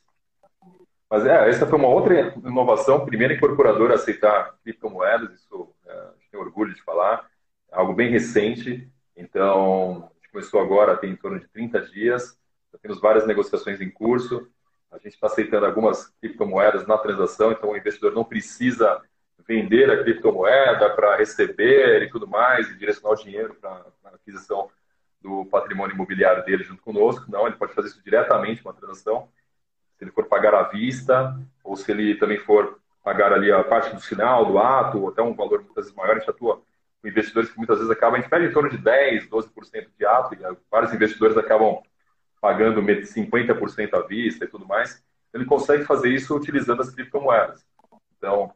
Mas 1.10 1.26
é, 1.26 1.50
essa 1.50 1.66
foi 1.66 1.80
uma 1.80 1.88
outra 1.88 2.34
inovação, 2.44 3.06
primeira 3.06 3.34
incorporadora 3.34 3.94
a 3.94 3.96
aceitar 3.96 4.56
criptomoedas, 4.64 5.34
isso 5.34 5.74
é, 5.86 5.92
a 5.92 6.14
gente 6.18 6.30
tem 6.32 6.40
orgulho 6.40 6.74
de 6.74 6.82
falar, 6.84 7.30
algo 7.72 7.94
bem 7.94 8.10
recente, 8.10 8.92
então 9.16 10.10
a 10.12 10.16
gente 10.16 10.32
começou 10.32 10.60
agora, 10.60 10.98
tem 10.98 11.12
em 11.12 11.16
torno 11.16 11.40
de 11.40 11.48
30 11.48 11.82
dias, 11.82 12.38
já 12.74 12.80
temos 12.80 13.00
várias 13.00 13.26
negociações 13.26 13.80
em 13.80 13.90
curso, 13.90 14.50
a 14.96 15.00
gente 15.00 15.14
está 15.14 15.28
aceitando 15.28 15.66
algumas 15.66 16.08
criptomoedas 16.22 16.88
na 16.88 16.98
transação, 16.98 17.52
então 17.52 17.70
o 17.72 17.78
investidor 17.78 18.14
não 18.14 18.24
precisa 18.24 19.02
vender 19.48 19.92
a 19.92 20.02
criptomoeda 20.02 20.90
para 20.92 21.18
receber 21.18 22.04
e 22.04 22.10
tudo 22.10 22.28
mais, 22.28 22.70
e 22.70 22.78
direcionar 22.78 23.14
o 23.14 23.24
dinheiro 23.24 23.56
para 23.56 23.86
a 24.06 24.16
aquisição 24.16 24.70
do 25.22 25.46
patrimônio 25.46 25.94
imobiliário 25.94 26.44
dele 26.46 26.64
junto 26.64 26.82
conosco. 26.82 27.30
Não, 27.30 27.46
ele 27.46 27.56
pode 27.56 27.74
fazer 27.74 27.90
isso 27.90 28.04
diretamente 28.04 28.62
uma 28.64 28.74
transação, 28.74 29.28
se 29.98 30.04
ele 30.04 30.12
for 30.12 30.26
pagar 30.26 30.54
à 30.54 30.64
vista, 30.64 31.38
ou 31.64 31.76
se 31.76 31.92
ele 31.92 32.16
também 32.16 32.38
for 32.38 32.80
pagar 33.04 33.32
ali 33.34 33.52
a 33.52 33.64
parte 33.64 33.94
do 33.94 34.02
sinal, 34.02 34.46
do 34.46 34.58
ato, 34.58 35.00
ou 35.00 35.10
até 35.10 35.22
um 35.22 35.34
valor 35.34 35.60
muitas 35.60 35.86
vezes 35.86 35.94
maior, 35.94 36.16
a 36.16 36.20
gente 36.20 36.30
atua 36.30 36.62
com 37.02 37.08
investidores 37.08 37.52
que 37.52 37.58
muitas 37.58 37.78
vezes 37.78 37.92
acabam, 37.92 38.16
a 38.16 38.22
gente 38.22 38.30
pede 38.30 38.46
em 38.46 38.52
torno 38.52 38.70
de 38.70 38.78
10%, 38.78 39.30
12% 39.30 39.88
de 39.98 40.06
ato, 40.06 40.34
e 40.34 40.58
vários 40.72 40.94
investidores 40.94 41.38
acabam 41.38 41.82
pagando 42.42 42.82
50% 42.82 43.94
à 43.94 44.02
vista 44.02 44.46
e 44.46 44.48
tudo 44.48 44.68
mais. 44.68 45.04
Ele 45.34 45.46
consegue 45.46 45.84
fazer 45.84 46.10
isso 46.10 46.36
utilizando 46.36 46.82
as 46.82 46.90
criptomoedas. 46.90 47.66
Então, 48.18 48.54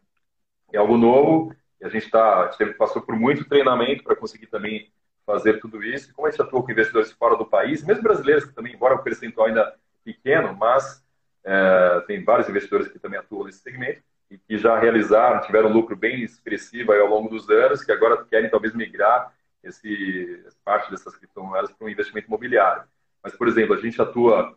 é 0.72 0.78
algo 0.78 0.98
novo 0.98 1.54
E 1.82 1.86
a 1.86 1.90
gente 1.90 2.10
tá, 2.10 2.52
passou 2.78 3.02
por 3.02 3.16
muito 3.16 3.46
treinamento 3.46 4.04
para 4.04 4.16
conseguir 4.16 4.48
também 4.48 4.92
fazer 5.26 5.60
tudo 5.60 5.84
isso. 5.84 6.14
Como 6.14 6.28
a 6.28 6.32
gente 6.32 6.42
atua 6.42 6.64
com 6.64 6.72
investidores 6.72 7.12
fora 7.12 7.38
do 7.38 7.46
país, 7.46 7.84
mesmo 7.84 8.04
brasileiros 8.04 8.46
que 8.46 8.54
também, 8.54 8.74
embora 8.74 8.96
o 8.96 9.04
percentual 9.04 9.48
ainda 9.48 9.76
pequeno, 10.04 10.56
mas 10.56 11.04
é, 11.44 12.04
tem 12.08 12.24
vários 12.24 12.50
investidores 12.50 12.88
que 12.88 13.00
também 13.00 13.20
atuam 13.20 13.46
nesse 13.46 13.60
segmento 13.60 14.02
e 14.30 14.38
que 14.38 14.58
já 14.58 14.78
realizaram, 14.80 15.42
tiveram 15.42 15.70
um 15.70 15.74
lucro 15.74 15.96
bem 15.96 16.24
expressivo 16.24 16.92
ao 16.92 17.08
longo 17.08 17.30
dos 17.30 17.50
anos, 17.50 17.84
que 17.84 17.92
agora 17.92 18.24
querem 18.26 18.50
talvez 18.50 18.74
migrar 18.74 19.34
esse, 19.64 20.44
parte 20.64 20.92
dessas 20.92 21.16
criptomoedas 21.16 21.72
para 21.72 21.88
um 21.88 21.90
investimento 21.90 22.28
imobiliário. 22.28 22.84
Mas, 23.24 23.36
por 23.36 23.48
exemplo, 23.48 23.76
a 23.76 23.80
gente 23.80 24.02
atua. 24.02 24.56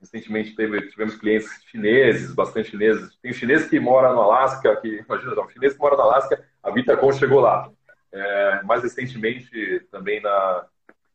Recentemente 0.00 0.54
teve, 0.54 0.88
tivemos 0.88 1.16
clientes 1.16 1.48
chineses, 1.66 2.34
bastante 2.34 2.70
chineses. 2.70 3.16
Tem 3.22 3.30
um 3.30 3.34
chinês 3.34 3.66
que 3.66 3.80
mora 3.80 4.12
no 4.12 4.20
Alasca, 4.20 4.76
que, 4.76 5.02
imagina, 5.06 5.40
um 5.40 5.48
chinês 5.48 5.72
que 5.72 5.78
mora 5.78 5.96
no 5.96 6.02
Alasca, 6.02 6.46
a 6.62 6.70
Vitacom 6.70 7.10
chegou 7.12 7.40
lá. 7.40 7.70
É, 8.12 8.62
mais 8.64 8.82
recentemente, 8.82 9.80
também 9.90 10.20
na, 10.20 10.66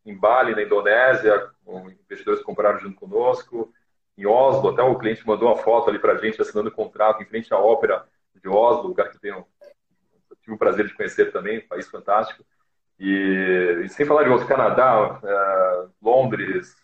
em 0.05 0.17
Bali, 0.17 0.55
na 0.55 0.63
Indonésia, 0.63 1.49
investidores 2.03 2.41
compraram 2.41 2.79
junto 2.79 2.95
conosco. 2.95 3.71
Em 4.17 4.25
Oslo, 4.25 4.71
até 4.71 4.81
o 4.81 4.97
cliente 4.97 5.25
mandou 5.25 5.47
uma 5.47 5.57
foto 5.57 5.89
ali 5.89 5.99
para 5.99 6.13
a 6.13 6.17
gente 6.17 6.41
assinando 6.41 6.69
o 6.69 6.73
contrato 6.73 7.21
em 7.21 7.25
frente 7.25 7.53
à 7.53 7.57
ópera 7.57 8.05
de 8.35 8.49
Oslo, 8.49 8.87
lugar 8.87 9.09
que 9.09 9.17
eu 9.17 9.21
tenho, 9.21 9.45
tive 10.41 10.55
o 10.55 10.57
prazer 10.57 10.87
de 10.87 10.93
conhecer 10.93 11.31
também, 11.31 11.59
um 11.59 11.67
país 11.67 11.87
fantástico. 11.87 12.43
E, 12.99 13.83
e 13.85 13.89
sem 13.89 14.05
falar 14.05 14.23
de 14.23 14.29
outro, 14.29 14.47
Canadá, 14.47 15.19
é, 15.23 15.85
Londres, 16.01 16.75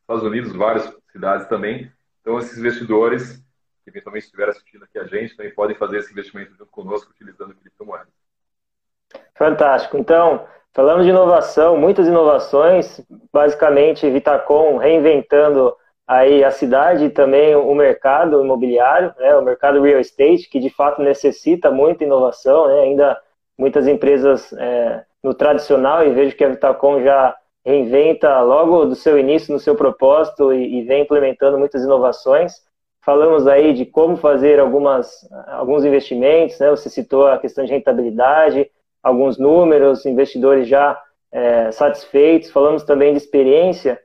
Estados 0.00 0.22
Unidos, 0.22 0.54
várias 0.54 0.94
cidades 1.10 1.46
também. 1.48 1.90
Então, 2.20 2.38
esses 2.38 2.56
investidores 2.58 3.42
que 3.82 3.90
eventualmente 3.90 4.24
estiverem 4.24 4.52
assistindo 4.52 4.84
aqui 4.84 4.98
a 4.98 5.04
gente 5.04 5.36
também 5.36 5.54
podem 5.54 5.76
fazer 5.76 5.98
esse 5.98 6.12
investimento 6.12 6.52
junto 6.52 6.70
conosco 6.70 7.10
utilizando 7.10 7.54
criptomoedas. 7.54 8.08
Fantástico. 9.34 9.98
Então, 9.98 10.46
falamos 10.72 11.04
de 11.04 11.10
inovação, 11.10 11.76
muitas 11.76 12.06
inovações, 12.06 13.00
basicamente 13.32 14.08
Vitacom 14.10 14.78
reinventando 14.78 15.76
aí 16.06 16.44
a 16.44 16.50
cidade 16.50 17.06
e 17.06 17.10
também 17.10 17.54
o 17.54 17.74
mercado 17.74 18.42
imobiliário, 18.42 19.14
né, 19.18 19.34
o 19.36 19.42
mercado 19.42 19.80
real 19.82 20.00
estate, 20.00 20.48
que 20.48 20.60
de 20.60 20.70
fato 20.70 21.02
necessita 21.02 21.70
muita 21.70 22.04
inovação, 22.04 22.68
né, 22.68 22.80
ainda 22.80 23.20
muitas 23.56 23.86
empresas 23.86 24.52
é, 24.52 25.04
no 25.24 25.32
tradicional, 25.32 26.06
e 26.06 26.10
vejo 26.10 26.36
que 26.36 26.44
a 26.44 26.50
Vitacom 26.50 27.02
já 27.02 27.34
reinventa 27.64 28.42
logo 28.42 28.84
do 28.84 28.94
seu 28.94 29.18
início, 29.18 29.54
no 29.54 29.58
seu 29.58 29.74
propósito, 29.74 30.52
e, 30.52 30.80
e 30.80 30.82
vem 30.82 31.02
implementando 31.02 31.58
muitas 31.58 31.82
inovações. 31.82 32.52
Falamos 33.00 33.46
aí 33.46 33.72
de 33.72 33.86
como 33.86 34.18
fazer 34.18 34.60
algumas, 34.60 35.26
alguns 35.48 35.82
investimentos, 35.82 36.58
né, 36.58 36.68
você 36.68 36.90
citou 36.90 37.26
a 37.26 37.38
questão 37.38 37.64
de 37.64 37.72
rentabilidade, 37.72 38.70
alguns 39.02 39.38
números, 39.38 40.04
investidores 40.04 40.68
já 40.68 41.00
é, 41.32 41.70
satisfeitos, 41.72 42.50
falamos 42.50 42.82
também 42.84 43.12
de 43.12 43.18
experiência, 43.18 43.98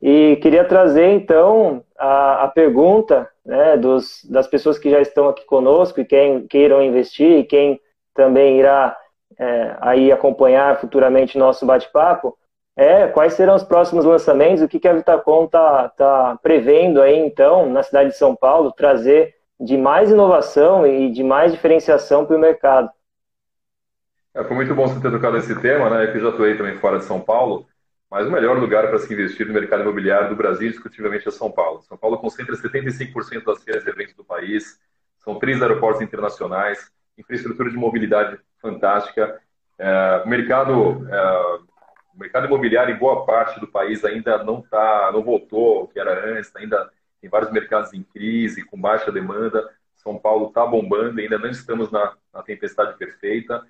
e 0.00 0.36
queria 0.36 0.64
trazer 0.64 1.10
então 1.10 1.84
a, 1.98 2.44
a 2.44 2.48
pergunta 2.48 3.28
né, 3.44 3.76
dos, 3.76 4.24
das 4.24 4.48
pessoas 4.48 4.78
que 4.78 4.90
já 4.90 5.00
estão 5.00 5.28
aqui 5.28 5.44
conosco 5.44 6.00
e 6.00 6.04
quem 6.04 6.46
queiram 6.46 6.82
investir 6.82 7.38
e 7.38 7.44
quem 7.44 7.80
também 8.14 8.58
irá 8.58 8.96
é, 9.38 9.76
aí 9.80 10.12
acompanhar 10.12 10.80
futuramente 10.80 11.38
nosso 11.38 11.66
bate-papo 11.66 12.36
é 12.76 13.06
quais 13.06 13.34
serão 13.34 13.54
os 13.54 13.62
próximos 13.62 14.04
lançamentos, 14.04 14.62
o 14.62 14.68
que, 14.68 14.80
que 14.80 14.88
a 14.88 14.94
Vitacom 14.94 15.44
está 15.44 15.88
tá 15.90 16.38
prevendo 16.42 17.02
aí 17.02 17.18
então 17.18 17.68
na 17.68 17.82
cidade 17.82 18.10
de 18.10 18.16
São 18.16 18.34
Paulo 18.34 18.72
trazer 18.72 19.34
de 19.60 19.76
mais 19.76 20.10
inovação 20.10 20.86
e 20.86 21.10
de 21.10 21.22
mais 21.22 21.52
diferenciação 21.52 22.24
para 22.24 22.36
o 22.36 22.40
mercado. 22.40 22.90
É, 24.34 24.42
foi 24.42 24.56
muito 24.56 24.74
bom 24.74 24.86
você 24.86 25.00
ter 25.00 25.10
tocado 25.10 25.36
esse 25.36 25.54
tema, 25.60 25.90
né? 25.90 26.10
Eu 26.14 26.20
já 26.20 26.28
atuei 26.30 26.56
também 26.56 26.78
fora 26.78 26.98
de 26.98 27.04
São 27.04 27.20
Paulo, 27.20 27.66
mas 28.10 28.26
o 28.26 28.30
melhor 28.30 28.58
lugar 28.58 28.88
para 28.88 28.98
se 28.98 29.12
investir 29.12 29.46
no 29.46 29.52
mercado 29.52 29.82
imobiliário 29.82 30.30
do 30.30 30.36
Brasil, 30.36 30.70
discutivelmente, 30.70 31.28
é 31.28 31.30
São 31.30 31.50
Paulo. 31.50 31.82
São 31.82 31.98
Paulo 31.98 32.18
concentra 32.18 32.56
75% 32.56 33.44
das 33.44 33.62
feiras 33.62 33.84
de 33.84 33.90
eventos 33.90 34.14
do 34.14 34.24
país, 34.24 34.80
são 35.18 35.38
três 35.38 35.62
aeroportos 35.62 36.00
internacionais, 36.00 36.90
infraestrutura 37.16 37.70
de 37.70 37.76
mobilidade 37.76 38.38
fantástica. 38.62 39.42
É, 39.78 40.22
o 40.24 40.28
mercado, 40.28 41.06
é, 41.12 41.36
o 42.14 42.18
mercado 42.18 42.46
imobiliário 42.46 42.94
em 42.94 42.98
boa 42.98 43.26
parte 43.26 43.60
do 43.60 43.66
país 43.66 44.02
ainda 44.04 44.42
não 44.42 44.62
tá, 44.62 45.10
não 45.12 45.22
voltou 45.22 45.82
o 45.82 45.88
que 45.88 46.00
era 46.00 46.38
antes, 46.38 46.54
ainda 46.56 46.90
tem 47.20 47.28
vários 47.28 47.52
mercados 47.52 47.92
em 47.92 48.02
crise, 48.02 48.64
com 48.64 48.80
baixa 48.80 49.12
demanda. 49.12 49.68
São 49.96 50.16
Paulo 50.16 50.48
está 50.48 50.64
bombando, 50.64 51.20
ainda 51.20 51.38
não 51.38 51.50
estamos 51.50 51.90
na, 51.90 52.14
na 52.32 52.42
tempestade 52.42 52.96
perfeita 52.96 53.62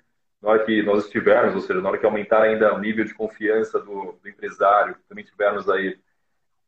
na 0.43 0.49
hora 0.49 0.65
que 0.65 0.83
nós 0.83 1.05
estivermos, 1.05 1.55
ou 1.55 1.61
seja, 1.61 1.79
na 1.79 1.87
hora 1.87 1.97
que 1.97 2.05
aumentar 2.05 2.41
ainda 2.41 2.75
o 2.75 2.77
nível 2.77 3.05
de 3.05 3.13
confiança 3.13 3.79
do, 3.79 4.19
do 4.21 4.27
empresário, 4.27 4.97
também 5.07 5.23
tivermos 5.23 5.69
aí 5.69 5.97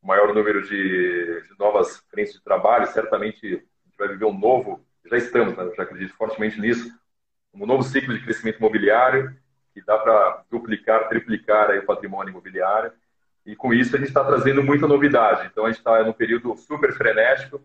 o 0.01 0.07
maior 0.07 0.33
número 0.33 0.61
de, 0.61 1.41
de, 1.41 1.59
novas 1.59 2.01
frentes 2.09 2.33
de 2.33 2.41
trabalho, 2.41 2.87
certamente 2.87 3.45
a 3.45 3.49
gente 3.49 3.97
vai 3.97 4.07
viver 4.07 4.23
um 4.23 4.39
novo, 4.39 4.81
já 5.05 5.17
estamos, 5.17 5.57
né, 5.57 5.69
já 5.75 5.83
acredito 5.83 6.15
fortemente 6.15 6.59
nisso, 6.59 6.89
um 7.63 7.65
novo 7.65 7.83
ciclo 7.83 8.13
de 8.13 8.23
crescimento 8.23 8.57
imobiliário, 8.57 9.35
que 9.73 9.81
dá 9.81 9.97
para 9.97 10.43
duplicar, 10.49 11.07
triplicar 11.07 11.69
aí 11.69 11.79
o 11.79 11.85
patrimônio 11.85 12.31
imobiliário. 12.31 12.91
E 13.45 13.55
com 13.55 13.73
isso 13.73 13.95
a 13.95 13.99
gente 13.99 14.07
está 14.07 14.23
trazendo 14.23 14.63
muita 14.63 14.87
novidade. 14.87 15.47
Então 15.51 15.65
a 15.65 15.67
gente 15.69 15.77
está 15.77 16.03
num 16.03 16.13
período 16.13 16.55
super 16.57 16.93
frenético. 16.93 17.61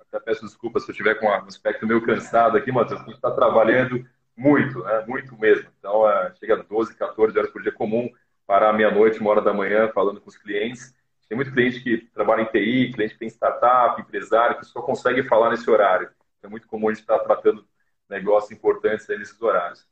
Até 0.00 0.18
peço 0.18 0.44
desculpas 0.44 0.84
se 0.84 0.90
eu 0.90 0.92
estiver 0.92 1.14
com 1.16 1.26
um 1.26 1.32
aspecto 1.32 1.86
meio 1.86 2.04
cansado 2.04 2.56
aqui, 2.56 2.72
Matheus. 2.72 3.00
A 3.00 3.04
gente 3.04 3.14
está 3.14 3.30
trabalhando 3.30 4.04
muito, 4.36 4.82
né? 4.82 5.04
muito 5.06 5.36
mesmo. 5.38 5.68
Então, 5.78 6.08
é, 6.08 6.32
chega 6.38 6.54
a 6.54 6.62
12, 6.62 6.96
14 6.96 7.38
horas 7.38 7.50
por 7.50 7.60
dia 7.60 7.72
comum, 7.72 8.08
parar 8.46 8.72
meia-noite, 8.72 9.20
uma 9.20 9.30
hora 9.30 9.42
da 9.42 9.52
manhã, 9.52 9.88
falando 9.88 10.20
com 10.20 10.30
os 10.30 10.36
clientes. 10.36 10.94
Tem 11.28 11.36
muito 11.36 11.52
cliente 11.52 11.80
que 11.82 11.98
trabalha 12.14 12.42
em 12.42 12.46
TI, 12.46 12.92
cliente 12.94 13.12
que 13.12 13.18
tem 13.18 13.28
startup, 13.28 14.00
empresário, 14.00 14.58
que 14.58 14.64
só 14.64 14.80
consegue 14.80 15.22
falar 15.24 15.50
nesse 15.50 15.68
horário. 15.68 16.08
É 16.42 16.48
muito 16.48 16.66
comum 16.66 16.88
a 16.88 16.92
gente 16.92 17.02
estar 17.02 17.18
tratando 17.18 17.66
negócios 18.08 18.50
importantes 18.50 19.06
nesses 19.08 19.40
horários. 19.40 19.86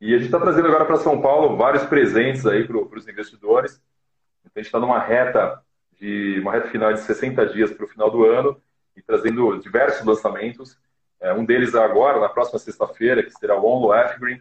E 0.00 0.14
a 0.14 0.18
gente 0.18 0.26
está 0.26 0.38
trazendo 0.38 0.68
agora 0.68 0.84
para 0.84 0.96
São 0.96 1.20
Paulo 1.20 1.56
vários 1.56 1.84
presentes 1.84 2.46
aí 2.46 2.66
para 2.66 2.76
os 2.76 3.08
investidores. 3.08 3.82
Então, 4.40 4.52
a 4.54 4.58
gente 4.60 4.66
está 4.66 4.78
numa 4.78 5.00
reta 5.00 5.62
de 6.00 6.38
uma 6.40 6.52
reta 6.52 6.68
final 6.68 6.92
de 6.92 7.00
60 7.00 7.46
dias 7.46 7.72
para 7.72 7.84
o 7.84 7.88
final 7.88 8.10
do 8.10 8.24
ano 8.24 8.60
e 8.96 9.02
trazendo 9.02 9.58
diversos 9.58 10.06
lançamentos. 10.06 10.78
É, 11.20 11.32
um 11.32 11.44
deles 11.44 11.74
é 11.74 11.82
agora, 11.82 12.20
na 12.20 12.28
próxima 12.28 12.58
sexta-feira, 12.58 13.22
que 13.22 13.30
será 13.32 13.56
o 13.56 13.64
Onlo 13.64 13.92
Green, 14.20 14.40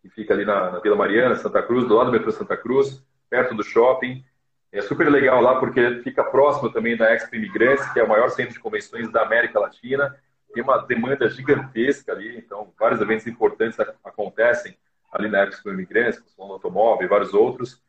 que 0.00 0.08
fica 0.08 0.32
ali 0.32 0.44
na, 0.44 0.70
na, 0.70 0.78
Vila 0.80 0.96
Mariana, 0.96 1.36
Santa 1.36 1.62
Cruz, 1.62 1.86
do 1.86 1.94
lado 1.94 2.06
do 2.06 2.12
metrô 2.12 2.32
Santa 2.32 2.56
Cruz, 2.56 3.02
perto 3.28 3.54
do 3.54 3.62
shopping. 3.62 4.24
É 4.72 4.80
super 4.80 5.10
legal 5.10 5.40
lá 5.40 5.60
porque 5.60 6.00
fica 6.02 6.24
próximo 6.24 6.72
também 6.72 6.96
da 6.96 7.14
Expo 7.14 7.36
Imigrantes, 7.36 7.88
que 7.92 8.00
é 8.00 8.04
o 8.04 8.08
maior 8.08 8.30
centro 8.30 8.54
de 8.54 8.60
convenções 8.60 9.10
da 9.12 9.22
América 9.22 9.60
Latina. 9.60 10.16
Tem 10.54 10.62
uma 10.62 10.78
demanda 10.78 11.28
gigantesca 11.28 12.12
ali, 12.12 12.38
então 12.38 12.72
vários 12.78 13.00
eventos 13.00 13.26
importantes 13.26 13.78
acontecem 14.04 14.76
ali 15.12 15.28
na 15.28 15.44
Expo 15.44 15.70
Imigrantes, 15.70 16.20
com 16.36 16.48
o 16.48 16.52
Automóvel 16.52 17.04
e 17.04 17.08
vários 17.08 17.34
outros. 17.34 17.82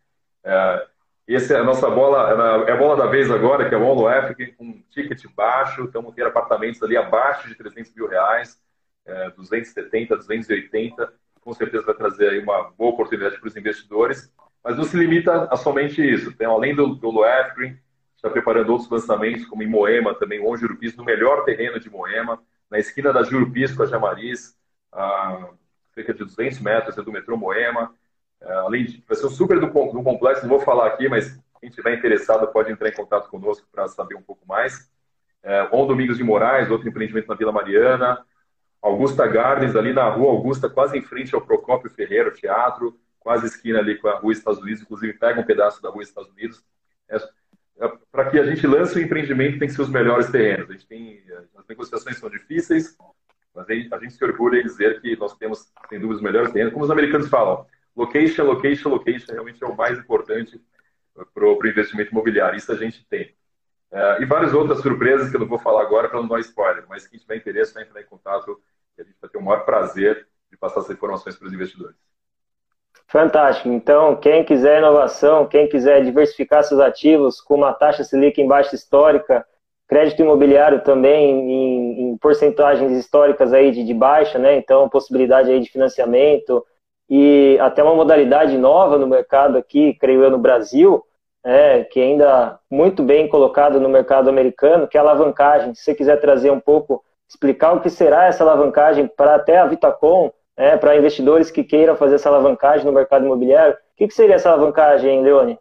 É, 0.44 0.88
essa 1.28 1.56
é 1.56 1.60
a 1.60 1.64
nossa 1.64 1.90
bola, 1.90 2.66
é 2.68 2.72
a 2.72 2.78
bola 2.78 2.96
da 2.96 3.08
vez 3.08 3.32
agora, 3.32 3.68
que 3.68 3.74
é 3.74 3.78
o 3.78 3.84
Olo 3.84 4.08
Africa, 4.08 4.54
com 4.56 4.66
um 4.66 4.84
ticket 4.92 5.24
baixo. 5.36 5.82
Então, 5.82 6.02
vamos 6.02 6.16
ter 6.16 6.26
apartamentos 6.26 6.82
ali 6.84 6.96
abaixo 6.96 7.48
de 7.48 7.56
300 7.56 7.94
mil 7.96 8.08
reais, 8.08 8.62
é, 9.06 9.32
270, 9.32 10.18
280. 10.18 11.14
Com 11.42 11.54
certeza 11.54 11.84
vai 11.84 11.96
trazer 11.96 12.30
aí 12.30 12.40
uma 12.40 12.72
boa 12.78 12.92
oportunidade 12.92 13.40
para 13.40 13.48
os 13.48 13.58
investidores. 13.58 14.32
Mas 14.64 14.78
não 14.78 14.84
se 14.84 14.98
limita 14.98 15.48
a 15.52 15.56
somente 15.56 16.02
isso. 16.02 16.32
Tem, 16.36 16.46
além 16.46 16.76
do, 16.76 16.94
do 16.96 17.24
Africa, 17.24 17.80
está 18.16 18.30
preparando 18.30 18.70
outros 18.72 18.90
lançamentos, 18.90 19.46
como 19.46 19.64
em 19.64 19.68
Moema, 19.68 20.14
também, 20.14 20.40
o 20.40 20.58
Jurupis, 20.58 20.96
no 20.96 21.04
melhor 21.04 21.44
terreno 21.44 21.80
de 21.80 21.90
Moema, 21.90 22.42
na 22.70 22.80
esquina 22.80 23.14
da 23.14 23.24
Jurupis 23.24 23.74
com 23.74 23.84
a 23.84 23.86
Jamariz, 23.86 24.58
a 24.92 25.50
cerca 25.94 26.14
de 26.14 26.20
200 26.20 26.60
metros 26.60 26.96
do 26.96 27.12
metrô 27.12 27.38
Moema. 27.38 27.94
É, 28.42 28.54
além 28.54 28.86
de, 28.86 29.04
vai 29.08 29.16
ser 29.16 29.28
um 29.28 29.30
super 29.30 29.60
do, 29.60 29.68
do 29.68 30.04
complexo, 30.04 30.44
não 30.44 30.50
vou 30.50 30.60
falar 30.60 30.88
aqui, 30.88 31.08
mas 31.08 31.40
quem 31.60 31.70
estiver 31.70 31.98
interessado 31.98 32.48
pode 32.48 32.72
entrar 32.72 32.90
em 32.90 32.94
contato 32.94 33.30
conosco 33.30 33.68
para 33.72 33.88
saber 33.88 34.16
um 34.16 34.22
pouco 34.22 34.46
mais. 34.48 34.92
É, 35.42 35.70
On 35.72 35.88
Domingos 35.88 36.18
de 36.18 36.24
Moraes, 36.24 36.70
outro 36.70 36.88
empreendimento 36.90 37.28
na 37.28 37.36
Vila 37.36 37.52
Mariana. 37.52 38.26
Augusta 38.82 39.26
Gardens, 39.26 39.76
ali 39.76 39.94
na 39.94 40.08
rua 40.10 40.32
Augusta, 40.32 40.70
quase 40.70 40.98
em 40.98 41.02
frente 41.02 41.34
ao 41.34 41.42
Procópio 41.42 41.90
Ferreira, 41.90 42.30
teatro, 42.30 43.00
quase 43.20 43.48
esquina 43.48 43.80
ali 43.80 43.98
com 43.98 44.08
a 44.08 44.20
rua 44.20 44.32
Estados 44.32 44.62
Unidos, 44.62 44.84
inclusive 44.84 45.14
pega 45.14 45.42
um 45.42 45.44
pedaço 45.44 45.82
da 45.82 45.90
rua 45.90 46.04
Estados 46.04 46.30
Unidos. 46.32 46.64
É, 47.10 47.18
para 48.12 48.30
que 48.30 48.40
a 48.40 48.46
gente 48.46 48.66
lance 48.66 48.98
o 48.98 49.02
empreendimento, 49.02 49.60
tem 49.60 49.68
que 49.68 49.74
ser 49.74 49.82
os 49.82 49.90
melhores 49.90 50.30
terrenos. 50.30 50.70
A 50.70 50.74
gente 50.74 50.88
tem, 50.88 51.24
as 51.58 51.68
negociações 51.68 52.18
são 52.18 52.30
difíceis, 52.30 52.98
mas 53.54 53.70
a 53.70 53.74
gente, 53.74 54.14
se 54.14 54.24
orgulha 54.24 54.60
em 54.60 54.64
dizer 54.64 55.02
que 55.02 55.16
nós 55.18 55.36
temos, 55.38 55.72
sem 55.90 56.00
dúvida, 56.00 56.18
os 56.18 56.22
melhores 56.22 56.52
terrenos. 56.52 56.74
Como 56.74 56.86
os 56.86 56.92
americanos 56.92 57.30
falam, 57.30 57.66
Location, 57.96 58.44
location, 58.44 58.90
location 58.90 59.32
realmente 59.32 59.64
é 59.64 59.68
o 59.68 59.76
mais 59.76 59.98
importante 59.98 60.62
para 61.34 61.46
o 61.46 61.66
investimento 61.66 62.12
imobiliário. 62.12 62.58
Isso 62.58 62.72
a 62.72 62.76
gente 62.76 63.06
tem. 63.08 63.34
É, 63.92 64.22
e 64.22 64.26
várias 64.26 64.54
outras 64.54 64.82
surpresas 64.82 65.30
que 65.30 65.38
eu 65.38 65.40
não 65.40 65.48
vou 65.48 65.58
falar 65.58 65.82
agora 65.82 66.10
para 66.10 66.20
não 66.20 66.28
dar 66.28 66.40
spoiler, 66.42 66.86
mas 66.90 67.08
quem 67.08 67.18
tiver 67.18 67.38
interesse 67.38 67.74
vai 67.74 67.84
entrar 67.84 68.02
em 68.02 68.06
contato 68.06 68.62
e 68.98 69.02
a 69.02 69.06
gente 69.06 69.16
vai 69.22 69.30
ter 69.30 69.38
o 69.38 69.42
maior 69.42 69.64
prazer 69.64 70.28
de 70.52 70.58
passar 70.58 70.82
essas 70.82 70.92
informações 70.92 71.38
para 71.38 71.48
os 71.48 71.54
investidores. 71.54 71.96
Fantástico. 73.08 73.70
Então, 73.70 74.16
quem 74.16 74.44
quiser 74.44 74.80
inovação, 74.80 75.46
quem 75.46 75.68
quiser 75.70 76.04
diversificar 76.04 76.64
seus 76.64 76.80
ativos 76.80 77.40
com 77.40 77.56
uma 77.56 77.74
taxa 77.74 78.04
Selic 78.04 78.42
em 78.42 78.48
baixa 78.48 78.76
histórica, 78.76 79.46
crédito 79.88 80.22
imobiliário 80.22 80.82
também 80.82 81.32
em, 81.32 82.10
em 82.10 82.18
porcentagens 82.18 82.92
históricas 82.92 83.54
aí 83.54 83.72
de, 83.72 83.84
de, 83.84 83.94
baixa, 83.94 84.40
né? 84.40 84.58
Então, 84.58 84.90
possibilidade 84.90 85.52
aí 85.52 85.60
de 85.60 85.70
financiamento 85.70 86.66
e 87.10 87.58
até 87.62 87.84
uma 87.84 87.94
modalidade 87.96 88.58
nova 88.58 88.98
no 88.98 89.08
mercado 89.08 89.58
aqui, 89.58 89.94
creio 89.94 90.24
eu, 90.24 90.32
no 90.32 90.40
Brasil, 90.40 91.04
é, 91.44 91.84
que 91.84 92.02
ainda 92.02 92.60
muito 92.70 93.04
bem 93.04 93.28
colocado 93.28 93.80
no 93.80 93.88
mercado 93.88 94.30
americano, 94.30 94.88
que 94.88 94.98
é 94.98 95.00
a 95.00 95.04
alavancagem. 95.04 95.76
Se 95.76 95.84
você 95.84 95.94
quiser 95.94 96.20
trazer 96.20 96.50
um 96.50 96.60
pouco, 96.60 97.04
explicar 97.30 97.74
o 97.74 97.82
que 97.82 97.90
será 97.90 98.26
essa 98.26 98.44
alavancagem 98.44 99.08
para 99.08 99.36
até 99.36 99.58
a 99.60 99.68
Vitacom, 99.68 100.32
é, 100.58 100.78
para 100.78 100.98
investidores 100.98 101.52
que 101.52 101.64
queiram 101.64 101.96
fazer 101.96 102.16
essa 102.16 102.30
alavancagem 102.30 102.86
no 102.86 102.92
mercado 102.92 103.26
imobiliário, 103.26 103.74
o 103.74 103.78
que, 103.98 104.08
que 104.08 104.14
seria 104.14 104.36
essa 104.36 104.50
alavancagem, 104.50 105.22
Leone? 105.22 105.60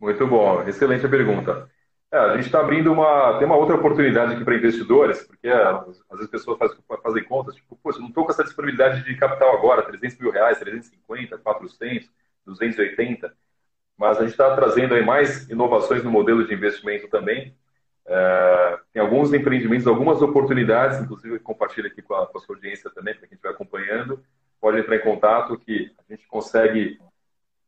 Muito 0.00 0.26
bom, 0.26 0.62
excelente 0.62 1.06
a 1.06 1.08
pergunta. 1.08 1.68
É, 2.10 2.16
a 2.16 2.36
gente 2.36 2.46
está 2.46 2.60
abrindo 2.60 2.90
uma. 2.90 3.38
Tem 3.38 3.46
uma 3.46 3.56
outra 3.56 3.76
oportunidade 3.76 4.32
aqui 4.32 4.44
para 4.44 4.56
investidores, 4.56 5.26
porque 5.26 5.46
é, 5.48 5.62
às 5.62 6.16
vezes 6.16 6.30
pessoas 6.30 6.58
fazem, 6.58 6.78
fazem 7.02 7.24
contas, 7.24 7.54
tipo, 7.54 7.76
poxa, 7.82 7.98
não 7.98 8.08
estou 8.08 8.24
com 8.24 8.30
essa 8.30 8.44
disponibilidade 8.44 9.04
de 9.04 9.16
capital 9.16 9.54
agora, 9.54 9.82
300 9.82 10.18
mil 10.18 10.30
reais, 10.30 10.58
350, 10.58 11.36
400, 11.36 12.10
280, 12.46 13.30
mas 13.98 14.16
a 14.16 14.20
gente 14.22 14.30
está 14.30 14.54
trazendo 14.56 14.94
aí 14.94 15.04
mais 15.04 15.50
inovações 15.50 16.02
no 16.02 16.10
modelo 16.10 16.46
de 16.46 16.54
investimento 16.54 17.08
também. 17.08 17.54
É, 18.10 18.78
tem 18.92 19.02
alguns 19.02 19.32
empreendimentos, 19.34 19.86
algumas 19.86 20.22
oportunidades, 20.22 20.98
inclusive 20.98 21.38
compartilho 21.40 21.88
aqui 21.88 22.00
com 22.00 22.14
a, 22.14 22.26
com 22.26 22.38
a 22.38 22.40
sua 22.40 22.54
audiência 22.56 22.90
também, 22.90 23.14
para 23.14 23.28
quem 23.28 23.36
estiver 23.36 23.52
acompanhando, 23.52 24.22
pode 24.58 24.78
entrar 24.78 24.96
em 24.96 25.00
contato 25.00 25.58
que 25.58 25.92
a 25.98 26.12
gente 26.12 26.26
consegue 26.26 26.98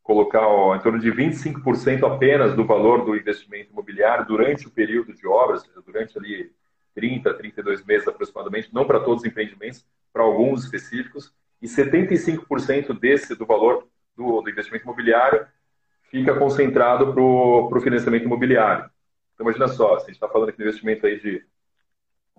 colocar 0.02 0.46
ó, 0.46 0.74
em 0.74 0.80
torno 0.80 0.98
de 0.98 1.12
25% 1.12 2.04
apenas 2.04 2.56
do 2.56 2.64
valor 2.64 3.04
do 3.04 3.14
investimento 3.14 3.70
imobiliário 3.70 4.26
durante 4.26 4.66
o 4.66 4.70
período 4.70 5.12
de 5.14 5.26
obras, 5.26 5.62
durante 5.84 6.18
ali 6.18 6.50
30, 6.94 7.34
32 7.34 7.84
meses 7.84 8.08
aproximadamente, 8.08 8.72
não 8.72 8.86
para 8.86 9.00
todos 9.00 9.22
os 9.22 9.28
empreendimentos, 9.28 9.86
para 10.12 10.22
alguns 10.22 10.64
específicos, 10.64 11.32
e 11.62 11.66
75% 11.66 12.98
desse 12.98 13.36
do 13.36 13.44
valor 13.44 13.86
do, 14.16 14.40
do, 14.40 14.50
investimento 14.50 14.84
imobiliário 14.84 15.46
fica 16.10 16.34
concentrado 16.34 17.12
para 17.12 17.22
o 17.22 17.80
financiamento 17.80 18.24
imobiliário. 18.24 18.90
Então 19.40 19.48
imagina 19.48 19.68
só, 19.68 19.98
se 19.98 20.04
a 20.04 20.06
gente 20.08 20.16
está 20.16 20.28
falando 20.28 20.50
aqui 20.50 20.58
de 20.58 20.64
investimento 20.64 21.06
aí 21.06 21.18
de, 21.18 21.42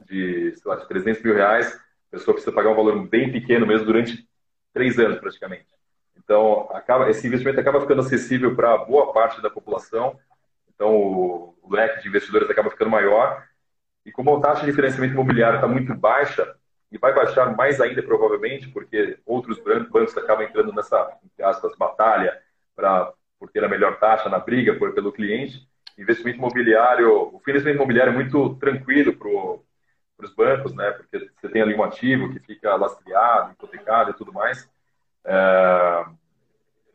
de, 0.06 0.56
sei 0.56 0.72
lá, 0.72 0.76
de 0.76 0.88
300 0.88 1.24
mil 1.24 1.34
reais, 1.34 1.74
a 1.74 2.12
pessoa 2.12 2.36
precisa 2.36 2.56
pagar 2.56 2.70
um 2.70 2.76
valor 2.76 3.08
bem 3.08 3.32
pequeno 3.32 3.66
mesmo 3.66 3.88
durante 3.88 4.30
três 4.72 4.99
anos 4.99 5.18
praticamente. 5.18 5.66
Então, 6.16 6.70
acaba, 6.72 7.10
esse 7.10 7.26
investimento 7.26 7.60
acaba 7.60 7.82
ficando 7.82 8.02
acessível 8.02 8.56
para 8.56 8.78
boa 8.78 9.12
parte 9.12 9.41
da 9.41 9.49
população. 9.49 10.16
Então, 10.76 10.95
o, 10.95 11.58
o 11.64 11.74
leque 11.74 12.04
de 12.04 12.08
investidores 12.08 12.47
acaba 12.47 12.70
ficando 12.70 12.91
maior. 12.91 13.47
E 14.06 14.12
como 14.12 14.38
a 14.38 14.39
taxa 14.39 14.64
de 14.64 14.72
financiamento 14.72 15.14
imobiliário 15.14 15.56
está 15.56 15.68
muito 15.68 15.95
baixa, 15.95 16.56
e 16.91 16.99
vai 16.99 17.16
baixar 17.16 17.56
mais 17.56 17.82
ainda 17.82 18.04
provavelmente, 18.04 18.68
porque 18.68 19.18
outros 19.26 19.58
bancos 19.58 20.16
acabam 20.16 20.45
entrando 20.45 20.72
nessa, 20.72 21.18
entre 21.26 21.43
aspas, 21.43 21.76
batalha 21.76 22.39
para 22.76 23.12
por 23.39 23.49
ter 23.49 23.64
a 23.64 23.68
melhor 23.68 23.97
taxa 23.97 24.30
na 24.30 24.38
briga 24.38 24.76
por, 24.76 24.93
pelo 24.93 25.12
cliente. 25.12 25.68
Investimento 25.98 26.38
imobiliário, 26.38 27.36
o 27.36 27.39
financiamento 27.39 27.78
imobiliário 27.78 28.12
é 28.12 28.16
muito 28.16 28.56
tranquilo 28.56 29.14
para 29.14 30.26
os 30.26 30.34
bancos, 30.36 30.74
né? 30.74 30.92
Porque 30.92 31.30
você 31.39 31.50
tem 31.50 31.62
ali 31.62 31.76
um 31.76 31.84
ativo 31.84 32.32
que 32.32 32.39
fica 32.39 32.76
lastreado, 32.76 33.52
hipotecado 33.52 34.12
e 34.12 34.14
tudo 34.14 34.34
mais. 34.34 34.70
É, 35.26 36.06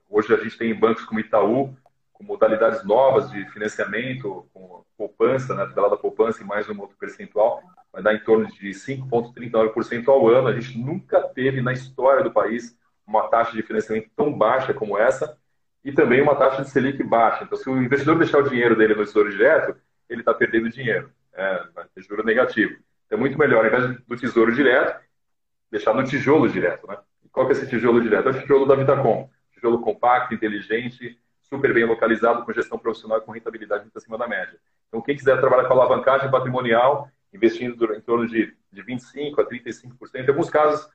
Hoje 0.09 0.33
a 0.33 0.37
gente 0.37 0.57
tem 0.57 0.73
bancos 0.73 1.05
como 1.05 1.21
Itaú, 1.21 1.75
com 2.13 2.25
modalidades 2.25 2.85
novas 2.85 3.29
de 3.31 3.45
financiamento, 3.51 4.49
com 4.55 4.85
poupança, 4.97 5.55
né, 5.55 5.67
da 5.67 5.97
poupança 5.97 6.43
e 6.43 6.47
mais 6.47 6.69
um 6.69 6.81
outro 6.81 6.97
percentual, 6.97 7.61
vai 7.93 8.03
dar 8.03 8.15
em 8.15 8.21
torno 8.21 8.47
de 8.47 8.71
5,39% 8.71 10.09
ao 10.09 10.29
ano. 10.29 10.49
A 10.49 10.59
gente 10.59 10.79
nunca 10.79 11.21
teve 11.21 11.61
na 11.61 11.73
história 11.73 12.23
do 12.23 12.31
país 12.31 12.79
uma 13.07 13.29
taxa 13.29 13.53
de 13.53 13.63
financiamento 13.63 14.09
tão 14.17 14.33
baixa 14.33 14.73
como 14.73 14.97
essa 14.97 15.37
e 15.87 15.93
também 15.93 16.21
uma 16.21 16.35
taxa 16.35 16.63
de 16.63 16.71
Selic 16.71 17.01
baixa. 17.05 17.45
Então, 17.45 17.57
se 17.57 17.71
o 17.71 17.81
investidor 17.81 18.19
deixar 18.19 18.39
o 18.39 18.49
dinheiro 18.49 18.75
dele 18.75 18.95
no 18.95 19.05
Tesouro 19.05 19.31
Direto, 19.31 19.77
ele 20.11 20.21
está 20.21 20.35
perdendo 20.35 20.69
dinheiro, 20.69 21.11
é, 21.33 21.65
vai 21.73 21.87
ter 21.95 22.03
juro 22.03 22.25
negativo. 22.25 22.77
É 23.09 23.17
muito 23.17 23.39
melhor, 23.39 23.65
ao 23.65 23.67
invés 23.67 23.97
do 24.05 24.17
Tesouro 24.17 24.53
Direto, 24.53 25.01
deixar 25.71 25.95
no 25.95 26.03
tijolo 26.03 26.49
direto. 26.49 26.87
Né? 26.89 26.99
Qual 27.31 27.47
que 27.47 27.53
é 27.53 27.57
esse 27.57 27.69
tijolo 27.69 28.01
direto? 28.01 28.29
É 28.29 28.33
o 28.33 28.41
tijolo 28.41 28.67
da 28.67 28.75
Vitacom 28.75 29.31
tijolo 29.53 29.81
compacto, 29.81 30.35
inteligente, 30.35 31.19
super 31.41 31.73
bem 31.73 31.85
localizado, 31.85 32.45
com 32.45 32.53
gestão 32.53 32.79
profissional 32.79 33.19
e 33.19 33.21
com 33.23 33.33
rentabilidade 33.33 33.85
muito 33.85 33.97
acima 33.97 34.19
da 34.19 34.29
média. 34.29 34.59
Então, 34.89 35.01
quem 35.01 35.17
quiser 35.17 35.39
trabalhar 35.41 35.67
com 35.67 35.73
alavancagem 35.73 36.31
patrimonial, 36.31 37.09
investindo 37.33 37.95
em 37.95 38.01
torno 38.01 38.27
de, 38.27 38.55
de 38.73 38.83
25% 38.83 39.39
a 39.39 39.45
35%, 39.45 40.25
em 40.25 40.29
alguns 40.29 40.51
casos 40.51 40.89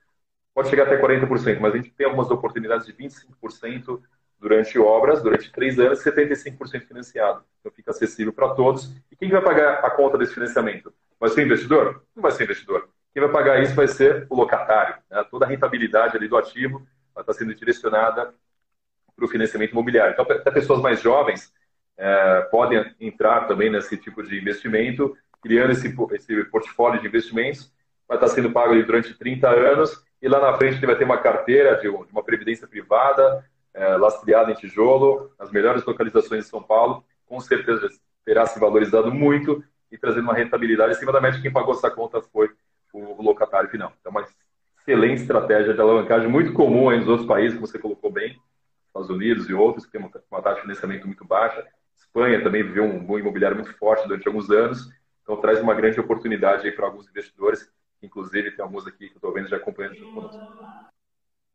pode 0.53 0.69
chegar 0.69 0.83
até 0.83 1.01
40%, 1.01 1.59
mas 1.59 1.73
a 1.73 1.77
gente 1.77 1.91
tem 1.91 2.05
algumas 2.05 2.29
oportunidades 2.29 2.85
de 2.85 2.93
25% 2.93 4.01
durante 4.41 4.77
obras, 4.79 5.21
durante 5.21 5.51
três 5.51 5.79
anos, 5.79 6.03
75% 6.03 6.87
financiado. 6.87 7.43
Então, 7.59 7.71
fica 7.71 7.91
acessível 7.91 8.33
para 8.33 8.49
todos. 8.55 8.91
E 9.11 9.15
quem 9.15 9.29
vai 9.29 9.41
pagar 9.41 9.85
a 9.85 9.91
conta 9.91 10.17
desse 10.17 10.33
financiamento? 10.33 10.91
Vai 11.19 11.29
ser 11.29 11.41
o 11.41 11.45
investidor? 11.45 12.03
Não 12.15 12.23
vai 12.23 12.31
ser 12.31 12.41
o 12.41 12.45
investidor. 12.45 12.89
Quem 13.13 13.21
vai 13.21 13.31
pagar 13.31 13.61
isso 13.61 13.75
vai 13.75 13.87
ser 13.87 14.25
o 14.29 14.35
locatário. 14.35 14.95
Né? 15.09 15.23
Toda 15.29 15.45
a 15.45 15.47
rentabilidade 15.47 16.17
ali 16.17 16.27
do 16.27 16.35
ativo 16.35 16.85
estar 17.15 17.33
sendo 17.33 17.53
direcionada 17.53 18.33
para 19.15 19.25
o 19.25 19.27
financiamento 19.27 19.73
imobiliário. 19.73 20.13
Então, 20.13 20.25
até 20.25 20.49
pessoas 20.49 20.81
mais 20.81 20.99
jovens 21.01 21.53
é, 21.97 22.41
podem 22.49 22.95
entrar 22.99 23.47
também 23.47 23.69
nesse 23.69 23.95
tipo 23.95 24.23
de 24.23 24.39
investimento, 24.39 25.15
criando 25.43 25.71
esse, 25.71 25.95
esse 26.13 26.43
portfólio 26.45 26.99
de 26.99 27.07
investimentos, 27.07 27.71
vai 28.07 28.17
estar 28.17 28.29
sendo 28.29 28.51
pago 28.51 28.73
durante 28.83 29.13
30 29.13 29.47
anos, 29.47 30.03
e 30.19 30.27
lá 30.27 30.39
na 30.39 30.57
frente 30.57 30.77
ele 30.77 30.87
vai 30.87 30.95
ter 30.95 31.03
uma 31.03 31.17
carteira 31.17 31.75
de, 31.75 31.87
uma 31.87 32.23
previdência 32.23 32.67
privada, 32.67 33.45
é, 33.73 33.95
lastreada 33.97 34.51
em 34.51 34.55
tijolo, 34.55 35.31
nas 35.39 35.51
melhores 35.51 35.85
localizações 35.85 36.45
de 36.45 36.49
São 36.49 36.61
Paulo, 36.61 37.03
com 37.25 37.39
certeza 37.39 37.87
terá 38.25 38.45
se 38.45 38.59
valorizado 38.59 39.11
muito 39.11 39.63
e 39.91 39.97
trazendo 39.97 40.23
uma 40.23 40.33
rentabilidade 40.33 40.91
acima 40.91 41.11
da 41.11 41.21
média. 41.21 41.41
Quem 41.41 41.51
pagou 41.51 41.73
essa 41.73 41.89
conta 41.89 42.21
foi 42.21 42.49
o 42.93 43.21
locatário 43.21 43.69
final. 43.69 43.93
Então, 43.99 44.11
uma 44.11 44.25
excelente 44.79 45.21
estratégia 45.21 45.73
de 45.73 45.81
alavancagem, 45.81 46.27
muito 46.27 46.53
comum 46.53 46.89
aí 46.89 46.99
nos 46.99 47.07
outros 47.07 47.27
países, 47.27 47.53
como 47.53 47.67
você 47.67 47.79
colocou 47.79 48.11
bem, 48.11 48.37
Estados 48.87 49.09
Unidos 49.09 49.49
e 49.49 49.53
outros, 49.53 49.85
que 49.85 49.91
tem 49.91 50.01
uma 50.01 50.41
taxa 50.41 50.55
de 50.55 50.61
financiamento 50.61 51.07
muito 51.07 51.23
baixa. 51.23 51.65
Espanha 51.95 52.43
também 52.43 52.63
viveu 52.63 52.83
um 52.83 52.99
bom 53.03 53.17
imobiliário 53.17 53.55
muito 53.55 53.73
forte 53.77 54.07
durante 54.07 54.27
alguns 54.27 54.49
anos, 54.49 54.89
então 55.23 55.37
traz 55.37 55.61
uma 55.61 55.73
grande 55.73 55.99
oportunidade 55.99 56.67
aí 56.67 56.73
para 56.73 56.85
alguns 56.85 57.07
investidores, 57.07 57.71
inclusive 58.03 58.51
tem 58.51 58.63
alguns 58.63 58.85
aqui 58.85 59.07
que 59.07 59.13
eu 59.13 59.17
estou 59.17 59.31
vendo 59.31 59.47
já 59.47 59.55
acompanhando 59.57 59.95
junto 59.95 60.13
conosco. 60.13 60.41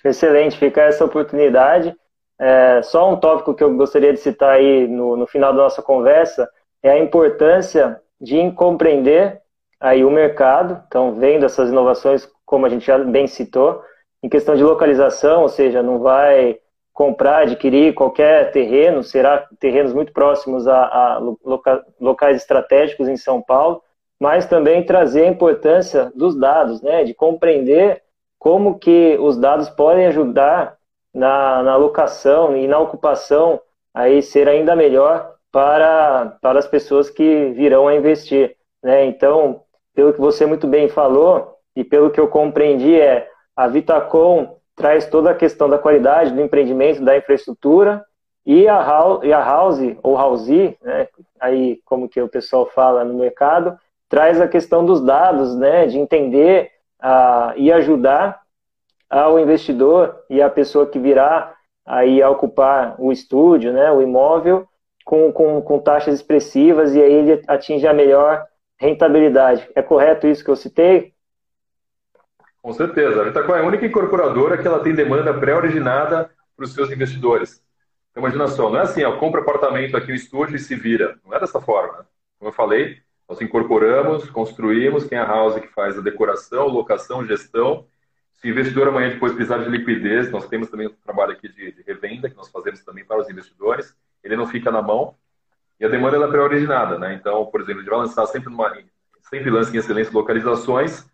Excelente, 0.02 0.58
fica 0.58 0.82
essa 0.82 1.04
oportunidade. 1.04 1.94
É, 2.39 2.82
só 2.82 3.11
um 3.11 3.16
tópico 3.16 3.55
que 3.55 3.64
eu 3.64 3.74
gostaria 3.76 4.12
de 4.12 4.20
citar 4.20 4.57
aí 4.57 4.87
no, 4.87 5.16
no 5.16 5.26
final 5.26 5.53
da 5.53 5.62
nossa 5.62 5.82
conversa 5.82 6.49
é 6.82 6.91
a 6.91 6.99
importância 6.99 8.01
de 8.20 8.51
compreender 8.53 9.41
aí 9.80 10.05
o 10.05 10.11
mercado, 10.11 10.82
então 10.87 11.14
vendo 11.14 11.45
essas 11.45 11.70
inovações, 11.70 12.28
como 12.45 12.66
a 12.66 12.68
gente 12.68 12.87
já 12.87 12.99
bem 12.99 13.26
citou, 13.26 13.82
em 14.22 14.28
questão 14.28 14.55
de 14.55 14.64
localização, 14.64 15.43
ou 15.43 15.49
seja, 15.49 15.82
não 15.82 15.99
vai 15.99 16.59
comprar, 16.93 17.43
adquirir 17.43 17.95
qualquer 17.95 18.51
terreno, 18.53 19.03
será 19.03 19.47
terrenos 19.61 19.93
muito 19.93 20.12
próximos 20.12 20.66
a, 20.66 20.87
a 20.87 21.18
loca, 21.45 21.84
locais 22.01 22.39
estratégicos 22.39 23.07
em 23.09 23.16
São 23.16 23.43
Paulo, 23.43 23.82
mas 24.18 24.47
também 24.47 24.82
trazer 24.82 25.24
a 25.24 25.30
importância 25.30 26.11
dos 26.14 26.34
dados, 26.34 26.80
né, 26.80 27.05
de 27.05 27.12
compreender 27.12 28.03
como 28.39 28.78
que 28.78 29.16
os 29.20 29.37
dados 29.37 29.68
podem 29.68 30.07
ajudar 30.07 30.76
na, 31.16 31.62
na 31.62 31.76
locação 31.76 32.54
e 32.54 32.68
na 32.68 32.78
ocupação 32.78 33.58
aí 33.94 34.22
ser 34.22 34.48
ainda 34.48 34.76
melhor 34.76 35.34
para, 35.50 36.36
para 36.42 36.58
as 36.58 36.66
pessoas 36.66 37.08
que 37.08 37.46
virão 37.52 37.88
a 37.88 37.94
investir. 37.94 38.54
Né? 38.82 39.06
Então, 39.06 39.62
pelo 39.94 40.12
que 40.12 40.20
você 40.20 40.44
muito 40.44 40.66
bem 40.66 40.88
falou 40.88 41.56
e 41.74 41.82
pelo 41.82 42.10
que 42.10 42.20
eu 42.20 42.28
compreendi, 42.28 43.00
é 43.00 43.26
a 43.56 43.66
Vitacom 43.66 44.58
traz 44.76 45.06
toda 45.06 45.30
a 45.30 45.34
questão 45.34 45.70
da 45.70 45.78
qualidade 45.78 46.32
do 46.32 46.42
empreendimento, 46.42 47.02
da 47.02 47.16
infraestrutura, 47.16 48.04
e 48.44 48.68
a 48.68 48.80
house, 48.80 49.24
e 49.24 49.32
a 49.32 49.42
house 49.42 49.96
ou 50.02 50.16
house, 50.16 50.48
né, 50.82 51.08
aí 51.40 51.80
como 51.84 52.08
que 52.08 52.20
o 52.20 52.28
pessoal 52.28 52.66
fala 52.66 53.02
no 53.04 53.14
mercado, 53.14 53.76
traz 54.08 54.40
a 54.40 54.46
questão 54.46 54.84
dos 54.84 55.00
dados, 55.00 55.56
né, 55.56 55.86
de 55.86 55.98
entender 55.98 56.70
uh, 57.02 57.56
e 57.56 57.72
ajudar 57.72 58.40
ao 59.09 59.38
investidor 59.38 60.24
e 60.28 60.42
a 60.42 60.50
pessoa 60.50 60.86
que 60.86 60.98
virá 60.98 61.54
aí 61.84 62.22
a 62.22 62.28
ocupar 62.28 62.96
o 62.98 63.12
estúdio, 63.12 63.72
né, 63.72 63.90
o 63.90 64.02
imóvel, 64.02 64.66
com, 65.04 65.32
com, 65.32 65.62
com 65.62 65.78
taxas 65.78 66.14
expressivas 66.14 66.94
e 66.94 67.02
aí 67.02 67.12
ele 67.12 67.42
atinge 67.46 67.86
a 67.86 67.94
melhor 67.94 68.44
rentabilidade. 68.78 69.68
É 69.74 69.82
correto 69.82 70.26
isso 70.26 70.44
que 70.44 70.50
eu 70.50 70.57
citei? 70.57 71.14
Com 72.61 72.72
certeza. 72.72 73.20
A 73.20 73.24
Vitacom 73.24 73.54
é 73.54 73.61
a 73.61 73.66
única 73.66 73.86
incorporadora 73.86 74.59
que 74.59 74.66
ela 74.66 74.80
tem 74.80 74.92
demanda 74.92 75.32
pré-originada 75.32 76.28
para 76.57 76.64
os 76.64 76.74
seus 76.74 76.90
investidores. 76.90 77.62
Então, 78.11 78.20
imagina 78.20 78.48
só, 78.48 78.68
não 78.68 78.80
é 78.80 78.82
assim, 78.82 79.04
ó, 79.04 79.16
compra 79.18 79.40
apartamento 79.40 79.96
aqui 79.96 80.09
no 80.09 80.14
estúdio 80.14 80.57
e 80.57 80.59
se 80.59 80.74
vira. 80.74 81.16
Não 81.24 81.32
é 81.32 81.38
dessa 81.38 81.61
forma. 81.61 81.98
Né? 81.98 82.04
Como 82.38 82.48
eu 82.48 82.52
falei, 82.52 82.98
nós 83.28 83.40
incorporamos, 83.40 84.28
construímos, 84.30 85.11
é 85.12 85.16
a 85.16 85.24
house 85.24 85.61
que 85.61 85.68
faz 85.68 85.96
a 85.96 86.00
decoração, 86.00 86.66
locação, 86.66 87.24
gestão. 87.24 87.86
Se 88.37 88.49
o 88.49 88.51
investidor 88.51 88.89
amanhã 88.89 89.11
depois 89.11 89.32
precisar 89.32 89.59
de 89.59 89.70
liquidez, 89.70 90.30
nós 90.30 90.47
temos 90.47 90.68
também 90.68 90.89
um 90.89 90.95
trabalho 91.05 91.32
aqui 91.32 91.49
de, 91.49 91.72
de 91.72 91.82
revenda, 91.82 92.28
que 92.28 92.37
nós 92.37 92.49
fazemos 92.49 92.80
também 92.82 93.05
para 93.05 93.20
os 93.20 93.28
investidores. 93.30 93.97
Ele 94.22 94.37
não 94.37 94.47
fica 94.47 94.70
na 94.70 94.82
mão. 94.82 95.16
E 95.80 95.84
a 95.84 95.89
demanda 95.89 96.16
é 96.16 96.28
pré-originada, 96.28 96.99
né? 96.99 97.14
Então, 97.14 97.47
por 97.47 97.61
exemplo, 97.61 97.80
gente 97.80 97.91
vai 97.91 97.99
lançar 97.99 98.26
sempre 98.26 98.51
numa, 98.51 98.74
sempre 99.22 99.51
lança 99.51 99.74
em 99.74 99.78
excelência 99.78 100.12
localizações. 100.12 101.07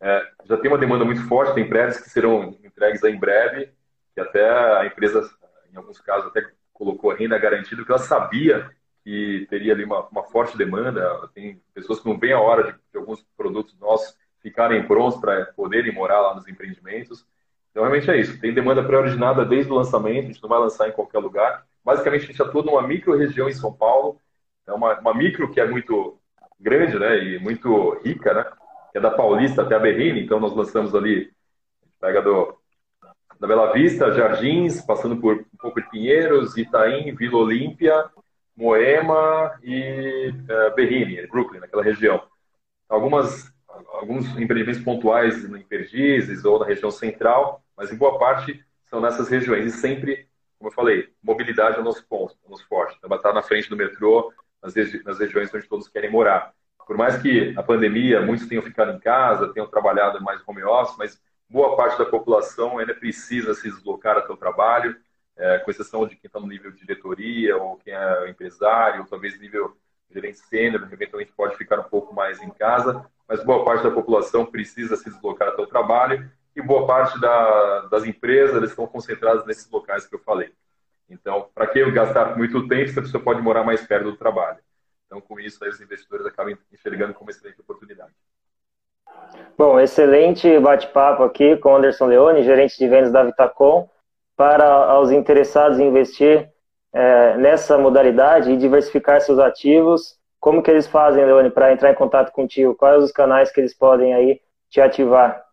É, 0.00 0.28
já 0.44 0.56
tem 0.56 0.70
uma 0.70 0.78
demanda 0.78 1.04
muito 1.04 1.26
forte, 1.26 1.54
tem 1.54 1.68
prédios 1.68 2.00
que 2.00 2.10
serão 2.10 2.56
entregues 2.62 3.02
em 3.02 3.18
breve, 3.18 3.70
que 4.14 4.20
até 4.20 4.48
a 4.78 4.86
empresa, 4.86 5.28
em 5.72 5.76
alguns 5.76 6.00
casos, 6.00 6.28
até 6.28 6.46
colocou 6.72 7.10
a 7.10 7.14
renda 7.14 7.36
garantida, 7.38 7.76
porque 7.76 7.92
ela 7.92 7.98
sabia 7.98 8.70
que 9.04 9.46
teria 9.50 9.72
ali 9.72 9.84
uma, 9.84 10.06
uma 10.08 10.22
forte 10.24 10.56
demanda. 10.56 11.28
Tem 11.34 11.60
pessoas 11.74 12.00
que 12.00 12.08
não 12.08 12.18
veem 12.18 12.32
a 12.32 12.40
hora 12.40 12.64
de, 12.64 12.72
de 12.72 12.98
alguns 12.98 13.24
produtos 13.36 13.78
nossos 13.78 14.16
ficarem 14.42 14.86
prontos 14.86 15.20
para 15.20 15.46
poderem 15.56 15.92
morar 15.92 16.20
lá 16.20 16.34
nos 16.34 16.46
empreendimentos. 16.48 17.26
Então, 17.70 17.82
realmente 17.82 18.10
é 18.10 18.16
isso. 18.18 18.40
Tem 18.40 18.52
demanda 18.52 18.82
pré-originada 18.82 19.44
desde 19.44 19.70
o 19.70 19.74
lançamento, 19.74 20.24
a 20.24 20.32
gente 20.32 20.42
não 20.42 20.48
vai 20.48 20.58
lançar 20.58 20.88
em 20.88 20.92
qualquer 20.92 21.18
lugar. 21.18 21.66
Basicamente, 21.84 22.24
a 22.24 22.26
gente 22.26 22.42
atua 22.42 22.62
numa 22.62 22.86
micro-região 22.86 23.48
em 23.48 23.52
São 23.52 23.72
Paulo. 23.72 24.20
É 24.66 24.72
uma, 24.72 24.98
uma 25.00 25.14
micro 25.14 25.50
que 25.50 25.60
é 25.60 25.66
muito 25.66 26.18
grande 26.58 26.98
né, 26.98 27.22
e 27.22 27.38
muito 27.38 27.98
rica, 28.04 28.34
né? 28.34 28.44
Que 28.92 28.98
é 28.98 29.00
da 29.00 29.10
Paulista 29.10 29.62
até 29.62 29.74
a 29.74 29.78
Berrini. 29.78 30.22
Então, 30.22 30.40
nós 30.40 30.54
lançamos 30.54 30.94
ali, 30.94 31.30
pega 32.00 32.20
do, 32.20 32.58
da 33.38 33.46
Bela 33.46 33.72
Vista, 33.72 34.12
Jardins, 34.12 34.80
passando 34.82 35.16
por 35.16 35.36
um 35.36 35.56
pouco 35.58 35.80
de 35.80 35.88
Pinheiros, 35.88 36.56
Itaim, 36.56 37.14
Vila 37.14 37.38
Olímpia, 37.38 38.10
Moema 38.56 39.56
e 39.62 40.32
uh, 40.32 40.74
Berrini, 40.74 41.24
Brooklyn, 41.28 41.60
naquela 41.60 41.82
região. 41.82 42.20
Algumas, 42.88 43.52
alguns 43.92 44.26
empreendimentos 44.38 44.82
pontuais 44.82 45.44
em 45.44 45.62
Perdizes 45.62 46.44
ou 46.44 46.58
na 46.58 46.66
região 46.66 46.90
central, 46.90 47.62
mas 47.76 47.92
em 47.92 47.96
boa 47.96 48.18
parte 48.18 48.64
são 48.86 49.00
nessas 49.00 49.28
regiões. 49.28 49.66
E 49.66 49.70
sempre, 49.70 50.28
como 50.58 50.70
eu 50.70 50.74
falei, 50.74 51.08
mobilidade 51.22 51.76
é 51.76 51.80
o 51.80 51.84
nosso 51.84 52.06
ponto, 52.06 52.34
é 52.44 52.46
o 52.46 52.50
nosso 52.50 52.66
forte. 52.66 52.96
Então, 52.98 53.14
estar 53.16 53.32
na 53.32 53.42
frente 53.42 53.68
do 53.68 53.76
metrô, 53.76 54.32
nas, 54.62 54.74
regi 54.74 55.02
nas 55.04 55.18
regiões 55.18 55.52
onde 55.54 55.68
todos 55.68 55.88
querem 55.88 56.10
morar. 56.10 56.52
Por 56.86 56.96
mais 56.96 57.20
que 57.20 57.54
a 57.56 57.62
pandemia, 57.62 58.20
muitos 58.20 58.46
tenham 58.46 58.62
ficado 58.62 58.92
em 58.92 58.98
casa, 58.98 59.52
tenham 59.52 59.68
trabalhado 59.68 60.22
mais 60.22 60.40
home 60.46 60.64
office, 60.64 60.96
mas 60.96 61.20
boa 61.48 61.76
parte 61.76 61.98
da 61.98 62.06
população 62.06 62.78
ainda 62.78 62.94
precisa 62.94 63.54
se 63.54 63.70
deslocar 63.70 64.16
até 64.16 64.32
o 64.32 64.36
trabalho, 64.36 64.96
é, 65.36 65.58
com 65.58 65.70
exceção 65.70 66.06
de 66.06 66.16
quem 66.16 66.26
está 66.28 66.40
no 66.40 66.46
nível 66.46 66.70
de 66.72 66.78
diretoria 66.78 67.56
ou 67.56 67.76
quem 67.76 67.94
é 67.94 68.28
empresário, 68.28 69.02
ou 69.02 69.06
talvez 69.06 69.38
nível 69.38 69.76
gerente 70.10 70.38
sênior, 70.38 70.88
eventualmente 70.90 71.32
pode 71.32 71.56
ficar 71.56 71.78
um 71.78 71.84
pouco 71.84 72.14
mais 72.14 72.42
em 72.42 72.50
casa, 72.50 73.04
mas 73.28 73.44
boa 73.44 73.64
parte 73.64 73.84
da 73.84 73.90
população 73.90 74.46
precisa 74.46 74.96
se 74.96 75.10
deslocar 75.10 75.48
até 75.48 75.60
o 75.60 75.66
trabalho 75.66 76.28
e 76.56 76.62
boa 76.62 76.86
parte 76.86 77.20
da, 77.20 77.80
das 77.82 78.04
empresas 78.04 78.70
estão 78.70 78.86
concentradas 78.86 79.44
nesses 79.44 79.70
locais 79.70 80.06
que 80.06 80.14
eu 80.14 80.18
falei. 80.20 80.52
Então, 81.08 81.48
para 81.54 81.66
que 81.66 81.90
gastar 81.90 82.36
muito 82.36 82.66
tempo 82.66 82.88
se 82.88 82.98
a 82.98 83.02
pessoa 83.02 83.22
pode 83.22 83.40
morar 83.40 83.62
mais 83.62 83.86
perto 83.86 84.04
do 84.10 84.16
trabalho? 84.16 84.58
Então, 85.06 85.20
com 85.20 85.38
isso, 85.38 85.64
os 85.64 85.80
investidores 85.80 86.26
acabam 86.26 86.56
enxergando 86.72 87.14
como 87.14 87.30
excelente 87.30 87.60
oportunidade. 87.60 88.12
Bom, 89.56 89.80
excelente 89.80 90.58
bate-papo 90.58 91.22
aqui 91.22 91.56
com 91.56 91.76
Anderson 91.76 92.06
Leone, 92.06 92.42
gerente 92.42 92.78
de 92.78 92.88
vendas 92.88 93.12
da 93.12 93.24
Vitacom 93.24 93.88
para 94.36 95.00
os 95.00 95.10
interessados 95.10 95.78
em 95.78 95.88
investir 95.88 96.48
é, 96.92 97.36
nessa 97.36 97.76
modalidade 97.78 98.52
e 98.52 98.56
diversificar 98.56 99.20
seus 99.20 99.38
ativos. 99.38 100.18
Como 100.48 100.62
que 100.62 100.70
eles 100.70 100.86
fazem, 100.86 101.26
Leone, 101.26 101.50
para 101.50 101.74
entrar 101.74 101.90
em 101.90 101.94
contato 101.94 102.32
contigo? 102.32 102.74
Quais 102.74 103.04
os 103.04 103.12
canais 103.12 103.52
que 103.52 103.60
eles 103.60 103.74
podem 103.74 104.14
aí 104.14 104.40
te 104.70 104.80
ativar? 104.80 105.44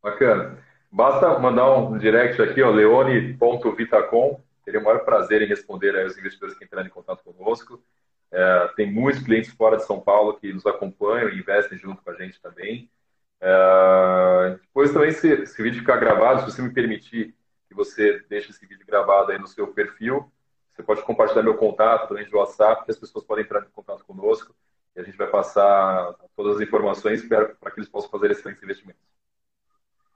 Bacana. 0.00 0.58
Basta 0.92 1.40
mandar 1.40 1.74
um 1.74 1.98
direct 1.98 2.40
aqui, 2.40 2.62
ó, 2.62 2.70
leone.vitacom. 2.70 4.40
Teria 4.64 4.78
o 4.78 4.84
maior 4.84 5.00
prazer 5.00 5.42
em 5.42 5.48
responder 5.48 6.00
aos 6.00 6.16
investidores 6.16 6.56
que 6.56 6.64
entrarem 6.64 6.88
em 6.88 6.94
contato 6.94 7.24
conosco. 7.24 7.82
É, 8.30 8.70
tem 8.76 8.92
muitos 8.92 9.24
clientes 9.24 9.50
fora 9.54 9.76
de 9.76 9.86
São 9.86 9.98
Paulo 9.98 10.34
que 10.34 10.52
nos 10.52 10.64
acompanham 10.66 11.28
e 11.28 11.40
investem 11.40 11.76
junto 11.76 12.00
com 12.00 12.10
a 12.10 12.14
gente 12.14 12.40
também. 12.40 12.88
É, 13.40 14.56
depois 14.62 14.92
também, 14.92 15.10
se, 15.10 15.46
se 15.46 15.60
o 15.60 15.64
vídeo 15.64 15.80
ficar 15.80 15.96
gravado, 15.96 16.42
se 16.42 16.52
você 16.52 16.62
me 16.62 16.72
permitir, 16.72 17.34
que 17.68 17.74
você 17.74 18.24
deixe 18.28 18.50
esse 18.52 18.64
vídeo 18.64 18.86
gravado 18.86 19.32
aí 19.32 19.38
no 19.40 19.48
seu 19.48 19.66
perfil. 19.66 20.30
Você 20.82 20.86
pode 20.86 21.02
compartilhar 21.04 21.44
meu 21.44 21.56
contato 21.56 22.08
também 22.08 22.26
de 22.26 22.34
WhatsApp, 22.34 22.84
que 22.84 22.90
as 22.90 22.98
pessoas 22.98 23.24
podem 23.24 23.44
entrar 23.44 23.60
em 23.60 23.70
contato 23.72 24.04
conosco 24.04 24.52
e 24.96 25.00
a 25.00 25.04
gente 25.04 25.16
vai 25.16 25.28
passar 25.28 26.12
todas 26.36 26.56
as 26.56 26.60
informações 26.60 27.22
para 27.22 27.46
que 27.46 27.78
eles 27.78 27.88
possam 27.88 28.10
fazer 28.10 28.32
excelentes 28.32 28.62
investimentos. 28.62 29.00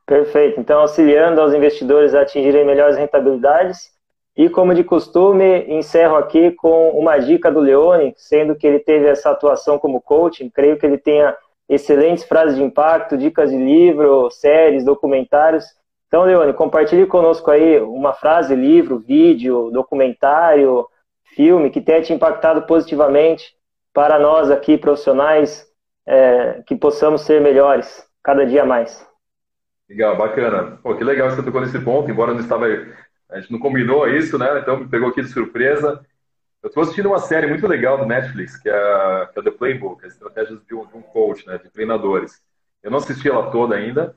Perfeito. 0.05 0.59
Então, 0.59 0.81
auxiliando 0.81 1.41
aos 1.41 1.55
investidores 1.55 2.15
a 2.15 2.23
atingirem 2.23 2.67
melhores 2.67 2.97
rentabilidades. 2.97 3.93
E, 4.37 4.51
como 4.51 4.75
de 4.75 4.83
costume, 4.83 5.65
encerro 5.69 6.17
aqui 6.17 6.51
com 6.51 6.91
uma 6.91 7.17
dica 7.17 7.51
do 7.51 7.61
Leone, 7.61 8.13
sendo 8.17 8.57
que 8.57 8.67
ele 8.67 8.81
teve 8.81 9.07
essa 9.07 9.31
atuação 9.31 9.79
como 9.79 10.01
coaching. 10.01 10.51
Creio 10.51 10.79
que 10.79 10.85
ele 10.85 10.99
tenha 10.99 11.37
excelentes 11.69 12.25
frases 12.25 12.57
de 12.57 12.63
impacto, 12.63 13.17
dicas 13.17 13.51
de 13.51 13.57
livro, 13.57 14.31
séries, 14.31 14.85
documentários 14.85 15.65
então, 16.17 16.25
Leone, 16.25 16.55
compartilhe 16.55 17.05
conosco 17.05 17.51
aí 17.51 17.79
uma 17.79 18.15
frase, 18.15 18.57
livro, 18.57 18.99
vídeo, 18.99 19.71
documentário, 19.71 20.89
filme 21.35 21.69
que 21.69 21.79
tenha 21.79 22.01
te 22.01 22.11
impactado 22.11 22.63
positivamente 22.63 23.55
para 23.93 24.19
nós 24.19 24.51
aqui, 24.51 24.79
profissionais, 24.79 25.71
é, 26.07 26.63
que 26.67 26.75
possamos 26.75 27.21
ser 27.21 27.43
melhores 27.43 28.03
cada 28.25 28.47
dia 28.47 28.65
mais. 28.65 29.07
Legal, 29.91 30.17
bacana. 30.17 30.79
Pô, 30.83 30.97
que 30.97 31.05
legal 31.05 31.29
que 31.29 31.35
você 31.35 31.43
tocou 31.43 31.61
nesse 31.61 31.79
ponto, 31.81 32.11
embora 32.11 32.33
não 32.33 32.41
estava. 32.41 32.65
A 33.29 33.39
gente 33.39 33.53
não 33.53 33.59
combinou 33.59 34.09
isso, 34.09 34.39
né? 34.39 34.59
Então 34.59 34.79
me 34.79 34.89
pegou 34.89 35.11
aqui 35.11 35.21
de 35.21 35.29
surpresa. 35.29 36.01
Eu 36.63 36.69
estou 36.69 36.83
assistindo 36.83 37.11
uma 37.11 37.19
série 37.19 37.47
muito 37.47 37.67
legal 37.67 37.99
do 37.99 38.07
Netflix, 38.07 38.57
que 38.57 38.71
é, 38.71 39.29
que 39.35 39.39
é 39.39 39.43
The 39.43 39.51
Playbook, 39.51 40.07
as 40.07 40.15
estratégias 40.15 40.65
de 40.65 40.75
um, 40.75 40.87
de 40.87 40.97
um 40.97 41.03
coach, 41.03 41.47
né? 41.47 41.59
De 41.59 41.69
treinadores. 41.69 42.41
Eu 42.83 42.91
não 42.91 42.97
assisti 42.97 43.29
ela 43.29 43.51
toda 43.51 43.75
ainda, 43.75 44.15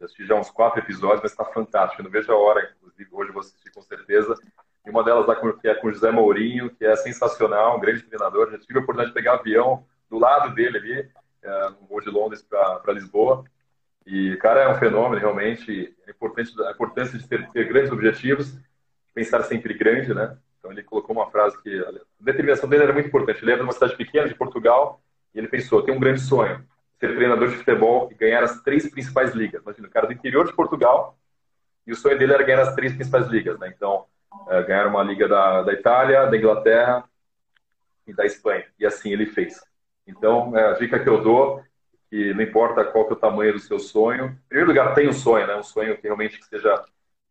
eu 0.00 0.06
assisti 0.06 0.26
já 0.26 0.34
uns 0.34 0.50
quatro 0.50 0.80
episódios, 0.80 1.20
mas 1.22 1.32
está 1.32 1.44
fantástico. 1.44 2.00
Eu 2.00 2.04
não 2.04 2.10
vejo 2.10 2.32
a 2.32 2.36
hora, 2.36 2.74
inclusive 2.78 3.08
hoje 3.12 3.32
vou 3.32 3.40
assistir 3.40 3.70
com 3.70 3.82
certeza. 3.82 4.34
E 4.86 4.90
uma 4.90 5.04
delas 5.04 5.26
lá 5.26 5.36
que 5.36 5.68
é 5.68 5.74
com 5.74 5.88
o 5.88 5.92
José 5.92 6.10
Mourinho, 6.10 6.70
que 6.70 6.86
é 6.86 6.96
sensacional, 6.96 7.76
um 7.76 7.80
grande 7.80 8.02
treinador. 8.02 8.50
Já 8.50 8.58
tive 8.58 8.78
a 8.78 8.82
oportunidade 8.82 9.10
de 9.10 9.14
pegar 9.14 9.34
avião 9.34 9.84
do 10.08 10.18
lado 10.18 10.54
dele 10.54 10.78
ali, 10.78 11.10
é, 11.42 11.70
no 11.70 11.86
voo 11.86 12.00
de 12.00 12.08
Londres 12.08 12.42
para 12.42 12.92
Lisboa. 12.92 13.44
E 14.06 14.36
cara 14.38 14.60
é 14.62 14.68
um 14.68 14.78
fenômeno, 14.78 15.20
realmente. 15.20 15.94
É 16.06 16.10
importante, 16.10 16.50
a 16.62 16.70
importância 16.70 17.18
de 17.18 17.28
ter, 17.28 17.50
ter 17.50 17.68
grandes 17.68 17.92
objetivos, 17.92 18.58
pensar 19.14 19.42
sempre 19.42 19.74
grande, 19.74 20.14
né? 20.14 20.36
Então 20.58 20.72
ele 20.72 20.82
colocou 20.82 21.14
uma 21.14 21.30
frase 21.30 21.62
que 21.62 21.78
a 21.78 21.92
determinação 22.18 22.68
dele 22.68 22.84
era 22.84 22.92
muito 22.92 23.08
importante. 23.08 23.42
Ele 23.42 23.50
era 23.50 23.60
de 23.60 23.66
uma 23.66 23.72
cidade 23.72 23.96
pequena 23.96 24.26
de 24.26 24.34
Portugal 24.34 25.02
e 25.34 25.38
ele 25.38 25.48
pensou: 25.48 25.82
tem 25.82 25.94
um 25.94 26.00
grande 26.00 26.20
sonho 26.20 26.64
ser 27.00 27.16
treinador 27.16 27.48
de 27.48 27.56
futebol 27.56 28.08
e 28.12 28.14
ganhar 28.14 28.44
as 28.44 28.62
três 28.62 28.88
principais 28.88 29.32
ligas. 29.34 29.62
Imagina, 29.62 29.88
o 29.88 29.90
cara 29.90 30.06
do 30.06 30.12
interior 30.12 30.46
de 30.46 30.52
Portugal 30.52 31.18
e 31.86 31.92
o 31.92 31.96
sonho 31.96 32.18
dele 32.18 32.34
era 32.34 32.44
ganhar 32.44 32.60
as 32.60 32.74
três 32.74 32.92
principais 32.92 33.26
ligas, 33.26 33.58
né? 33.58 33.72
Então, 33.74 34.04
é, 34.48 34.62
ganhar 34.62 34.86
uma 34.86 35.02
liga 35.02 35.26
da, 35.26 35.62
da 35.62 35.72
Itália, 35.72 36.26
da 36.26 36.36
Inglaterra 36.36 37.04
e 38.06 38.12
da 38.12 38.26
Espanha. 38.26 38.66
E 38.78 38.84
assim 38.84 39.10
ele 39.10 39.26
fez. 39.26 39.60
Então, 40.06 40.56
é, 40.56 40.68
a 40.68 40.72
dica 40.74 40.98
que 40.98 41.08
eu 41.08 41.22
dou 41.22 41.64
que 42.10 42.34
não 42.34 42.42
importa 42.42 42.84
qual 42.84 43.06
que 43.06 43.12
é 43.12 43.16
o 43.16 43.18
tamanho 43.18 43.52
do 43.52 43.60
seu 43.60 43.78
sonho. 43.78 44.26
Em 44.26 44.48
primeiro 44.48 44.68
lugar, 44.68 44.94
tem 44.94 45.08
um 45.08 45.12
sonho, 45.12 45.46
né? 45.46 45.54
Um 45.56 45.62
sonho 45.62 45.96
que 45.96 46.02
realmente 46.02 46.38
que 46.38 46.44
seja 46.44 46.84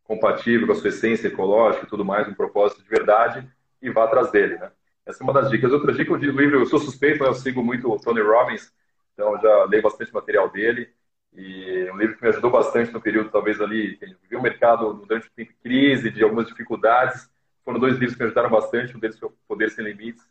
compatível 0.05 0.65
com 0.65 0.73
a 0.73 0.75
sua 0.75 0.87
essência 0.87 1.27
ecológica 1.27 1.85
e 1.85 1.89
tudo 1.89 2.03
mais, 2.03 2.27
um 2.27 2.33
propósito 2.33 2.81
de 2.81 2.89
verdade, 2.89 3.47
e 3.81 3.91
vá 3.91 4.05
atrás 4.05 4.31
dele, 4.31 4.57
né? 4.57 4.71
Essa 5.05 5.21
é 5.21 5.23
uma 5.23 5.33
das 5.33 5.49
dicas. 5.49 5.71
Outra 5.71 5.91
dica, 5.91 6.13
o 6.13 6.15
livro, 6.15 6.59
eu 6.59 6.65
sou 6.65 6.79
suspeito, 6.79 7.23
eu 7.23 7.33
sigo 7.33 7.61
muito 7.61 7.91
o 7.91 7.99
Tony 7.99 8.21
Robbins, 8.21 8.73
então 9.19 9.37
já 9.41 9.65
leio 9.65 9.83
bastante 9.83 10.13
material 10.13 10.49
dele 10.49 10.89
e 11.33 11.91
um 11.91 11.97
livro 11.97 12.15
que 12.15 12.23
me 12.23 12.29
ajudou 12.29 12.49
bastante 12.49 12.93
no 12.93 13.01
período, 13.01 13.29
talvez 13.29 13.59
ali, 13.59 13.97
que 13.97 14.15
viu 14.29 14.39
o 14.39 14.41
mercado 14.41 14.93
durante 14.93 15.29
crise, 15.61 16.09
de 16.09 16.23
algumas 16.23 16.47
dificuldades. 16.47 17.29
Foram 17.65 17.79
dois 17.79 17.95
livros 17.95 18.13
que 18.15 18.21
me 18.21 18.27
ajudaram 18.27 18.49
bastante, 18.49 18.95
um 18.95 18.99
deles 18.99 19.19
foi 19.19 19.29
Poder 19.45 19.69
Sem 19.71 19.83
Limites 19.83 20.25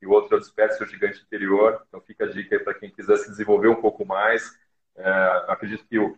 e 0.00 0.06
o 0.06 0.10
outro 0.10 0.34
é 0.34 0.38
o 0.38 0.40
Desperte 0.40 0.78
Seu 0.78 0.86
Gigante 0.86 1.20
Interior. 1.20 1.84
Então 1.86 2.00
fica 2.00 2.24
a 2.24 2.28
dica 2.28 2.56
aí 2.56 2.64
para 2.64 2.72
quem 2.72 2.90
quiser 2.90 3.18
se 3.18 3.28
desenvolver 3.28 3.68
um 3.68 3.80
pouco 3.80 4.06
mais. 4.06 4.58
É, 4.96 5.44
acredito 5.48 5.84
que 5.86 5.98
o, 5.98 6.16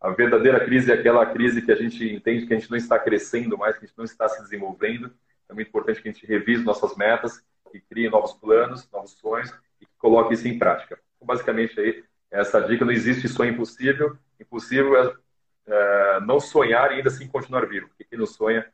a 0.00 0.10
verdadeira 0.10 0.64
crise 0.64 0.90
é 0.90 0.94
aquela 0.94 1.26
crise 1.26 1.60
que 1.60 1.70
a 1.70 1.76
gente 1.76 2.10
entende 2.10 2.46
que 2.46 2.54
a 2.54 2.58
gente 2.58 2.70
não 2.70 2.78
está 2.78 2.98
crescendo 2.98 3.58
mais, 3.58 3.76
que 3.76 3.84
a 3.84 3.86
gente 3.86 3.98
não 3.98 4.06
está 4.06 4.26
se 4.30 4.40
desenvolvendo. 4.42 5.12
É 5.46 5.52
muito 5.52 5.68
importante 5.68 6.00
que 6.00 6.08
a 6.08 6.12
gente 6.12 6.26
revise 6.26 6.64
nossas 6.64 6.96
metas, 6.96 7.44
que 7.70 7.80
crie 7.80 8.08
novos 8.08 8.32
planos, 8.32 8.88
novos 8.90 9.12
sonhos 9.12 9.50
e 9.78 9.84
que 9.84 9.92
coloque 9.98 10.32
isso 10.32 10.48
em 10.48 10.58
prática. 10.58 10.98
Basicamente, 11.22 11.78
aí, 11.78 12.02
essa 12.30 12.60
dica, 12.60 12.84
não 12.84 12.92
existe 12.92 13.28
sonho 13.28 13.52
impossível, 13.52 14.16
impossível 14.38 14.96
é, 14.96 15.12
é, 15.66 16.20
não 16.20 16.40
sonhar 16.40 16.92
e 16.92 16.96
ainda 16.96 17.08
assim 17.08 17.26
continuar 17.28 17.66
vivo. 17.66 17.88
Porque 17.88 18.04
quem 18.04 18.18
não 18.18 18.26
sonha 18.26 18.66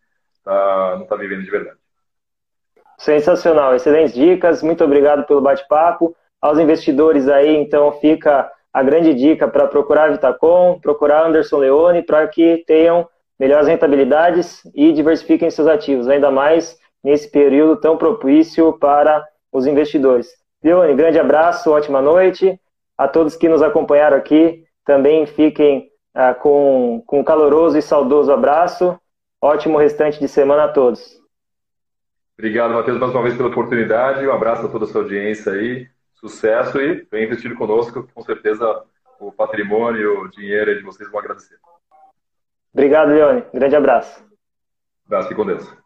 tá, 0.45 0.95
não 0.97 1.05
está 1.05 1.17
vivendo 1.17 1.43
de 1.43 1.51
verdade. 1.51 1.79
Sensacional, 2.99 3.75
excelentes 3.75 4.15
dicas. 4.15 4.63
Muito 4.63 4.85
obrigado 4.85 5.27
pelo 5.27 5.41
bate-papo. 5.41 6.17
Aos 6.41 6.59
investidores 6.59 7.29
aí, 7.29 7.57
então, 7.57 7.93
fica 8.01 8.51
a 8.73 8.83
grande 8.83 9.15
dica 9.15 9.49
para 9.49 9.67
procurar 9.67 10.13
Vitacom, 10.13 10.79
procurar 10.81 11.27
Anderson 11.27 11.59
Leone, 11.59 12.03
para 12.03 12.27
que 12.29 12.63
tenham 12.67 13.09
melhores 13.39 13.67
rentabilidades 13.67 14.63
e 14.75 14.93
diversifiquem 14.93 15.51
seus 15.51 15.67
ativos, 15.67 16.09
ainda 16.09 16.31
mais 16.31 16.79
nesse 17.03 17.31
período 17.31 17.81
tão 17.81 17.97
propício 17.97 18.73
para 18.75 19.27
os 19.53 19.67
investidores. 19.67 20.29
Leone, 20.63 20.95
grande 20.95 21.19
abraço, 21.19 21.71
ótima 21.71 22.01
noite. 22.01 22.61
A 22.97 23.07
todos 23.07 23.37
que 23.37 23.49
nos 23.49 23.63
acompanharam 23.63 24.17
aqui, 24.17 24.65
também 24.85 25.27
fiquem 25.27 25.91
ah, 26.15 26.35
com, 26.35 27.03
com 27.07 27.21
um 27.21 27.25
caloroso 27.25 27.77
e 27.77 27.83
saudoso 27.83 28.33
abraço. 28.33 28.99
Ótimo 29.41 29.79
restante 29.79 30.19
de 30.19 30.29
semana 30.29 30.65
a 30.65 30.69
todos. 30.69 31.21
Obrigado, 32.39 32.75
Matheus, 32.75 32.99
mais 32.99 33.13
uma 33.13 33.23
vez 33.23 33.37
pela 33.37 33.49
oportunidade. 33.49 34.27
Um 34.27 34.33
abraço 34.33 34.67
a 34.67 34.69
toda 34.69 34.85
a 34.85 34.89
sua 34.89 35.03
audiência 35.03 35.53
aí. 35.53 35.89
Sucesso 36.15 36.81
e 36.81 37.07
vem 37.11 37.25
investir 37.25 37.55
conosco, 37.55 38.09
com 38.15 38.23
certeza 38.23 38.83
o 39.21 39.31
patrimônio, 39.31 40.23
o 40.23 40.29
dinheiro 40.29 40.75
de 40.77 40.83
vocês 40.83 41.11
vão 41.11 41.21
agradecer. 41.21 41.59
Obrigado, 42.73 43.09
Leone. 43.09 43.45
Grande 43.53 43.77
abraço. 43.77 44.25
Abraço, 45.07 45.33
e 45.33 45.37
com 45.37 45.47
Deus. 45.47 45.86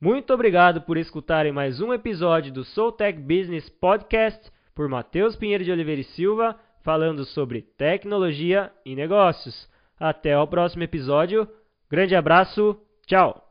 Muito 0.00 0.32
obrigado 0.32 0.82
por 0.82 0.96
escutarem 0.96 1.50
mais 1.50 1.80
um 1.80 1.92
episódio 1.92 2.52
do 2.52 2.64
Soul 2.64 2.92
Tech 2.92 3.18
Business 3.18 3.68
Podcast 3.68 4.48
por 4.72 4.88
Matheus 4.88 5.34
Pinheiro 5.34 5.64
de 5.64 5.72
Oliveira 5.72 6.00
e 6.00 6.04
Silva, 6.04 6.56
falando 6.84 7.24
sobre 7.24 7.62
tecnologia 7.62 8.70
e 8.86 8.94
negócios. 8.94 9.68
Até 9.98 10.38
o 10.38 10.46
próximo 10.46 10.84
episódio. 10.84 11.48
Grande 11.90 12.14
abraço. 12.14 12.80
Tchau. 13.06 13.47